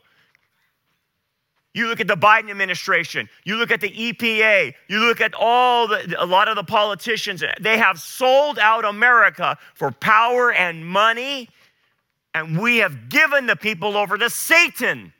You 1.74 1.88
look 1.88 2.00
at 2.00 2.06
the 2.06 2.16
Biden 2.16 2.50
administration, 2.50 3.28
you 3.44 3.56
look 3.56 3.72
at 3.72 3.80
the 3.80 3.90
EPA, 3.90 4.74
you 4.88 5.00
look 5.00 5.20
at 5.20 5.34
all 5.34 5.88
the, 5.88 6.14
a 6.18 6.24
lot 6.24 6.48
of 6.48 6.54
the 6.54 6.62
politicians, 6.62 7.42
they 7.60 7.76
have 7.76 7.98
sold 7.98 8.60
out 8.60 8.84
America 8.84 9.58
for 9.74 9.90
power 9.90 10.52
and 10.52 10.86
money, 10.86 11.48
and 12.32 12.60
we 12.60 12.78
have 12.78 13.08
given 13.08 13.46
the 13.46 13.56
people 13.56 13.96
over 13.96 14.16
to 14.16 14.30
Satan 14.30 15.12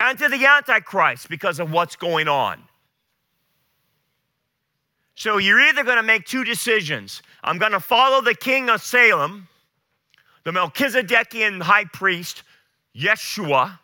and 0.00 0.18
to 0.18 0.28
the 0.28 0.46
Antichrist 0.46 1.28
because 1.28 1.60
of 1.60 1.70
what's 1.70 1.94
going 1.94 2.26
on. 2.26 2.62
So 5.14 5.36
you're 5.36 5.60
either 5.60 5.84
going 5.84 5.98
to 5.98 6.02
make 6.02 6.24
two 6.24 6.44
decisions. 6.44 7.22
I'm 7.44 7.58
going 7.58 7.72
to 7.72 7.80
follow 7.80 8.22
the 8.22 8.34
king 8.34 8.70
of 8.70 8.82
Salem, 8.82 9.46
the 10.44 10.50
Melchizedekian 10.50 11.60
high 11.60 11.84
priest, 11.84 12.42
Yeshua, 12.96 13.78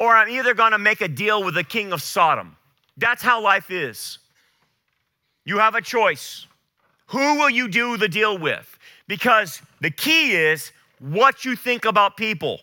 or 0.00 0.16
I'm 0.16 0.28
either 0.28 0.54
going 0.54 0.72
to 0.72 0.78
make 0.78 1.00
a 1.00 1.08
deal 1.08 1.44
with 1.44 1.54
the 1.54 1.62
king 1.62 1.92
of 1.92 2.02
Sodom. 2.02 2.56
That's 2.96 3.22
how 3.22 3.40
life 3.40 3.70
is. 3.70 4.18
You 5.44 5.58
have 5.58 5.76
a 5.76 5.80
choice. 5.80 6.46
Who 7.06 7.38
will 7.38 7.50
you 7.50 7.68
do 7.68 7.96
the 7.96 8.08
deal 8.08 8.36
with? 8.36 8.78
Because 9.06 9.62
the 9.80 9.90
key 9.90 10.32
is 10.32 10.72
what 10.98 11.44
you 11.44 11.54
think 11.54 11.84
about 11.84 12.16
people. 12.16 12.60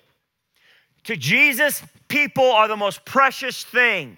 To 1.06 1.16
Jesus, 1.16 1.82
people 2.16 2.50
are 2.50 2.70
the 2.70 2.78
most 2.78 3.04
precious 3.04 3.66
thing. 3.66 4.18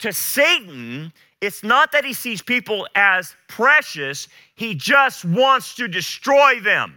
To 0.00 0.12
Satan, 0.12 1.10
it's 1.40 1.64
not 1.64 1.90
that 1.92 2.04
he 2.04 2.12
sees 2.12 2.42
people 2.42 2.86
as 2.94 3.34
precious, 3.48 4.28
he 4.56 4.74
just 4.74 5.24
wants 5.24 5.74
to 5.76 5.88
destroy 5.88 6.60
them. 6.60 6.94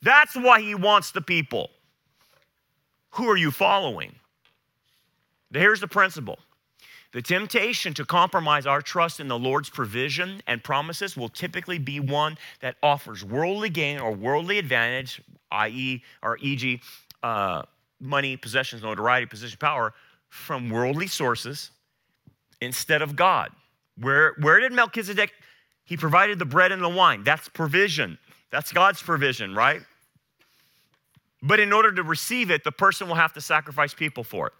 That's 0.00 0.36
why 0.36 0.60
he 0.60 0.76
wants 0.76 1.10
the 1.10 1.20
people. 1.20 1.70
Who 3.12 3.28
are 3.28 3.36
you 3.36 3.50
following? 3.50 4.14
Here's 5.52 5.80
the 5.80 5.88
principle 5.88 6.38
the 7.12 7.22
temptation 7.22 7.94
to 7.94 8.04
compromise 8.04 8.64
our 8.64 8.82
trust 8.82 9.18
in 9.18 9.26
the 9.26 9.38
Lord's 9.38 9.70
provision 9.70 10.40
and 10.46 10.62
promises 10.62 11.16
will 11.16 11.30
typically 11.30 11.78
be 11.78 11.98
one 11.98 12.38
that 12.60 12.76
offers 12.80 13.24
worldly 13.24 13.70
gain 13.70 13.98
or 13.98 14.12
worldly 14.12 14.58
advantage, 14.58 15.20
i.e., 15.50 16.04
or 16.22 16.38
e.g., 16.40 16.80
uh, 17.24 17.62
money, 18.00 18.36
possessions, 18.36 18.82
notoriety, 18.82 19.26
position, 19.26 19.58
power, 19.60 19.92
from 20.28 20.70
worldly 20.70 21.06
sources 21.06 21.70
instead 22.60 23.02
of 23.02 23.16
God. 23.16 23.50
Where, 24.00 24.34
where 24.40 24.60
did 24.60 24.72
Melchizedek? 24.72 25.32
He 25.84 25.96
provided 25.96 26.38
the 26.38 26.44
bread 26.44 26.70
and 26.70 26.82
the 26.82 26.88
wine. 26.88 27.24
That's 27.24 27.48
provision. 27.48 28.18
That's 28.50 28.72
God's 28.72 29.02
provision, 29.02 29.54
right? 29.54 29.80
But 31.42 31.60
in 31.60 31.72
order 31.72 31.92
to 31.92 32.02
receive 32.02 32.50
it, 32.50 32.64
the 32.64 32.72
person 32.72 33.08
will 33.08 33.14
have 33.14 33.32
to 33.34 33.40
sacrifice 33.40 33.94
people 33.94 34.24
for 34.24 34.48
it. 34.48 34.52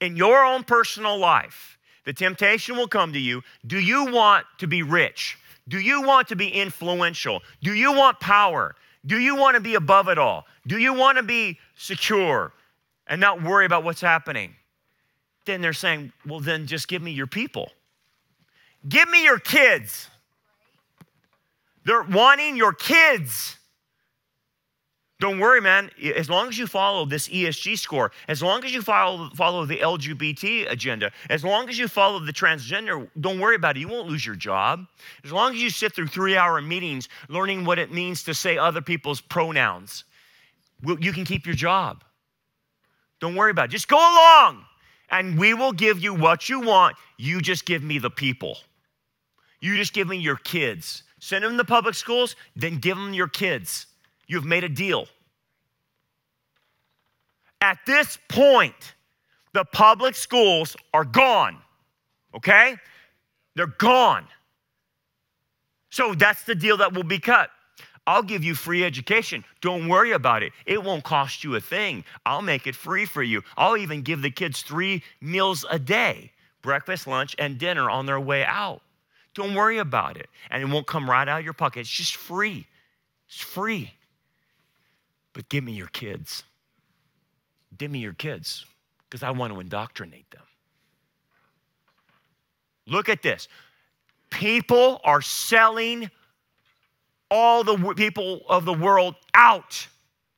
In 0.00 0.16
your 0.16 0.44
own 0.44 0.64
personal 0.64 1.16
life, 1.18 1.78
the 2.04 2.12
temptation 2.12 2.76
will 2.76 2.88
come 2.88 3.12
to 3.12 3.18
you. 3.18 3.42
Do 3.66 3.80
you 3.80 4.12
want 4.12 4.46
to 4.58 4.66
be 4.66 4.82
rich? 4.82 5.38
Do 5.68 5.80
you 5.80 6.02
want 6.02 6.28
to 6.28 6.36
be 6.36 6.48
influential? 6.48 7.42
Do 7.62 7.72
you 7.72 7.92
want 7.92 8.20
power? 8.20 8.74
Do 9.06 9.18
you 9.18 9.36
want 9.36 9.54
to 9.54 9.60
be 9.60 9.74
above 9.76 10.08
it 10.08 10.18
all? 10.18 10.46
Do 10.66 10.78
you 10.78 10.92
want 10.92 11.18
to 11.18 11.22
be 11.22 11.58
secure 11.76 12.52
and 13.06 13.20
not 13.20 13.42
worry 13.42 13.64
about 13.64 13.84
what's 13.84 14.00
happening? 14.00 14.54
Then 15.44 15.60
they're 15.60 15.72
saying, 15.72 16.12
well, 16.26 16.40
then 16.40 16.66
just 16.66 16.88
give 16.88 17.02
me 17.02 17.12
your 17.12 17.28
people. 17.28 17.70
Give 18.88 19.08
me 19.08 19.22
your 19.24 19.38
kids. 19.38 20.08
They're 21.84 22.02
wanting 22.02 22.56
your 22.56 22.72
kids. 22.72 23.56
Don't 25.18 25.38
worry, 25.38 25.62
man. 25.62 25.90
As 26.14 26.28
long 26.28 26.48
as 26.48 26.58
you 26.58 26.66
follow 26.66 27.06
this 27.06 27.28
ESG 27.28 27.78
score, 27.78 28.12
as 28.28 28.42
long 28.42 28.62
as 28.64 28.74
you 28.74 28.82
follow, 28.82 29.30
follow 29.30 29.64
the 29.64 29.78
LGBT 29.78 30.70
agenda, 30.70 31.10
as 31.30 31.42
long 31.42 31.70
as 31.70 31.78
you 31.78 31.88
follow 31.88 32.18
the 32.18 32.32
transgender, 32.32 33.08
don't 33.18 33.40
worry 33.40 33.56
about 33.56 33.78
it. 33.78 33.80
You 33.80 33.88
won't 33.88 34.08
lose 34.08 34.26
your 34.26 34.34
job. 34.34 34.86
As 35.24 35.32
long 35.32 35.54
as 35.54 35.62
you 35.62 35.70
sit 35.70 35.94
through 35.94 36.08
three 36.08 36.36
hour 36.36 36.60
meetings 36.60 37.08
learning 37.30 37.64
what 37.64 37.78
it 37.78 37.90
means 37.90 38.24
to 38.24 38.34
say 38.34 38.58
other 38.58 38.82
people's 38.82 39.22
pronouns, 39.22 40.04
you 40.82 41.12
can 41.14 41.24
keep 41.24 41.46
your 41.46 41.54
job. 41.54 42.04
Don't 43.18 43.34
worry 43.34 43.52
about 43.52 43.70
it. 43.70 43.72
Just 43.72 43.88
go 43.88 43.96
along 43.96 44.66
and 45.10 45.38
we 45.38 45.54
will 45.54 45.72
give 45.72 45.98
you 45.98 46.12
what 46.12 46.50
you 46.50 46.60
want. 46.60 46.94
You 47.16 47.40
just 47.40 47.64
give 47.64 47.82
me 47.82 47.98
the 47.98 48.10
people. 48.10 48.58
You 49.60 49.76
just 49.78 49.94
give 49.94 50.08
me 50.08 50.18
your 50.18 50.36
kids. 50.36 51.04
Send 51.20 51.42
them 51.42 51.56
to 51.56 51.64
public 51.64 51.94
schools, 51.94 52.36
then 52.54 52.78
give 52.78 52.98
them 52.98 53.14
your 53.14 53.28
kids. 53.28 53.86
You've 54.26 54.44
made 54.44 54.64
a 54.64 54.68
deal. 54.68 55.06
At 57.60 57.78
this 57.86 58.18
point, 58.28 58.94
the 59.52 59.64
public 59.64 60.14
schools 60.14 60.76
are 60.92 61.04
gone, 61.04 61.58
okay? 62.34 62.76
They're 63.54 63.66
gone. 63.66 64.26
So 65.90 66.14
that's 66.14 66.44
the 66.44 66.54
deal 66.54 66.76
that 66.78 66.92
will 66.92 67.04
be 67.04 67.18
cut. 67.18 67.50
I'll 68.06 68.22
give 68.22 68.44
you 68.44 68.54
free 68.54 68.84
education. 68.84 69.44
Don't 69.60 69.88
worry 69.88 70.12
about 70.12 70.42
it. 70.42 70.52
It 70.64 70.82
won't 70.82 71.02
cost 71.02 71.42
you 71.42 71.56
a 71.56 71.60
thing. 71.60 72.04
I'll 72.24 72.42
make 72.42 72.66
it 72.66 72.76
free 72.76 73.04
for 73.04 73.22
you. 73.22 73.42
I'll 73.56 73.76
even 73.76 74.02
give 74.02 74.22
the 74.22 74.30
kids 74.30 74.62
three 74.62 75.02
meals 75.20 75.64
a 75.70 75.78
day 75.78 76.32
breakfast, 76.62 77.06
lunch, 77.06 77.36
and 77.38 77.58
dinner 77.58 77.88
on 77.88 78.06
their 78.06 78.18
way 78.18 78.44
out. 78.44 78.82
Don't 79.34 79.54
worry 79.54 79.78
about 79.78 80.16
it. 80.16 80.28
And 80.50 80.62
it 80.62 80.66
won't 80.66 80.86
come 80.86 81.08
right 81.08 81.28
out 81.28 81.38
of 81.38 81.44
your 81.44 81.54
pocket. 81.54 81.80
It's 81.80 81.90
just 81.90 82.16
free. 82.16 82.66
It's 83.28 83.40
free. 83.40 83.92
But 85.36 85.50
give 85.50 85.62
me 85.62 85.72
your 85.72 85.88
kids. 85.88 86.44
Give 87.76 87.90
me 87.90 87.98
your 87.98 88.14
kids 88.14 88.64
because 89.04 89.22
I 89.22 89.32
want 89.32 89.52
to 89.52 89.60
indoctrinate 89.60 90.30
them. 90.30 90.40
Look 92.86 93.10
at 93.10 93.20
this. 93.22 93.46
People 94.30 94.98
are 95.04 95.20
selling 95.20 96.10
all 97.30 97.64
the 97.64 97.76
people 97.94 98.40
of 98.48 98.64
the 98.64 98.72
world 98.72 99.14
out. 99.34 99.86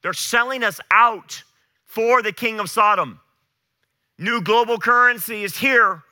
They're 0.03 0.13
selling 0.13 0.65
us 0.65 0.81
out 0.91 1.45
for 1.87 2.21
the 2.21 2.33
king 2.33 2.59
of 2.59 2.69
Sodom. 2.69 3.21
New 4.19 4.41
global 4.41 4.79
currency 4.79 5.45
is 5.45 5.57
here. 5.57 6.03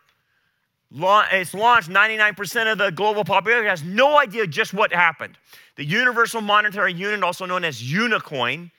It's 0.93 1.55
launched. 1.55 1.91
99% 1.91 2.71
of 2.71 2.79
the 2.79 2.93
global 2.93 3.25
population 3.25 3.67
has 3.67 3.83
no 3.83 4.17
idea 4.17 4.47
just 4.47 4.73
what 4.73 4.93
happened. 4.93 5.37
The 5.75 5.85
Universal 5.85 6.43
Monetary 6.43 6.93
Unit, 6.93 7.25
also 7.25 7.47
known 7.47 7.65
as 7.65 7.83
Unicoin, 7.83 8.71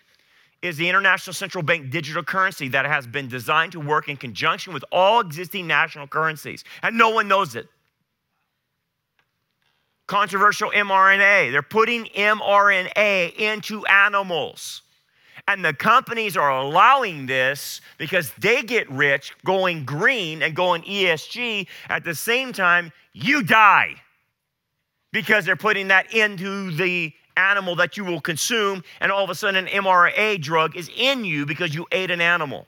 is 0.61 0.77
the 0.77 0.89
international 0.89 1.33
central 1.33 1.63
bank 1.63 1.91
digital 1.91 2.23
currency 2.23 2.67
that 2.69 2.85
has 2.85 3.05
been 3.05 3.27
designed 3.27 3.71
to 3.73 3.79
work 3.79 4.09
in 4.09 4.17
conjunction 4.17 4.73
with 4.73 4.83
all 4.91 5.19
existing 5.19 5.67
national 5.67 6.07
currencies, 6.07 6.63
and 6.81 6.97
no 6.97 7.09
one 7.09 7.27
knows 7.27 7.55
it. 7.55 7.67
Controversial 10.07 10.71
mRNA. 10.71 11.51
They're 11.51 11.61
putting 11.61 12.05
mRNA 12.05 13.35
into 13.35 13.85
animals. 13.85 14.81
And 15.49 15.63
the 15.63 15.73
companies 15.73 16.35
are 16.35 16.51
allowing 16.51 17.25
this 17.25 17.79
because 17.97 18.33
they 18.33 18.63
get 18.63 18.89
rich 18.91 19.33
going 19.45 19.85
green 19.85 20.41
and 20.41 20.55
going 20.55 20.81
ESG. 20.81 21.67
At 21.87 22.03
the 22.03 22.15
same 22.15 22.51
time, 22.51 22.91
you 23.13 23.43
die 23.43 23.95
because 25.13 25.45
they're 25.45 25.55
putting 25.55 25.87
that 25.87 26.13
into 26.13 26.71
the 26.71 27.13
animal 27.37 27.75
that 27.75 27.95
you 27.95 28.03
will 28.03 28.19
consume, 28.19 28.83
and 28.99 29.11
all 29.11 29.23
of 29.23 29.29
a 29.29 29.35
sudden, 29.35 29.67
an 29.67 29.83
mRNA 29.83 30.41
drug 30.41 30.75
is 30.75 30.89
in 30.97 31.23
you 31.23 31.45
because 31.45 31.73
you 31.73 31.85
ate 31.91 32.11
an 32.11 32.19
animal. 32.19 32.67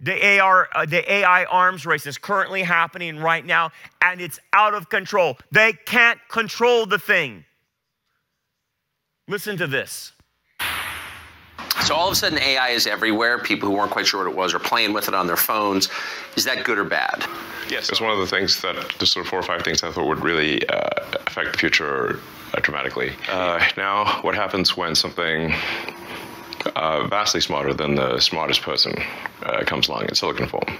The, 0.00 0.40
AR, 0.40 0.68
uh, 0.74 0.84
the 0.84 1.10
AI 1.10 1.44
arms 1.44 1.86
race 1.86 2.06
is 2.06 2.18
currently 2.18 2.62
happening 2.62 3.18
right 3.18 3.44
now, 3.44 3.70
and 4.02 4.20
it's 4.20 4.38
out 4.52 4.74
of 4.74 4.90
control. 4.90 5.38
They 5.52 5.72
can't 5.72 6.18
control 6.28 6.84
the 6.84 6.98
thing. 6.98 7.44
Listen 9.26 9.56
to 9.56 9.66
this. 9.66 10.12
So 11.84 11.94
all 11.94 12.08
of 12.08 12.12
a 12.12 12.16
sudden, 12.16 12.38
AI 12.38 12.68
is 12.70 12.86
everywhere. 12.86 13.38
People 13.38 13.68
who 13.70 13.76
weren't 13.76 13.90
quite 13.90 14.06
sure 14.06 14.24
what 14.24 14.30
it 14.30 14.36
was 14.36 14.54
are 14.54 14.58
playing 14.58 14.92
with 14.92 15.08
it 15.08 15.14
on 15.14 15.26
their 15.26 15.36
phones. 15.36 15.88
Is 16.36 16.44
that 16.44 16.64
good 16.64 16.78
or 16.78 16.84
bad? 16.84 17.24
Yes, 17.70 17.88
it's 17.90 18.00
one 18.00 18.10
of 18.10 18.18
the 18.18 18.26
things 18.26 18.60
that 18.62 18.76
the 18.98 19.06
sort 19.06 19.24
of 19.24 19.30
four 19.30 19.38
or 19.38 19.42
five 19.42 19.62
things 19.62 19.82
I 19.82 19.90
thought 19.90 20.06
would 20.06 20.22
really 20.22 20.66
uh, 20.68 20.88
affect 21.26 21.52
the 21.52 21.58
future 21.58 22.20
dramatically. 22.62 23.12
Uh, 23.28 23.64
now, 23.76 24.20
what 24.22 24.34
happens 24.34 24.76
when 24.76 24.94
something 24.94 25.54
uh, 26.74 27.06
vastly 27.08 27.40
smarter 27.40 27.74
than 27.74 27.94
the 27.94 28.18
smartest 28.20 28.62
person 28.62 28.94
uh, 29.42 29.62
comes 29.64 29.88
along 29.88 30.06
in 30.06 30.14
silicon 30.14 30.46
form? 30.46 30.78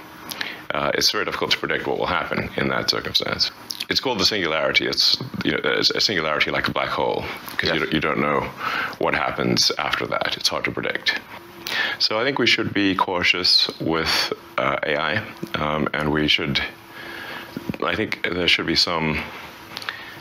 Uh, 0.71 0.91
it's 0.93 1.11
very 1.11 1.23
difficult 1.23 1.51
to 1.51 1.57
predict 1.57 1.87
what 1.87 1.97
will 1.97 2.05
happen 2.05 2.49
in 2.57 2.67
that 2.67 2.89
circumstance. 2.89 3.51
It's 3.89 4.01
called 4.01 4.19
the 4.19 4.25
singularity. 4.25 4.85
It's 4.85 5.17
you 5.45 5.51
know 5.51 5.59
a 5.63 6.01
singularity 6.01 6.51
like 6.51 6.67
a 6.67 6.71
black 6.71 6.89
hole 6.89 7.23
because 7.51 7.69
yes. 7.69 7.79
you, 7.79 7.87
you 7.93 7.99
don't 8.01 8.19
know 8.19 8.41
what 8.99 9.13
happens 9.13 9.71
after 9.77 10.05
that. 10.07 10.35
It's 10.35 10.49
hard 10.49 10.65
to 10.65 10.71
predict. 10.71 11.19
So 11.99 12.19
I 12.19 12.23
think 12.23 12.37
we 12.37 12.47
should 12.47 12.73
be 12.73 12.95
cautious 12.95 13.69
with 13.79 14.33
uh, 14.57 14.77
AI, 14.83 15.17
um, 15.55 15.87
and 15.93 16.11
we 16.11 16.27
should. 16.27 16.61
I 17.83 17.95
think 17.95 18.27
there 18.29 18.47
should 18.47 18.67
be 18.67 18.75
some 18.75 19.21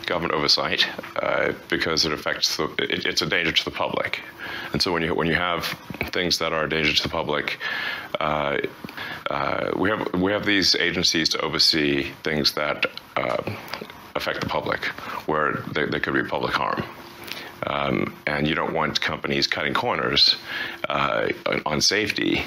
government 0.07 0.35
oversight 0.35 0.87
uh, 1.17 1.53
because 1.69 2.05
it 2.05 2.13
affects 2.13 2.57
the. 2.57 2.65
It, 2.79 3.07
it's 3.07 3.23
a 3.23 3.27
danger 3.27 3.53
to 3.53 3.65
the 3.65 3.71
public, 3.71 4.21
and 4.73 4.81
so 4.81 4.93
when 4.93 5.03
you 5.03 5.15
when 5.15 5.27
you 5.27 5.35
have 5.35 5.65
things 6.13 6.39
that 6.39 6.53
are 6.53 6.65
a 6.65 6.69
danger 6.69 6.93
to 6.93 7.03
the 7.03 7.09
public. 7.09 7.59
Uh, 8.21 8.59
uh, 9.31 9.73
we 9.77 9.91
have 9.91 10.15
we 10.15 10.33
have 10.33 10.47
these 10.47 10.75
agencies 10.77 11.29
to 11.31 11.41
oversee 11.41 12.13
things 12.23 12.53
that 12.53 12.87
uh, 13.17 13.43
affect 14.15 14.41
the 14.41 14.47
public, 14.47 14.85
where 15.27 15.63
there, 15.73 15.87
there 15.87 16.01
could 16.01 16.15
be 16.15 16.23
public 16.23 16.55
harm. 16.55 16.83
Um, 17.67 18.15
and 18.27 18.47
you 18.47 18.55
don't 18.55 18.75
want 18.75 19.01
companies 19.01 19.47
cutting 19.47 19.75
corners 19.75 20.37
uh, 20.89 21.29
on 21.65 21.81
safety 21.81 22.45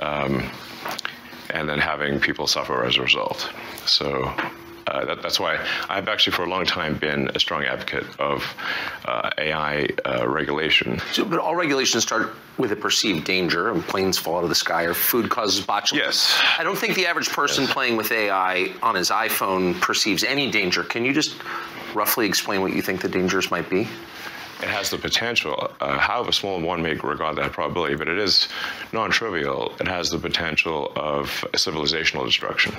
um, 0.00 0.50
and 1.50 1.68
then 1.68 1.78
having 1.78 2.20
people 2.20 2.46
suffer 2.46 2.84
as 2.84 2.96
a 2.96 3.02
result. 3.02 3.48
So 3.86 4.32
uh, 4.90 5.04
that, 5.04 5.22
that's 5.22 5.38
why 5.38 5.58
I've 5.88 6.08
actually, 6.08 6.32
for 6.32 6.44
a 6.44 6.48
long 6.48 6.64
time, 6.64 6.96
been 6.96 7.30
a 7.34 7.40
strong 7.40 7.64
advocate 7.64 8.04
of 8.18 8.44
uh, 9.04 9.30
AI 9.38 9.88
uh, 10.04 10.28
regulation. 10.28 11.00
So, 11.12 11.24
but 11.24 11.38
all 11.38 11.54
regulations 11.54 12.02
start 12.02 12.34
with 12.58 12.72
a 12.72 12.76
perceived 12.76 13.24
danger, 13.24 13.70
and 13.70 13.82
planes 13.82 14.18
fall 14.18 14.38
out 14.38 14.42
of 14.42 14.48
the 14.48 14.54
sky, 14.54 14.84
or 14.84 14.94
food 14.94 15.30
causes 15.30 15.64
botulism. 15.64 15.94
Yes. 15.94 16.40
I 16.58 16.64
don't 16.64 16.78
think 16.78 16.94
the 16.94 17.06
average 17.06 17.30
person 17.30 17.64
yes. 17.64 17.72
playing 17.72 17.96
with 17.96 18.12
AI 18.12 18.72
on 18.82 18.94
his 18.94 19.10
iPhone 19.10 19.80
perceives 19.80 20.24
any 20.24 20.50
danger. 20.50 20.82
Can 20.82 21.04
you 21.04 21.12
just 21.12 21.36
roughly 21.94 22.26
explain 22.26 22.60
what 22.60 22.74
you 22.74 22.82
think 22.82 23.00
the 23.00 23.08
dangers 23.08 23.50
might 23.50 23.68
be? 23.70 23.88
it 24.62 24.68
has 24.68 24.90
the 24.90 24.98
potential, 24.98 25.72
uh, 25.80 25.98
however 25.98 26.32
small 26.32 26.60
one 26.60 26.82
may 26.82 26.94
regard 26.94 27.36
that 27.36 27.52
probability, 27.52 27.94
but 27.94 28.08
it 28.08 28.18
is 28.18 28.48
non 28.92 29.10
trivial. 29.10 29.74
It 29.80 29.88
has 29.88 30.10
the 30.10 30.18
potential 30.18 30.92
of 30.96 31.28
civilizational 31.54 32.26
destruction. 32.26 32.74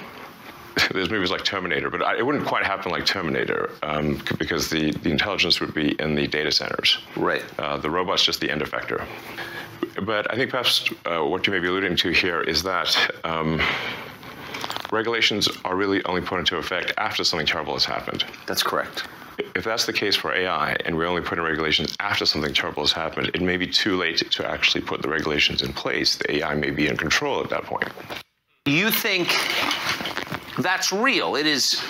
there's 0.94 1.10
movies 1.10 1.32
like 1.32 1.44
Terminator, 1.44 1.90
but 1.90 2.02
it 2.18 2.26
wouldn't 2.26 2.46
quite 2.46 2.64
happen 2.64 2.92
like 2.92 3.06
Terminator 3.06 3.72
um, 3.84 4.22
because 4.38 4.70
the, 4.70 4.92
the 4.92 5.10
intelligence 5.10 5.60
would 5.60 5.74
be 5.74 6.00
in 6.02 6.16
the 6.16 6.28
data 6.28 6.52
centers. 6.52 7.00
Right. 7.16 7.44
Uh, 7.60 7.78
the 7.78 7.90
robot's 7.90 8.24
just 8.24 8.40
the 8.40 8.50
end 8.50 8.62
effector. 8.62 9.06
But 10.06 10.32
I 10.32 10.36
think 10.36 10.52
perhaps 10.52 10.90
uh, 11.06 11.26
what 11.26 11.46
you 11.48 11.54
may 11.54 11.60
be 11.60 11.68
alluding 11.68 11.96
to 11.98 12.12
here 12.12 12.42
is 12.42 12.64
that 12.64 12.96
um, 13.24 13.62
regulations 14.92 15.50
are 15.66 15.76
really 15.76 16.04
only 16.06 16.22
put 16.22 16.40
into 16.40 16.58
effect 16.58 16.94
after 16.98 17.24
something 17.24 17.48
terrible 17.48 17.74
has 17.74 17.86
happened. 17.86 18.26
That's 18.48 18.64
correct. 18.64 19.06
If 19.56 19.64
that's 19.64 19.86
the 19.86 19.94
case 19.94 20.16
for 20.16 20.34
AI, 20.34 20.76
and 20.86 20.96
we 20.96 21.06
only 21.06 21.22
put 21.22 21.38
in 21.38 21.44
regulations 21.44 21.96
after 22.00 22.26
something 22.26 22.54
terrible 22.54 22.84
has 22.84 22.92
happened, 22.92 23.32
it 23.34 23.42
may 23.42 23.58
be 23.58 23.68
too 23.68 23.98
late 23.98 24.30
to 24.32 24.48
actually 24.48 24.82
put 24.82 25.02
the 25.02 25.10
regulations 25.10 25.62
in 25.62 25.74
place. 25.74 26.16
The 26.16 26.38
AI 26.38 26.56
may 26.56 26.70
be 26.70 26.88
in 26.88 26.96
control 26.96 27.42
at 27.42 27.50
that 27.50 27.64
point. 27.64 27.90
You 28.66 28.92
think 28.92 29.30
that's 30.60 30.92
real. 30.92 31.36
It 31.36 31.46
is 31.46 31.82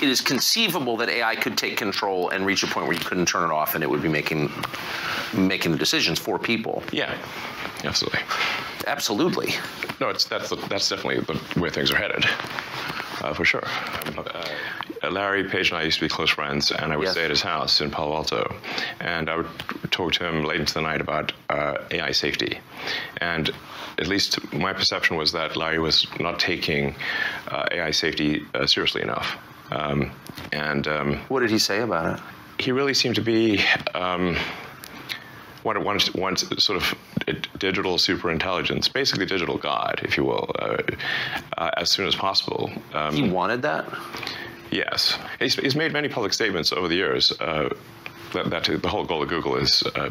it 0.00 0.08
is 0.08 0.20
conceivable 0.20 0.96
that 0.98 1.08
AI 1.08 1.36
could 1.36 1.56
take 1.56 1.76
control 1.76 2.30
and 2.30 2.44
reach 2.44 2.62
a 2.62 2.66
point 2.66 2.86
where 2.86 2.96
you 2.96 3.04
couldn't 3.04 3.26
turn 3.26 3.48
it 3.48 3.52
off 3.52 3.74
and 3.74 3.82
it 3.82 3.88
would 3.90 4.02
be 4.02 4.08
making 4.08 4.50
making 5.34 5.72
the 5.72 5.78
decisions 5.78 6.18
for 6.18 6.38
people. 6.38 6.82
Yeah. 6.92 7.16
Absolutely. 7.84 8.20
Absolutely. 8.86 9.54
No, 10.00 10.08
it's 10.08 10.24
that's 10.24 10.50
that's 10.68 10.88
definitely 10.88 11.20
the 11.20 11.60
way 11.60 11.70
things 11.70 11.90
are 11.90 11.96
headed. 11.96 12.24
Uh, 13.20 13.32
for 13.32 13.44
sure. 13.44 13.62
Um, 14.06 14.24
uh, 14.34 14.48
Larry 15.10 15.44
Page 15.44 15.70
and 15.70 15.78
I 15.78 15.82
used 15.82 15.98
to 15.98 16.04
be 16.04 16.08
close 16.08 16.30
friends, 16.30 16.70
and 16.70 16.92
I 16.92 16.96
would 16.96 17.04
yes. 17.04 17.12
stay 17.12 17.24
at 17.24 17.30
his 17.30 17.42
house 17.42 17.80
in 17.80 17.90
Palo 17.90 18.14
Alto, 18.14 18.54
and 19.00 19.28
I 19.28 19.36
would 19.36 19.48
talk 19.90 20.12
to 20.14 20.28
him 20.28 20.44
late 20.44 20.60
into 20.60 20.74
the 20.74 20.80
night 20.80 21.00
about 21.00 21.32
uh, 21.50 21.78
AI 21.90 22.12
safety. 22.12 22.58
And 23.18 23.50
at 23.98 24.06
least 24.06 24.52
my 24.52 24.72
perception 24.72 25.16
was 25.16 25.32
that 25.32 25.56
Larry 25.56 25.78
was 25.78 26.06
not 26.18 26.38
taking 26.38 26.94
uh, 27.48 27.66
AI 27.70 27.90
safety 27.90 28.44
uh, 28.54 28.66
seriously 28.66 29.02
enough. 29.02 29.36
Um, 29.70 30.12
and 30.52 30.86
um, 30.88 31.16
what 31.28 31.40
did 31.40 31.50
he 31.50 31.58
say 31.58 31.80
about 31.80 32.18
it? 32.18 32.24
He 32.62 32.72
really 32.72 32.94
seemed 32.94 33.14
to 33.16 33.22
be. 33.22 33.64
Um, 33.94 34.36
one, 35.62 35.84
one, 35.84 36.00
one 36.14 36.36
sort 36.36 36.82
of 36.82 36.94
digital 37.58 37.96
super 37.98 38.30
intelligence, 38.30 38.88
basically 38.88 39.26
digital 39.26 39.58
God, 39.58 40.00
if 40.02 40.16
you 40.16 40.24
will, 40.24 40.50
uh, 40.58 40.78
uh, 41.56 41.70
as 41.76 41.88
soon 41.88 42.06
as 42.06 42.16
possible. 42.16 42.70
Um, 42.92 43.14
he 43.14 43.28
wanted 43.28 43.62
that? 43.62 43.86
Yes. 44.72 45.18
He's, 45.38 45.54
he's, 45.54 45.76
made 45.76 45.92
many 45.92 46.08
public 46.08 46.32
statements 46.32 46.72
over 46.72 46.88
the 46.88 46.94
years 46.94 47.30
uh, 47.40 47.68
that, 48.32 48.50
that, 48.50 48.64
the 48.64 48.88
whole 48.88 49.04
goal 49.04 49.22
of 49.22 49.28
Google 49.28 49.56
is 49.56 49.82
uh, 49.94 50.10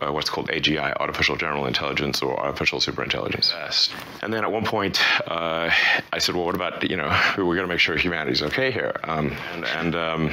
uh, 0.00 0.12
what's 0.12 0.30
called 0.30 0.48
AGI, 0.48 0.96
artificial 1.00 1.36
general 1.36 1.66
intelligence 1.66 2.22
or 2.22 2.38
artificial 2.38 2.78
superintelligence. 2.78 3.52
Yes. 3.52 3.90
And 4.22 4.32
then 4.32 4.44
at 4.44 4.52
one 4.52 4.64
point, 4.64 5.00
uh, 5.28 5.70
I 6.12 6.18
said, 6.18 6.36
well, 6.36 6.46
what 6.46 6.54
about 6.54 6.88
you 6.88 6.96
know 6.96 7.08
we're 7.36 7.44
going 7.44 7.58
to 7.58 7.66
make 7.66 7.80
sure 7.80 7.96
humanity's 7.96 8.42
okay 8.42 8.70
here, 8.70 8.94
um, 9.04 9.32
and 9.52 9.64
and, 9.64 9.94
um, 9.96 10.30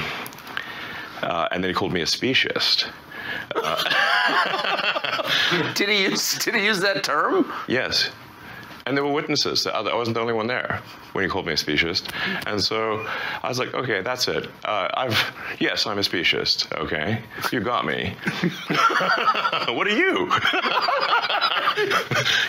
uh, 1.21 1.47
and 1.51 1.63
then 1.63 1.69
he 1.69 1.73
called 1.73 1.93
me 1.93 2.01
a 2.01 2.05
speciesist. 2.05 2.89
Uh, 3.55 5.23
did 5.73 5.89
he 5.89 6.03
use 6.03 6.37
Did 6.37 6.55
he 6.55 6.65
use 6.65 6.79
that 6.81 7.03
term? 7.03 7.51
Yes. 7.67 8.11
And 8.87 8.95
there 8.95 9.03
were 9.03 9.11
witnesses. 9.11 9.65
I 9.65 9.81
wasn't 9.95 10.13
the 10.13 10.21
only 10.21 10.33
one 10.33 10.45
there 10.45 10.79
when 11.13 11.23
he 11.23 11.29
called 11.29 11.47
me 11.47 11.53
a 11.53 11.55
speciesist. 11.55 12.11
And 12.45 12.61
so 12.61 13.03
I 13.41 13.49
was 13.49 13.57
like, 13.57 13.73
okay, 13.73 14.01
that's 14.01 14.27
it. 14.27 14.47
Uh, 14.63 14.89
I've 14.93 15.57
yes, 15.59 15.87
I'm 15.87 15.97
a 15.97 16.01
speciesist. 16.01 16.71
Okay, 16.77 17.19
you 17.51 17.61
got 17.61 17.85
me. 17.85 18.15
what 19.73 19.87
are 19.87 19.89
you? 19.89 20.27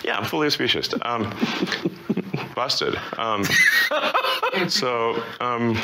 yeah, 0.04 0.18
I'm 0.18 0.24
fully 0.24 0.48
a 0.48 0.50
speciesist. 0.50 0.94
Um, 1.06 1.32
busted. 2.54 2.96
Um, 3.16 3.44
so 4.68 5.22
um, 5.40 5.74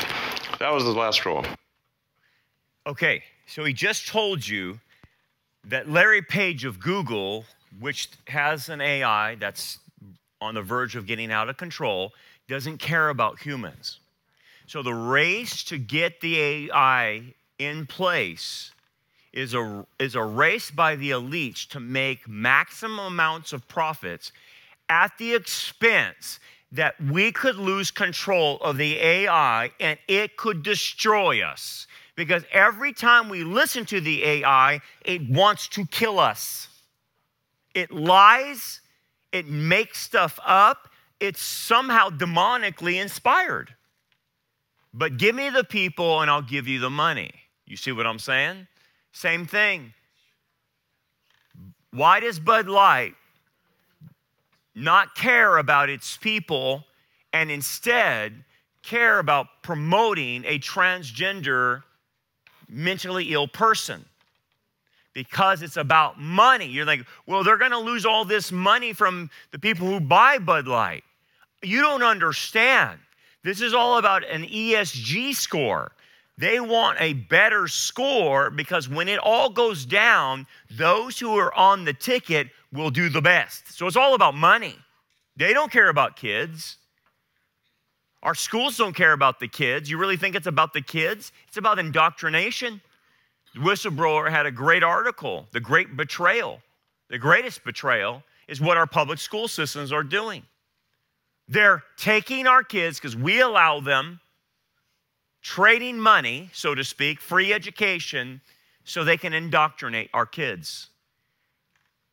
that 0.59 0.71
was 0.71 0.83
the 0.83 0.91
last 0.91 1.15
straw. 1.15 1.43
Okay, 2.85 3.23
so 3.47 3.63
he 3.63 3.73
just 3.73 4.07
told 4.07 4.47
you 4.47 4.79
that 5.65 5.89
Larry 5.89 6.21
Page 6.21 6.65
of 6.65 6.79
Google, 6.79 7.45
which 7.79 8.09
has 8.27 8.69
an 8.69 8.81
AI 8.81 9.35
that's 9.35 9.79
on 10.43 10.55
the 10.55 10.61
verge 10.61 10.95
of 10.95 11.05
getting 11.05 11.31
out 11.31 11.49
of 11.49 11.57
control, 11.57 12.13
doesn't 12.47 12.77
care 12.77 13.09
about 13.09 13.39
humans. 13.39 13.99
So 14.67 14.81
the 14.83 14.93
race 14.93 15.63
to 15.65 15.77
get 15.77 16.21
the 16.21 16.39
AI 16.39 17.33
in 17.59 17.85
place 17.85 18.71
is 19.31 19.53
a, 19.53 19.85
is 19.99 20.15
a 20.15 20.23
race 20.23 20.69
by 20.69 20.95
the 20.95 21.11
elites 21.11 21.67
to 21.69 21.79
make 21.79 22.27
maximum 22.27 22.99
amounts 22.99 23.51
of 23.53 23.67
profits 23.67 24.31
at 24.89 25.17
the 25.17 25.33
expense 25.33 26.39
that 26.71 26.99
we 27.01 27.31
could 27.31 27.55
lose 27.55 27.91
control 27.91 28.57
of 28.57 28.77
the 28.77 28.97
AI 28.97 29.71
and 29.79 29.97
it 30.07 30.37
could 30.37 30.63
destroy 30.63 31.43
us. 31.43 31.87
Because 32.15 32.43
every 32.51 32.93
time 32.93 33.29
we 33.29 33.43
listen 33.43 33.85
to 33.85 33.99
the 33.99 34.23
AI, 34.23 34.79
it 35.03 35.27
wants 35.29 35.67
to 35.69 35.85
kill 35.85 36.19
us. 36.19 36.67
It 37.73 37.91
lies 37.91 38.81
it 39.33 39.47
makes 39.47 39.99
stuff 39.99 40.39
up, 40.45 40.89
it's 41.19 41.41
somehow 41.41 42.09
demonically 42.09 43.01
inspired. 43.01 43.73
But 44.93 45.17
give 45.17 45.35
me 45.35 45.49
the 45.49 45.63
people 45.63 46.21
and 46.21 46.29
I'll 46.29 46.43
give 46.43 46.67
you 46.67 46.79
the 46.79 46.91
money. 46.91 47.31
You 47.65 47.75
see 47.75 47.91
what 47.91 48.05
I'm 48.05 48.19
saying? 48.19 48.67
Same 49.11 49.47
thing. 49.47 49.93
Why 51.91 52.19
does 52.19 52.39
Bud 52.39 52.67
Light 52.67 53.15
not 54.75 55.15
care 55.15 55.57
about 55.57 55.89
its 55.89 56.15
people 56.15 56.85
and 57.31 57.49
instead 57.49 58.43
care 58.83 59.17
about 59.17 59.47
promoting 59.63 60.43
a 60.45 60.59
transgender 60.59 61.83
mentally 62.69 63.33
ill 63.33 63.47
person? 63.47 64.05
Because 65.13 65.61
it's 65.61 65.77
about 65.77 66.19
money. 66.19 66.67
You're 66.67 66.85
like, 66.85 67.05
well, 67.25 67.43
they're 67.43 67.57
going 67.57 67.71
to 67.71 67.79
lose 67.79 68.05
all 68.05 68.25
this 68.25 68.51
money 68.51 68.93
from 68.93 69.29
the 69.51 69.59
people 69.59 69.87
who 69.87 69.99
buy 69.99 70.39
Bud 70.39 70.67
Light. 70.67 71.03
You 71.61 71.81
don't 71.81 72.03
understand. 72.03 72.99
This 73.43 73.61
is 73.61 73.73
all 73.73 73.97
about 73.97 74.27
an 74.27 74.43
ESG 74.43 75.35
score. 75.35 75.91
They 76.37 76.59
want 76.59 76.97
a 76.99 77.13
better 77.13 77.67
score 77.67 78.49
because 78.49 78.89
when 78.89 79.07
it 79.07 79.19
all 79.19 79.49
goes 79.49 79.85
down, 79.85 80.47
those 80.71 81.19
who 81.19 81.37
are 81.37 81.53
on 81.53 81.85
the 81.85 81.93
ticket 81.93 82.47
will 82.71 82.89
do 82.89 83.09
the 83.09 83.21
best. 83.21 83.71
So 83.71 83.85
it's 83.85 83.95
all 83.95 84.15
about 84.15 84.33
money. 84.33 84.75
They 85.37 85.53
don't 85.53 85.71
care 85.71 85.89
about 85.89 86.15
kids. 86.15 86.77
Our 88.23 88.33
schools 88.33 88.77
don't 88.77 88.95
care 88.95 89.13
about 89.13 89.39
the 89.39 89.47
kids. 89.47 89.89
You 89.89 89.97
really 89.97 90.17
think 90.17 90.35
it's 90.35 90.47
about 90.47 90.73
the 90.73 90.81
kids? 90.81 91.31
It's 91.47 91.57
about 91.57 91.77
indoctrination. 91.77 92.81
Whistleblower 93.55 94.29
had 94.29 94.45
a 94.45 94.51
great 94.51 94.83
article, 94.83 95.47
The 95.51 95.59
Great 95.59 95.95
Betrayal. 95.95 96.61
The 97.09 97.19
greatest 97.19 97.63
betrayal 97.63 98.23
is 98.47 98.59
what 98.59 98.77
our 98.77 98.87
public 98.87 99.19
school 99.19 99.47
systems 99.47 99.91
are 99.91 100.03
doing. 100.03 100.43
They're 101.47 101.83
taking 101.97 102.47
our 102.47 102.63
kids 102.63 102.99
because 102.99 103.15
we 103.15 103.41
allow 103.41 103.79
them 103.79 104.19
trading 105.41 105.99
money, 105.99 106.49
so 106.53 106.73
to 106.73 106.83
speak, 106.83 107.19
free 107.19 107.53
education, 107.53 108.41
so 108.83 109.03
they 109.03 109.17
can 109.17 109.33
indoctrinate 109.33 110.09
our 110.13 110.25
kids. 110.25 110.87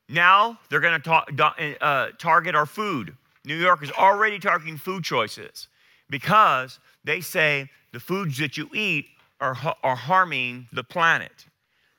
Now 0.08 0.58
they're 0.68 0.80
going 0.80 1.00
to 1.00 1.76
uh, 1.80 2.08
target 2.18 2.54
our 2.54 2.66
food. 2.66 3.16
New 3.44 3.56
York 3.56 3.82
is 3.82 3.90
already 3.92 4.38
targeting 4.38 4.76
food 4.76 5.04
choices 5.04 5.68
because 6.10 6.78
they 7.04 7.20
say 7.20 7.70
the 7.92 8.00
foods 8.00 8.36
that 8.38 8.56
you 8.56 8.68
eat 8.74 9.06
are, 9.40 9.56
are 9.82 9.96
harming 9.96 10.68
the 10.72 10.84
planet. 10.84 11.46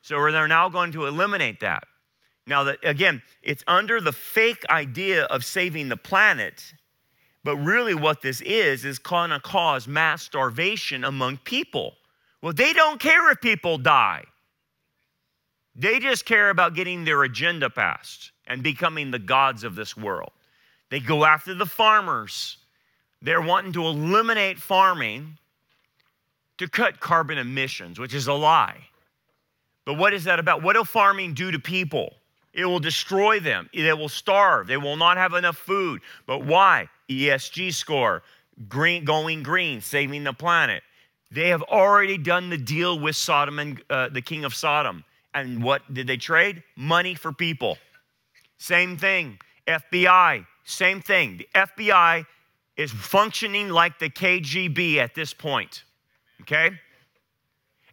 So 0.02 0.32
they're 0.32 0.48
now 0.48 0.70
going 0.70 0.92
to 0.94 1.06
eliminate 1.06 1.60
that. 1.62 1.84
Now, 2.48 2.64
that, 2.64 2.80
again, 2.84 3.22
it's 3.44 3.64
under 3.68 4.02
the 4.02 4.12
fake 4.12 4.66
idea 4.70 5.26
of 5.26 5.46
saving 5.46 5.90
the 5.90 5.98
planet, 5.98 6.74
but 7.44 7.56
really 7.58 7.94
what 7.94 8.22
this 8.22 8.42
is, 8.42 8.84
is 8.84 9.00
going 9.00 9.30
to 9.30 9.40
cause 9.40 9.88
mass 9.88 10.24
starvation 10.24 11.04
among 11.04 11.38
people. 11.38 11.94
Well, 12.42 12.54
they 12.54 12.74
don't 12.74 13.00
care 13.00 13.32
if 13.32 13.42
people 13.42 13.78
die. 13.78 14.26
They 15.76 16.00
just 16.00 16.26
care 16.26 16.50
about 16.50 16.74
getting 16.74 17.06
their 17.06 17.24
agenda 17.24 17.70
passed 17.70 18.32
and 18.48 18.64
becoming 18.64 19.12
the 19.12 19.20
gods 19.20 19.64
of 19.64 19.76
this 19.76 19.96
world. 19.96 20.32
They 20.90 21.00
go 21.00 21.24
after 21.24 21.54
the 21.54 21.66
farmers. 21.66 22.58
They're 23.22 23.42
wanting 23.42 23.74
to 23.74 23.86
eliminate 23.86 24.60
farming 24.60 25.38
to 26.62 26.70
cut 26.70 27.00
carbon 27.00 27.40
emissions, 27.40 28.00
which 28.00 28.14
is 28.14 28.28
a 28.28 28.34
lie. 28.34 28.78
But 29.84 29.96
what 29.96 30.14
is 30.14 30.26
that 30.26 30.40
about? 30.40 30.62
What 30.62 30.76
will 30.76 30.86
farming 30.86 31.34
do 31.34 31.50
to 31.50 31.58
people? 31.58 32.14
It 32.54 32.66
will 32.66 32.80
destroy 32.80 33.40
them. 33.40 33.68
They 33.74 33.92
will 33.94 34.10
starve. 34.10 34.68
They 34.68 34.78
will 34.78 34.96
not 34.96 35.18
have 35.18 35.34
enough 35.34 35.58
food. 35.58 36.02
But 36.28 36.46
why? 36.46 36.88
ESG 37.10 37.74
score, 37.74 38.22
green, 38.70 39.06
going 39.06 39.42
green, 39.42 39.82
saving 39.82 40.24
the 40.24 40.34
planet. 40.34 40.84
They 41.32 41.50
have 41.50 41.64
already 41.64 42.20
done 42.20 42.52
the 42.52 42.58
deal 42.58 43.00
with 43.00 43.16
Sodom 43.16 43.58
and 43.58 43.82
uh, 43.90 44.10
the 44.10 44.22
king 44.22 44.46
of 44.46 44.54
Sodom. 44.54 45.04
And 45.34 45.64
what 45.64 45.92
did 45.92 46.06
they 46.06 46.18
trade? 46.18 46.62
Money 46.76 47.16
for 47.16 47.34
people. 47.34 47.80
Same 48.60 48.98
thing. 48.98 49.40
FBI, 49.68 50.46
same 50.64 51.02
thing. 51.02 51.38
The 51.38 51.48
FBI 51.56 52.26
is 52.78 52.92
functioning 52.92 53.70
like 53.70 53.98
the 53.98 54.10
KGB 54.10 54.98
at 54.98 55.16
this 55.16 55.34
point. 55.34 55.84
Okay? 56.42 56.72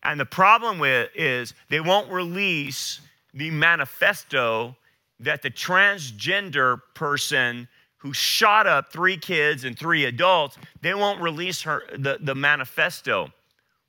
And 0.02 0.18
the 0.18 0.26
problem 0.26 0.78
with 0.78 1.10
is 1.14 1.54
they 1.68 1.80
won't 1.80 2.10
release 2.10 3.00
the 3.34 3.50
manifesto 3.50 4.76
that 5.20 5.42
the 5.42 5.50
transgender 5.50 6.80
person 6.94 7.68
who 7.98 8.12
shot 8.12 8.66
up 8.66 8.92
three 8.92 9.16
kids 9.16 9.64
and 9.64 9.76
three 9.76 10.04
adults, 10.04 10.56
they 10.80 10.94
won't 10.94 11.20
release 11.20 11.62
her 11.62 11.82
the, 11.98 12.18
the 12.20 12.34
manifesto. 12.34 13.32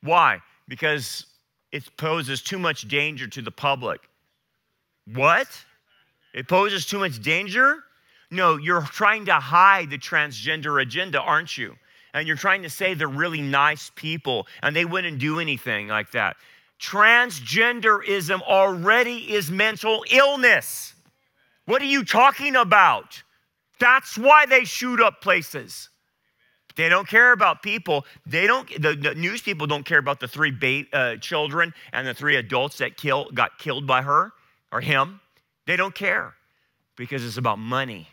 Why? 0.02 0.40
Because 0.66 1.26
it 1.70 1.88
poses 1.96 2.42
too 2.42 2.58
much 2.58 2.88
danger 2.88 3.28
to 3.28 3.42
the 3.42 3.52
public. 3.52 4.00
What? 5.14 5.46
It 6.34 6.48
poses 6.48 6.86
too 6.86 6.98
much 6.98 7.22
danger? 7.22 7.84
No, 8.32 8.56
you're 8.56 8.82
trying 8.82 9.26
to 9.26 9.34
hide 9.34 9.90
the 9.90 9.98
transgender 9.98 10.82
agenda, 10.82 11.20
aren't 11.20 11.56
you? 11.56 11.76
And 12.12 12.26
you're 12.26 12.36
trying 12.36 12.62
to 12.62 12.70
say 12.70 12.94
they're 12.94 13.08
really 13.08 13.40
nice 13.40 13.90
people 13.94 14.46
and 14.62 14.74
they 14.74 14.84
wouldn't 14.84 15.18
do 15.18 15.38
anything 15.38 15.88
like 15.88 16.10
that. 16.12 16.36
Transgenderism 16.80 18.40
already 18.42 19.32
is 19.32 19.50
mental 19.50 20.04
illness. 20.10 20.94
What 21.66 21.82
are 21.82 21.86
you 21.86 22.04
talking 22.04 22.56
about? 22.56 23.22
That's 23.78 24.16
why 24.16 24.46
they 24.46 24.64
shoot 24.64 25.00
up 25.00 25.20
places. 25.20 25.88
They 26.76 26.88
don't 26.88 27.06
care 27.06 27.32
about 27.32 27.62
people. 27.62 28.06
They 28.26 28.46
don't. 28.46 28.68
The, 28.80 28.94
the 28.94 29.14
news 29.14 29.42
people 29.42 29.66
don't 29.66 29.84
care 29.84 29.98
about 29.98 30.20
the 30.20 30.28
three 30.28 30.50
ba- 30.50 30.96
uh, 30.96 31.16
children 31.16 31.74
and 31.92 32.06
the 32.06 32.14
three 32.14 32.36
adults 32.36 32.78
that 32.78 32.96
kill, 32.96 33.30
got 33.34 33.58
killed 33.58 33.86
by 33.86 34.02
her 34.02 34.32
or 34.72 34.80
him. 34.80 35.20
They 35.66 35.76
don't 35.76 35.94
care 35.94 36.34
because 36.96 37.24
it's 37.24 37.36
about 37.36 37.58
money. 37.58 38.08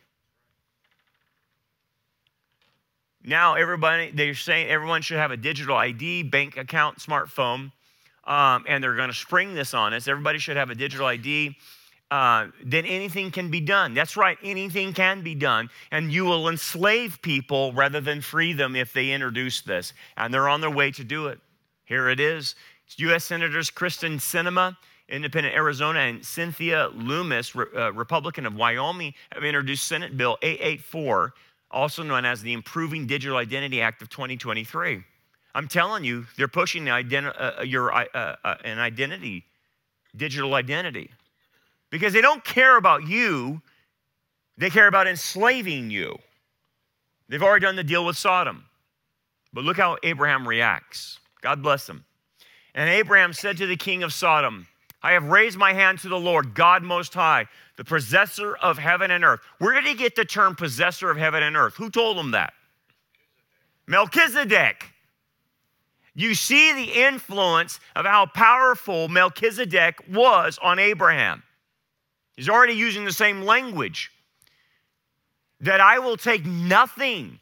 Now 3.28 3.54
everybody, 3.54 4.10
they're 4.12 4.34
saying 4.34 4.70
everyone 4.70 5.04
should 5.04 5.18
have 5.18 5.32
a 5.32 5.38
digital 5.38 5.76
ID, 5.76 6.24
bank 6.24 6.58
account, 6.58 6.98
smartphone, 6.98 7.72
um, 8.24 8.66
and 8.68 8.84
they're 8.84 8.96
going 8.96 9.10
to 9.10 9.16
spring 9.16 9.54
this 9.54 9.76
on 9.76 9.94
us. 9.94 10.08
Everybody 10.08 10.40
should 10.40 10.58
have 10.58 10.72
a 10.72 10.76
digital 10.76 11.06
ID 11.06 11.56
uh, 12.10 12.48
then 12.64 12.86
anything 12.86 13.32
can 13.32 13.52
be 13.52 13.60
done. 13.60 13.94
That's 13.94 14.16
right, 14.16 14.38
anything 14.42 14.94
can 14.94 15.22
be 15.22 15.36
done. 15.36 15.70
And 15.92 16.12
you 16.12 16.26
will 16.26 16.48
enslave 16.48 17.22
people 17.22 17.74
rather 17.74 18.00
than 18.00 18.22
free 18.22 18.54
them 18.54 18.76
if 18.76 18.94
they 18.94 19.12
introduce 19.12 19.62
this. 19.62 19.94
And 20.16 20.34
they're 20.34 20.48
on 20.48 20.62
their 20.62 20.72
way 20.72 20.92
to 20.92 21.04
do 21.04 21.28
it. 21.28 21.40
Here 21.86 22.10
it 22.10 22.20
is 22.20 22.56
U.S. 22.98 23.26
Senators 23.26 23.70
Kyrsten 23.70 24.16
Sinema, 24.16 24.78
Independent 25.10 25.54
Arizona, 25.56 26.00
and 26.00 26.26
Cynthia 26.26 26.90
Lummis, 26.94 27.54
uh, 27.56 27.92
Republican 27.92 28.46
of 28.46 28.56
Wyoming, 28.56 29.14
have 29.34 29.44
introduced 29.44 29.88
Senate 29.88 30.16
Bill 30.16 30.38
884, 30.42 31.34
also 31.72 32.03
known 32.03 32.26
as 32.26 32.41
the 32.41 32.53
Improving 32.53 33.07
Digital 33.07 33.38
Identity 33.38 33.82
Act 33.82 34.01
of 34.01 34.09
2023. 34.09 35.03
I'm 35.55 35.68
telling 35.68 36.03
you, 36.03 36.26
they're 36.38 36.47
pushing 36.47 36.86
the 36.86 36.91
identi- 36.91 37.59
uh, 37.59 37.63
your, 37.63 37.93
uh, 37.93 38.05
uh, 38.43 38.55
an 38.63 38.80
identity, 38.80 39.45
digital 40.15 40.53
identity 40.53 41.11
because 41.89 42.13
they 42.13 42.22
don't 42.22 42.43
care 42.43 42.78
about 42.78 43.07
you, 43.07 43.61
they 44.57 44.70
care 44.70 44.88
about 44.88 45.07
enslaving 45.07 45.89
you. 45.89 46.18
They've 47.30 47.43
already 47.43 47.65
done 47.65 47.76
the 47.76 47.84
deal 47.84 48.05
with 48.05 48.18
Sodom. 48.18 48.65
But 49.53 49.63
look 49.63 49.78
how 49.78 49.97
Abraham 50.03 50.47
reacts. 50.47 51.20
God 51.41 51.61
bless 51.61 51.88
him. 51.88 52.05
And 52.74 52.89
Abraham 52.89 53.34
said 53.34 53.57
to 53.57 53.65
the 53.65 53.76
king 53.76 54.03
of 54.03 54.13
Sodom, 54.13 54.68
I 55.02 55.12
have 55.12 55.26
raised 55.26 55.58
my 55.58 55.74
hand 55.74 56.00
to 56.00 56.10
the 56.10 56.20
Lord, 56.20 56.54
God 56.54 56.84
Most 56.84 57.14
High, 57.14 57.48
the 57.76 57.84
possessor 57.84 58.56
of 58.56 58.78
heaven 58.78 59.12
and 59.12 59.24
earth. 59.24 59.41
Where 59.60 59.74
did 59.74 59.86
he 59.86 59.93
get 59.93 60.16
the 60.16 60.26
term 60.26 60.56
possessor 60.56 61.12
of 61.12 61.18
heaven 61.18 61.43
and 61.43 61.56
earth? 61.56 61.76
Who 61.76 61.89
told 61.89 62.18
him 62.18 62.32
that? 62.32 62.54
Melchizedek. 63.86 64.91
You 66.16 66.34
see 66.34 66.74
the 66.74 67.04
influence 67.04 67.80
of 67.95 68.06
how 68.06 68.26
powerful 68.26 69.08
Melchizedek 69.08 70.04
was 70.12 70.58
on 70.64 70.80
Abraham. 70.80 71.43
He's 72.36 72.50
already 72.50 72.74
using 72.74 73.06
the 73.06 73.14
same 73.14 73.43
language. 73.43 74.12
That 75.62 75.80
I 75.80 76.00
will 76.00 76.18
take 76.18 76.45
nothing 76.45 77.39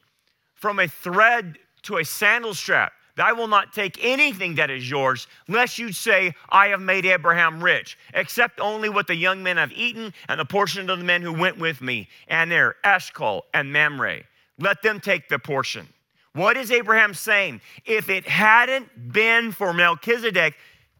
from 0.54 0.80
a 0.80 0.88
thread 0.88 1.58
to 1.84 1.98
a 1.98 2.06
sandal 2.06 2.54
strap. 2.54 2.92
I 3.18 3.32
will 3.32 3.48
not 3.48 3.74
take 3.74 4.04
anything 4.04 4.56
that 4.56 4.70
is 4.70 4.90
yours, 4.90 5.28
lest 5.48 5.80
you 5.80 5.92
say, 5.94 6.34
I 6.50 6.68
have 6.68 6.82
made 6.82 7.06
Abraham 7.06 7.64
rich, 7.64 7.98
except 8.14 8.60
only 8.60 8.90
what 8.90 9.08
the 9.08 9.16
young 9.16 9.42
men 9.42 9.58
have 9.58 9.72
eaten 9.72 10.14
and 10.28 10.40
the 10.40 10.46
portion 10.46 10.90
of 10.90 11.00
the 11.00 11.06
men 11.06 11.22
who 11.22 11.34
went 11.34 11.58
with 11.58 11.82
me, 11.82 12.10
and 12.28 12.52
there, 12.52 12.76
Eshcol 12.84 13.46
and 13.54 13.72
Mamre. 13.72 14.24
Let 14.60 14.82
them 14.82 15.00
take 15.00 15.30
the 15.30 15.40
portion. 15.40 15.88
What 16.34 16.58
is 16.58 16.72
Abraham 16.72 17.14
saying? 17.14 17.62
If 17.86 18.10
it 18.10 18.28
hadn't 18.28 19.14
been 19.14 19.54
for 19.54 19.74
Melchizedek 19.74 20.56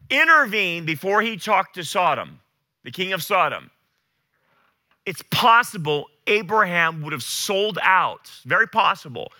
intervene 0.08 0.86
before 0.86 1.20
he 1.20 1.36
talked 1.36 1.74
to 1.74 1.84
Sodom, 1.84 2.40
the 2.84 2.90
king 2.90 3.12
of 3.12 3.22
Sodom, 3.22 3.70
it's 5.04 5.22
possible 5.30 6.06
Abraham 6.26 7.02
would 7.02 7.12
have 7.12 7.22
sold 7.22 7.78
out, 7.82 8.30
very 8.46 8.66
possible, 8.66 9.30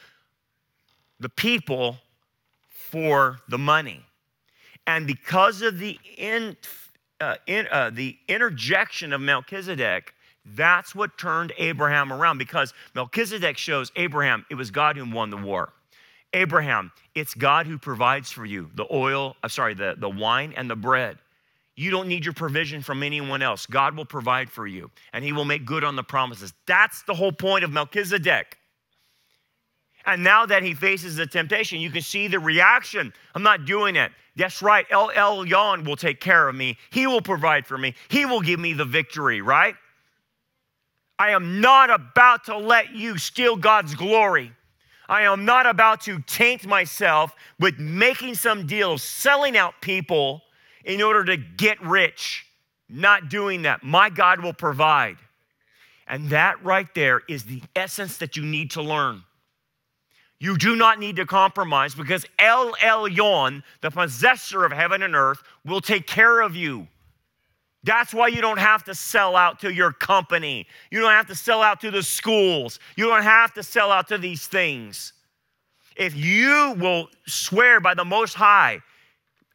the 1.18 1.30
people 1.30 1.96
for 2.90 3.38
the 3.48 3.58
money. 3.58 4.00
And 4.86 5.06
because 5.06 5.62
of 5.62 5.78
the, 5.78 5.98
in, 6.16 6.56
uh, 7.20 7.36
in, 7.46 7.66
uh, 7.70 7.90
the 7.92 8.16
interjection 8.28 9.12
of 9.12 9.20
Melchizedek, 9.20 10.14
that's 10.54 10.94
what 10.94 11.18
turned 11.18 11.52
Abraham 11.58 12.12
around 12.12 12.38
because 12.38 12.72
Melchizedek 12.94 13.58
shows 13.58 13.90
Abraham 13.96 14.46
it 14.50 14.54
was 14.54 14.70
God 14.70 14.96
who 14.96 15.10
won 15.10 15.30
the 15.30 15.36
war. 15.36 15.72
Abraham, 16.32 16.92
it's 17.14 17.34
God 17.34 17.66
who 17.66 17.78
provides 17.78 18.30
for 18.30 18.44
you 18.44 18.70
the 18.74 18.86
oil, 18.92 19.36
I'm 19.42 19.46
uh, 19.46 19.48
sorry, 19.48 19.74
the, 19.74 19.96
the 19.98 20.10
wine 20.10 20.52
and 20.56 20.70
the 20.70 20.76
bread. 20.76 21.18
You 21.74 21.90
don't 21.90 22.08
need 22.08 22.24
your 22.24 22.34
provision 22.34 22.80
from 22.82 23.02
anyone 23.02 23.42
else. 23.42 23.66
God 23.66 23.96
will 23.96 24.06
provide 24.06 24.50
for 24.50 24.66
you 24.66 24.90
and 25.12 25.24
he 25.24 25.32
will 25.32 25.44
make 25.44 25.66
good 25.66 25.84
on 25.84 25.96
the 25.96 26.02
promises. 26.02 26.52
That's 26.66 27.02
the 27.02 27.14
whole 27.14 27.32
point 27.32 27.64
of 27.64 27.72
Melchizedek. 27.72 28.58
And 30.06 30.22
now 30.22 30.46
that 30.46 30.62
he 30.62 30.72
faces 30.72 31.16
the 31.16 31.26
temptation, 31.26 31.80
you 31.80 31.90
can 31.90 32.02
see 32.02 32.28
the 32.28 32.38
reaction. 32.38 33.12
I'm 33.34 33.42
not 33.42 33.66
doing 33.66 33.96
it. 33.96 34.12
That's 34.36 34.62
right. 34.62 34.86
El 34.90 35.08
Elyon 35.10 35.84
will 35.84 35.96
take 35.96 36.20
care 36.20 36.48
of 36.48 36.54
me. 36.54 36.78
He 36.90 37.06
will 37.06 37.22
provide 37.22 37.66
for 37.66 37.76
me. 37.76 37.94
He 38.08 38.24
will 38.24 38.40
give 38.40 38.60
me 38.60 38.72
the 38.72 38.84
victory, 38.84 39.40
right? 39.40 39.74
I 41.18 41.30
am 41.30 41.60
not 41.60 41.90
about 41.90 42.44
to 42.44 42.56
let 42.56 42.94
you 42.94 43.18
steal 43.18 43.56
God's 43.56 43.94
glory. 43.94 44.52
I 45.08 45.22
am 45.22 45.44
not 45.44 45.66
about 45.66 46.02
to 46.02 46.20
taint 46.20 46.66
myself 46.66 47.34
with 47.58 47.78
making 47.78 48.34
some 48.34 48.66
deals, 48.66 49.02
selling 49.02 49.56
out 49.56 49.74
people 49.80 50.42
in 50.84 51.00
order 51.02 51.24
to 51.24 51.36
get 51.36 51.80
rich. 51.82 52.46
Not 52.88 53.28
doing 53.28 53.62
that. 53.62 53.82
My 53.82 54.10
God 54.10 54.40
will 54.40 54.52
provide. 54.52 55.16
And 56.06 56.30
that 56.30 56.62
right 56.64 56.92
there 56.94 57.22
is 57.28 57.44
the 57.44 57.62
essence 57.74 58.18
that 58.18 58.36
you 58.36 58.44
need 58.44 58.72
to 58.72 58.82
learn. 58.82 59.22
You 60.38 60.58
do 60.58 60.76
not 60.76 60.98
need 60.98 61.16
to 61.16 61.26
compromise 61.26 61.94
because 61.94 62.26
El 62.38 62.74
Elyon, 62.74 63.62
the 63.80 63.90
possessor 63.90 64.64
of 64.64 64.72
heaven 64.72 65.02
and 65.02 65.14
earth, 65.14 65.42
will 65.64 65.80
take 65.80 66.06
care 66.06 66.40
of 66.40 66.54
you. 66.54 66.86
That's 67.84 68.12
why 68.12 68.28
you 68.28 68.40
don't 68.40 68.58
have 68.58 68.84
to 68.84 68.94
sell 68.94 69.36
out 69.36 69.60
to 69.60 69.72
your 69.72 69.92
company. 69.92 70.66
You 70.90 71.00
don't 71.00 71.12
have 71.12 71.28
to 71.28 71.34
sell 71.34 71.62
out 71.62 71.80
to 71.82 71.90
the 71.90 72.02
schools. 72.02 72.80
You 72.96 73.06
don't 73.06 73.22
have 73.22 73.54
to 73.54 73.62
sell 73.62 73.92
out 73.92 74.08
to 74.08 74.18
these 74.18 74.46
things. 74.46 75.12
If 75.96 76.14
you 76.14 76.74
will 76.78 77.08
swear 77.26 77.80
by 77.80 77.94
the 77.94 78.04
Most 78.04 78.34
High, 78.34 78.80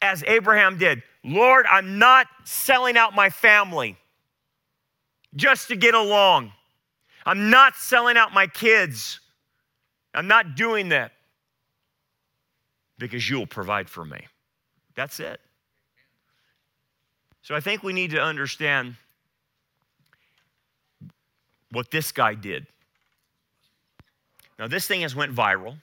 as 0.02 0.24
Abraham 0.26 0.78
did, 0.78 1.04
Lord, 1.24 1.66
I'm 1.70 2.00
not 2.00 2.28
selling 2.46 2.98
out 2.98 3.14
my 3.14 3.30
family 3.30 3.98
just 5.36 5.68
to 5.68 5.76
get 5.76 5.94
along. 5.94 6.52
I'm 7.26 7.50
not 7.50 7.76
selling 7.76 8.18
out 8.18 8.34
my 8.34 8.48
kids. 8.48 9.20
I'm 10.14 10.28
not 10.28 10.56
doing 10.56 10.90
that 10.90 11.14
because 12.98 13.30
you'll 13.30 13.48
provide 13.48 13.90
for 13.90 14.06
me. 14.06 14.28
That's 14.96 15.20
it. 15.20 15.40
So 17.42 17.56
I 17.56 17.60
think 17.60 17.82
we 17.82 17.94
need 17.94 18.12
to 18.12 18.22
understand 18.22 18.96
what 21.72 21.90
this 21.92 22.12
guy 22.12 22.36
did. 22.36 22.68
Now 24.60 24.68
this 24.68 24.86
thing 24.86 25.02
has 25.02 25.16
went 25.16 25.34
viral. 25.34 25.78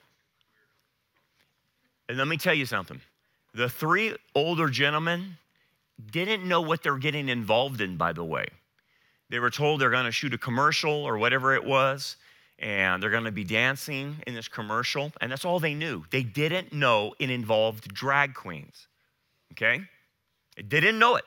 And 2.07 2.17
let 2.17 2.27
me 2.27 2.37
tell 2.37 2.53
you 2.53 2.65
something. 2.65 3.01
The 3.53 3.69
three 3.69 4.15
older 4.33 4.67
gentlemen 4.67 5.37
didn't 6.11 6.47
know 6.47 6.61
what 6.61 6.81
they're 6.81 6.97
getting 6.97 7.29
involved 7.29 7.81
in 7.81 7.97
by 7.97 8.13
the 8.13 8.23
way. 8.23 8.47
They 9.29 9.39
were 9.39 9.49
told 9.49 9.81
they're 9.81 9.89
going 9.89 10.05
to 10.05 10.11
shoot 10.11 10.33
a 10.33 10.37
commercial 10.37 10.91
or 10.91 11.17
whatever 11.17 11.53
it 11.53 11.63
was 11.63 12.15
and 12.59 13.01
they're 13.01 13.09
going 13.09 13.23
to 13.23 13.31
be 13.31 13.43
dancing 13.43 14.17
in 14.27 14.35
this 14.35 14.47
commercial 14.47 15.11
and 15.21 15.31
that's 15.31 15.45
all 15.45 15.59
they 15.59 15.73
knew. 15.73 16.03
They 16.11 16.23
didn't 16.23 16.73
know 16.73 17.13
it 17.19 17.29
involved 17.29 17.93
drag 17.93 18.33
queens. 18.33 18.87
Okay? 19.53 19.81
They 20.55 20.63
didn't 20.63 20.99
know 20.99 21.15
it. 21.15 21.25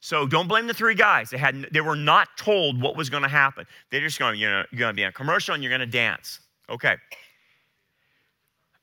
So 0.00 0.26
don't 0.26 0.48
blame 0.48 0.66
the 0.66 0.74
three 0.74 0.94
guys. 0.94 1.30
They 1.30 1.36
had 1.38 1.68
they 1.72 1.82
were 1.82 1.96
not 1.96 2.28
told 2.36 2.80
what 2.80 2.96
was 2.96 3.10
going 3.10 3.22
to 3.22 3.28
happen. 3.28 3.66
They're 3.90 4.00
just 4.00 4.18
going, 4.18 4.40
you 4.40 4.48
know, 4.48 4.64
you're 4.70 4.78
going 4.78 4.92
to 4.92 4.96
be 4.96 5.02
in 5.02 5.08
a 5.08 5.12
commercial 5.12 5.54
and 5.54 5.62
you're 5.62 5.70
going 5.70 5.80
to 5.80 5.86
dance. 5.86 6.40
Okay. 6.68 6.96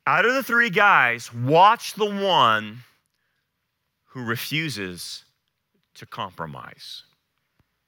Out 0.06 0.26
of 0.26 0.36
the 0.36 0.44
three 0.44 0.70
guys, 0.70 1.34
watch 1.34 1.96
the 1.96 2.06
one 2.06 2.80
who 4.06 4.24
refuses 4.24 5.26
to 5.96 6.06
compromise. 6.06 7.04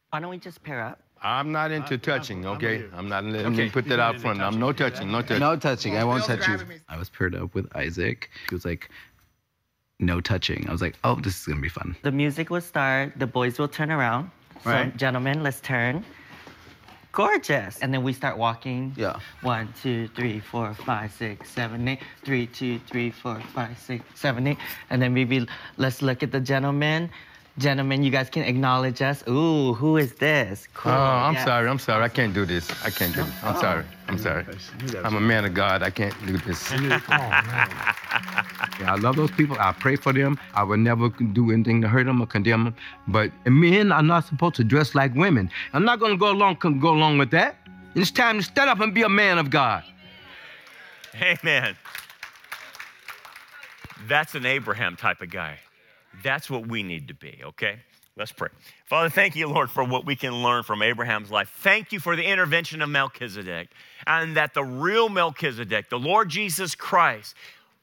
Why 0.10 0.20
don't 0.20 0.30
we 0.30 0.38
just 0.38 0.62
pair 0.64 0.84
up? 0.84 1.00
I'm 1.22 1.52
not 1.52 1.72
into 1.72 1.98
touching, 1.98 2.46
okay? 2.46 2.86
I'm 2.94 3.10
not, 3.10 3.24
let 3.26 3.52
me 3.52 3.70
put 3.70 3.86
that 3.86 4.00
out 4.00 4.20
front. 4.20 4.42
I'm 4.42 4.60
no 4.60 4.72
touching, 4.72 5.12
no 5.12 5.22
touching. 5.22 5.40
No 5.40 5.56
touching. 5.56 5.98
I 5.98 6.04
won't 6.04 6.24
touch 6.24 6.48
you. 6.48 6.60
I 6.88 6.98
was 6.98 7.10
paired 7.10 7.36
up 7.36 7.54
with 7.54 7.68
Isaac. 7.76 8.30
He 8.50 8.56
was 8.56 8.66
like, 8.66 8.90
no 10.00 10.22
touching. 10.22 10.66
I 10.70 10.72
was 10.72 10.82
like, 10.82 10.96
oh, 11.04 11.16
this 11.16 11.40
is 11.40 11.46
gonna 11.46 11.60
be 11.62 11.70
fun. 11.70 11.96
The 12.04 12.12
music 12.12 12.50
will 12.50 12.62
start, 12.62 13.14
the 13.18 13.28
boys 13.28 13.60
will 13.60 13.68
turn 13.68 13.92
around. 13.92 14.32
So, 14.64 14.70
Right. 14.72 14.96
gentlemen, 14.96 15.44
let's 15.44 15.60
turn. 15.62 16.04
Gorgeous. 17.12 17.80
And 17.80 17.94
then 17.94 18.04
we 18.04 18.14
start 18.14 18.38
walking. 18.38 18.94
Yeah. 18.96 19.20
One, 19.42 19.74
two, 19.82 20.08
three, 20.10 20.40
four, 20.40 20.74
five, 20.74 21.12
six, 21.12 21.50
seven, 21.50 21.88
eight. 21.88 22.00
Three, 22.24 22.46
two, 22.46 22.80
three, 22.88 23.10
four, 23.10 23.42
five, 23.54 23.78
six, 23.80 24.06
seven, 24.20 24.46
eight. 24.48 24.58
And 24.90 25.02
then 25.02 25.14
maybe 25.14 25.48
let's 25.78 26.02
look 26.02 26.22
at 26.24 26.32
the 26.32 26.40
gentleman. 26.40 27.10
Gentlemen, 27.60 28.04
you 28.04 28.10
guys 28.10 28.30
can 28.30 28.44
acknowledge 28.44 29.02
us. 29.02 29.22
Ooh, 29.28 29.74
who 29.74 29.98
is 29.98 30.14
this? 30.14 30.70
Oh, 30.86 30.90
I'm 30.90 31.34
yeah. 31.34 31.44
sorry, 31.44 31.68
I'm 31.68 31.78
sorry. 31.78 32.06
I 32.06 32.08
can't 32.08 32.34
do 32.34 32.46
this. 32.46 32.72
I 32.86 32.90
can't 32.90 33.14
do 33.14 33.22
this. 33.22 33.34
I'm 33.44 33.56
oh. 33.56 33.60
sorry. 33.60 33.84
I'm 34.08 34.18
sorry. 34.18 34.46
I'm 35.04 35.16
a 35.16 35.20
man 35.20 35.44
of 35.44 35.54
God. 35.54 35.84
I 35.84 35.90
can't 35.90 36.16
do 36.26 36.38
this. 36.38 36.74
Yeah, 38.80 38.94
I 38.94 38.96
love 38.96 39.18
those 39.18 39.32
people. 39.32 39.58
I 39.60 39.74
pray 39.74 39.98
for 39.98 40.14
them. 40.14 40.40
I 40.54 40.64
would 40.64 40.80
never 40.80 41.10
do 41.10 41.52
anything 41.52 41.82
to 41.82 41.90
hurt 41.90 42.06
them 42.06 42.22
or 42.22 42.28
condemn 42.28 42.64
them. 42.64 42.76
But 43.10 43.32
men 43.46 43.92
are 43.92 44.02
not 44.02 44.26
supposed 44.26 44.56
to 44.56 44.64
dress 44.64 44.96
like 44.96 45.14
women. 45.16 45.52
I'm 45.74 45.84
not 45.84 46.00
gonna 46.00 46.16
go 46.16 46.32
along 46.32 46.56
go 46.56 46.90
along 46.92 47.18
with 47.18 47.30
that. 47.32 47.58
It's 47.96 48.10
time 48.10 48.38
to 48.38 48.44
stand 48.44 48.70
up 48.70 48.80
and 48.80 48.94
be 48.94 49.02
a 49.02 49.10
man 49.10 49.38
of 49.38 49.50
God. 49.50 49.84
Amen. 51.22 51.76
That's 54.08 54.34
an 54.36 54.46
Abraham 54.46 54.96
type 54.96 55.22
of 55.22 55.30
guy. 55.30 55.60
That's 56.24 56.50
what 56.50 56.68
we 56.68 56.84
need 56.84 57.08
to 57.10 57.14
be, 57.14 57.40
okay? 57.44 57.80
Let's 58.20 58.34
pray. 58.34 58.50
Father, 58.86 59.10
thank 59.10 59.38
you, 59.38 59.48
Lord, 59.48 59.72
for 59.72 59.84
what 59.84 60.06
we 60.06 60.16
can 60.16 60.44
learn 60.44 60.64
from 60.64 60.82
Abraham's 60.82 61.32
life. 61.32 61.50
Thank 61.62 61.94
you 61.94 62.02
for 62.02 62.18
the 62.18 62.24
intervention 62.24 62.82
of 62.82 62.90
Melchizedek 62.90 63.70
and 64.06 64.36
that 64.36 64.54
the 64.54 64.64
real 64.64 65.08
Melchizedek, 65.08 65.90
the 65.90 66.00
Lord 66.00 66.28
Jesus 66.28 66.76
Christ, 66.76 67.34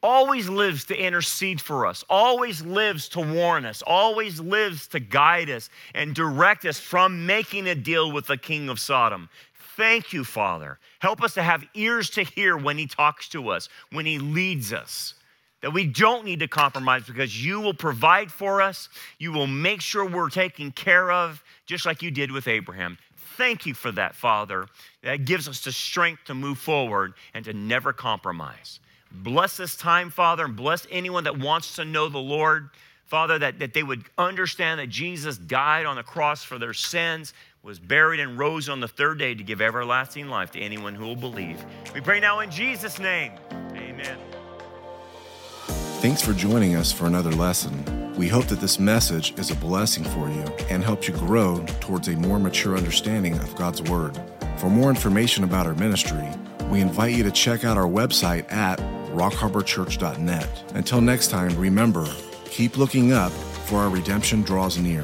always 0.03 0.49
lives 0.49 0.85
to 0.87 0.97
intercede 0.97 1.59
for 1.59 1.87
us, 1.87 2.05
always 2.11 2.63
lives 2.63 3.09
to 3.11 3.21
warn 3.21 3.65
us, 3.65 3.83
always 3.87 4.39
lives 4.39 4.87
to 4.89 5.01
guide 5.01 5.49
us 5.49 5.71
and 5.95 6.15
direct 6.15 6.67
us 6.67 6.79
from 6.79 7.25
making 7.25 7.67
a 7.67 7.75
deal 7.75 8.13
with 8.13 8.27
the 8.27 8.37
king 8.37 8.69
of 8.69 8.79
Sodom. 8.79 9.31
Thank 9.77 10.13
you, 10.13 10.23
Father. 10.23 10.79
Help 10.99 11.23
us 11.23 11.33
to 11.35 11.43
have 11.43 11.65
ears 11.75 12.11
to 12.11 12.23
hear 12.23 12.59
when 12.59 12.77
he 12.77 12.87
talks 12.87 13.29
to 13.31 13.51
us, 13.51 13.71
when 13.91 14.05
he 14.05 14.19
leads 14.19 14.73
us 14.73 15.15
that 15.67 15.73
we 15.73 15.85
don't 15.85 16.25
need 16.25 16.39
to 16.39 16.47
compromise 16.47 17.03
because 17.03 17.45
you 17.45 17.61
will 17.61 17.75
provide 17.75 18.31
for 18.31 18.63
us. 18.63 18.89
You 19.19 19.33
will 19.33 19.49
make 19.49 19.81
sure 19.81 20.09
we're 20.09 20.31
taken 20.31 20.71
care 20.71 21.11
of, 21.11 21.43
just 21.67 21.85
like 21.85 22.03
you 22.03 22.13
did 22.13 22.31
with 22.31 22.47
Abraham. 22.47 22.97
Thank 23.37 23.67
you 23.67 23.75
for 23.75 23.91
that, 23.91 24.15
Father. 24.15 24.69
That 25.03 25.25
gives 25.25 25.49
us 25.49 25.65
the 25.65 25.73
strength 25.73 26.23
to 26.27 26.35
move 26.35 26.59
forward 26.59 27.15
and 27.35 27.45
to 27.47 27.53
never 27.53 27.93
compromise. 27.93 28.79
Bless 29.11 29.57
this 29.57 29.75
time, 29.75 30.09
Father, 30.09 30.45
and 30.45 30.55
bless 30.55 30.87
anyone 30.89 31.25
that 31.25 31.37
wants 31.37 31.75
to 31.75 31.85
know 31.85 32.09
the 32.09 32.17
Lord. 32.17 32.71
Father, 33.07 33.37
that, 33.41 33.59
that 33.59 33.75
they 33.75 33.83
would 33.83 34.05
understand 34.17 34.79
that 34.79 34.89
Jesus 34.89 35.37
died 35.37 35.85
on 35.85 35.97
the 35.97 36.05
cross 36.05 36.45
for 36.45 36.61
their 36.61 36.75
sins, 36.75 37.35
was 37.65 37.81
buried, 37.81 38.21
and 38.21 38.39
rose 38.39 38.69
on 38.69 38.79
the 38.79 38.87
third 38.87 39.19
day 39.19 39.35
to 39.35 39.43
give 39.43 39.61
everlasting 39.61 40.29
life 40.29 40.53
to 40.53 40.61
anyone 40.61 40.95
who 40.95 41.07
will 41.07 41.17
believe. 41.17 41.65
We 41.93 42.01
pray 42.01 42.21
now 42.21 42.39
in 42.39 42.53
Jesus' 42.53 43.01
name. 43.01 43.33
Amen. 43.73 44.17
Thanks 46.07 46.23
for 46.23 46.35
joining 46.35 46.77
us 46.77 46.93
for 46.93 47.07
another 47.07 47.33
lesson. 47.33 48.15
We 48.15 48.29
hope 48.29 48.47
that 48.47 48.61
this 48.61 48.79
message 48.79 49.37
is 49.41 49.51
a 49.51 49.57
blessing 49.57 50.05
for 50.05 50.31
you 50.31 50.45
and 50.71 50.85
helps 50.85 51.09
you 51.09 51.15
grow 51.15 51.67
towards 51.81 52.07
a 52.07 52.13
more 52.13 52.39
mature 52.39 52.77
understanding 52.77 53.35
of 53.41 53.57
God's 53.57 53.83
Word. 53.83 54.17
For 54.59 54.71
more 54.71 54.89
information 54.89 55.43
about 55.43 55.67
our 55.67 55.75
ministry, 55.75 56.29
we 56.71 56.81
invite 56.81 57.17
you 57.17 57.25
to 57.25 57.33
check 57.33 57.65
out 57.65 57.77
our 57.77 57.89
website 57.89 58.53
at 58.53 58.79
rockharborchurch.net. 59.17 60.73
Until 60.77 61.01
next 61.01 61.27
time, 61.27 61.59
remember, 61.59 62.07
keep 62.45 62.79
looking 62.79 63.13
up, 63.13 63.33
for 63.67 63.81
our 63.81 63.91
redemption 63.91 64.43
draws 64.43 64.79
near. 64.79 65.03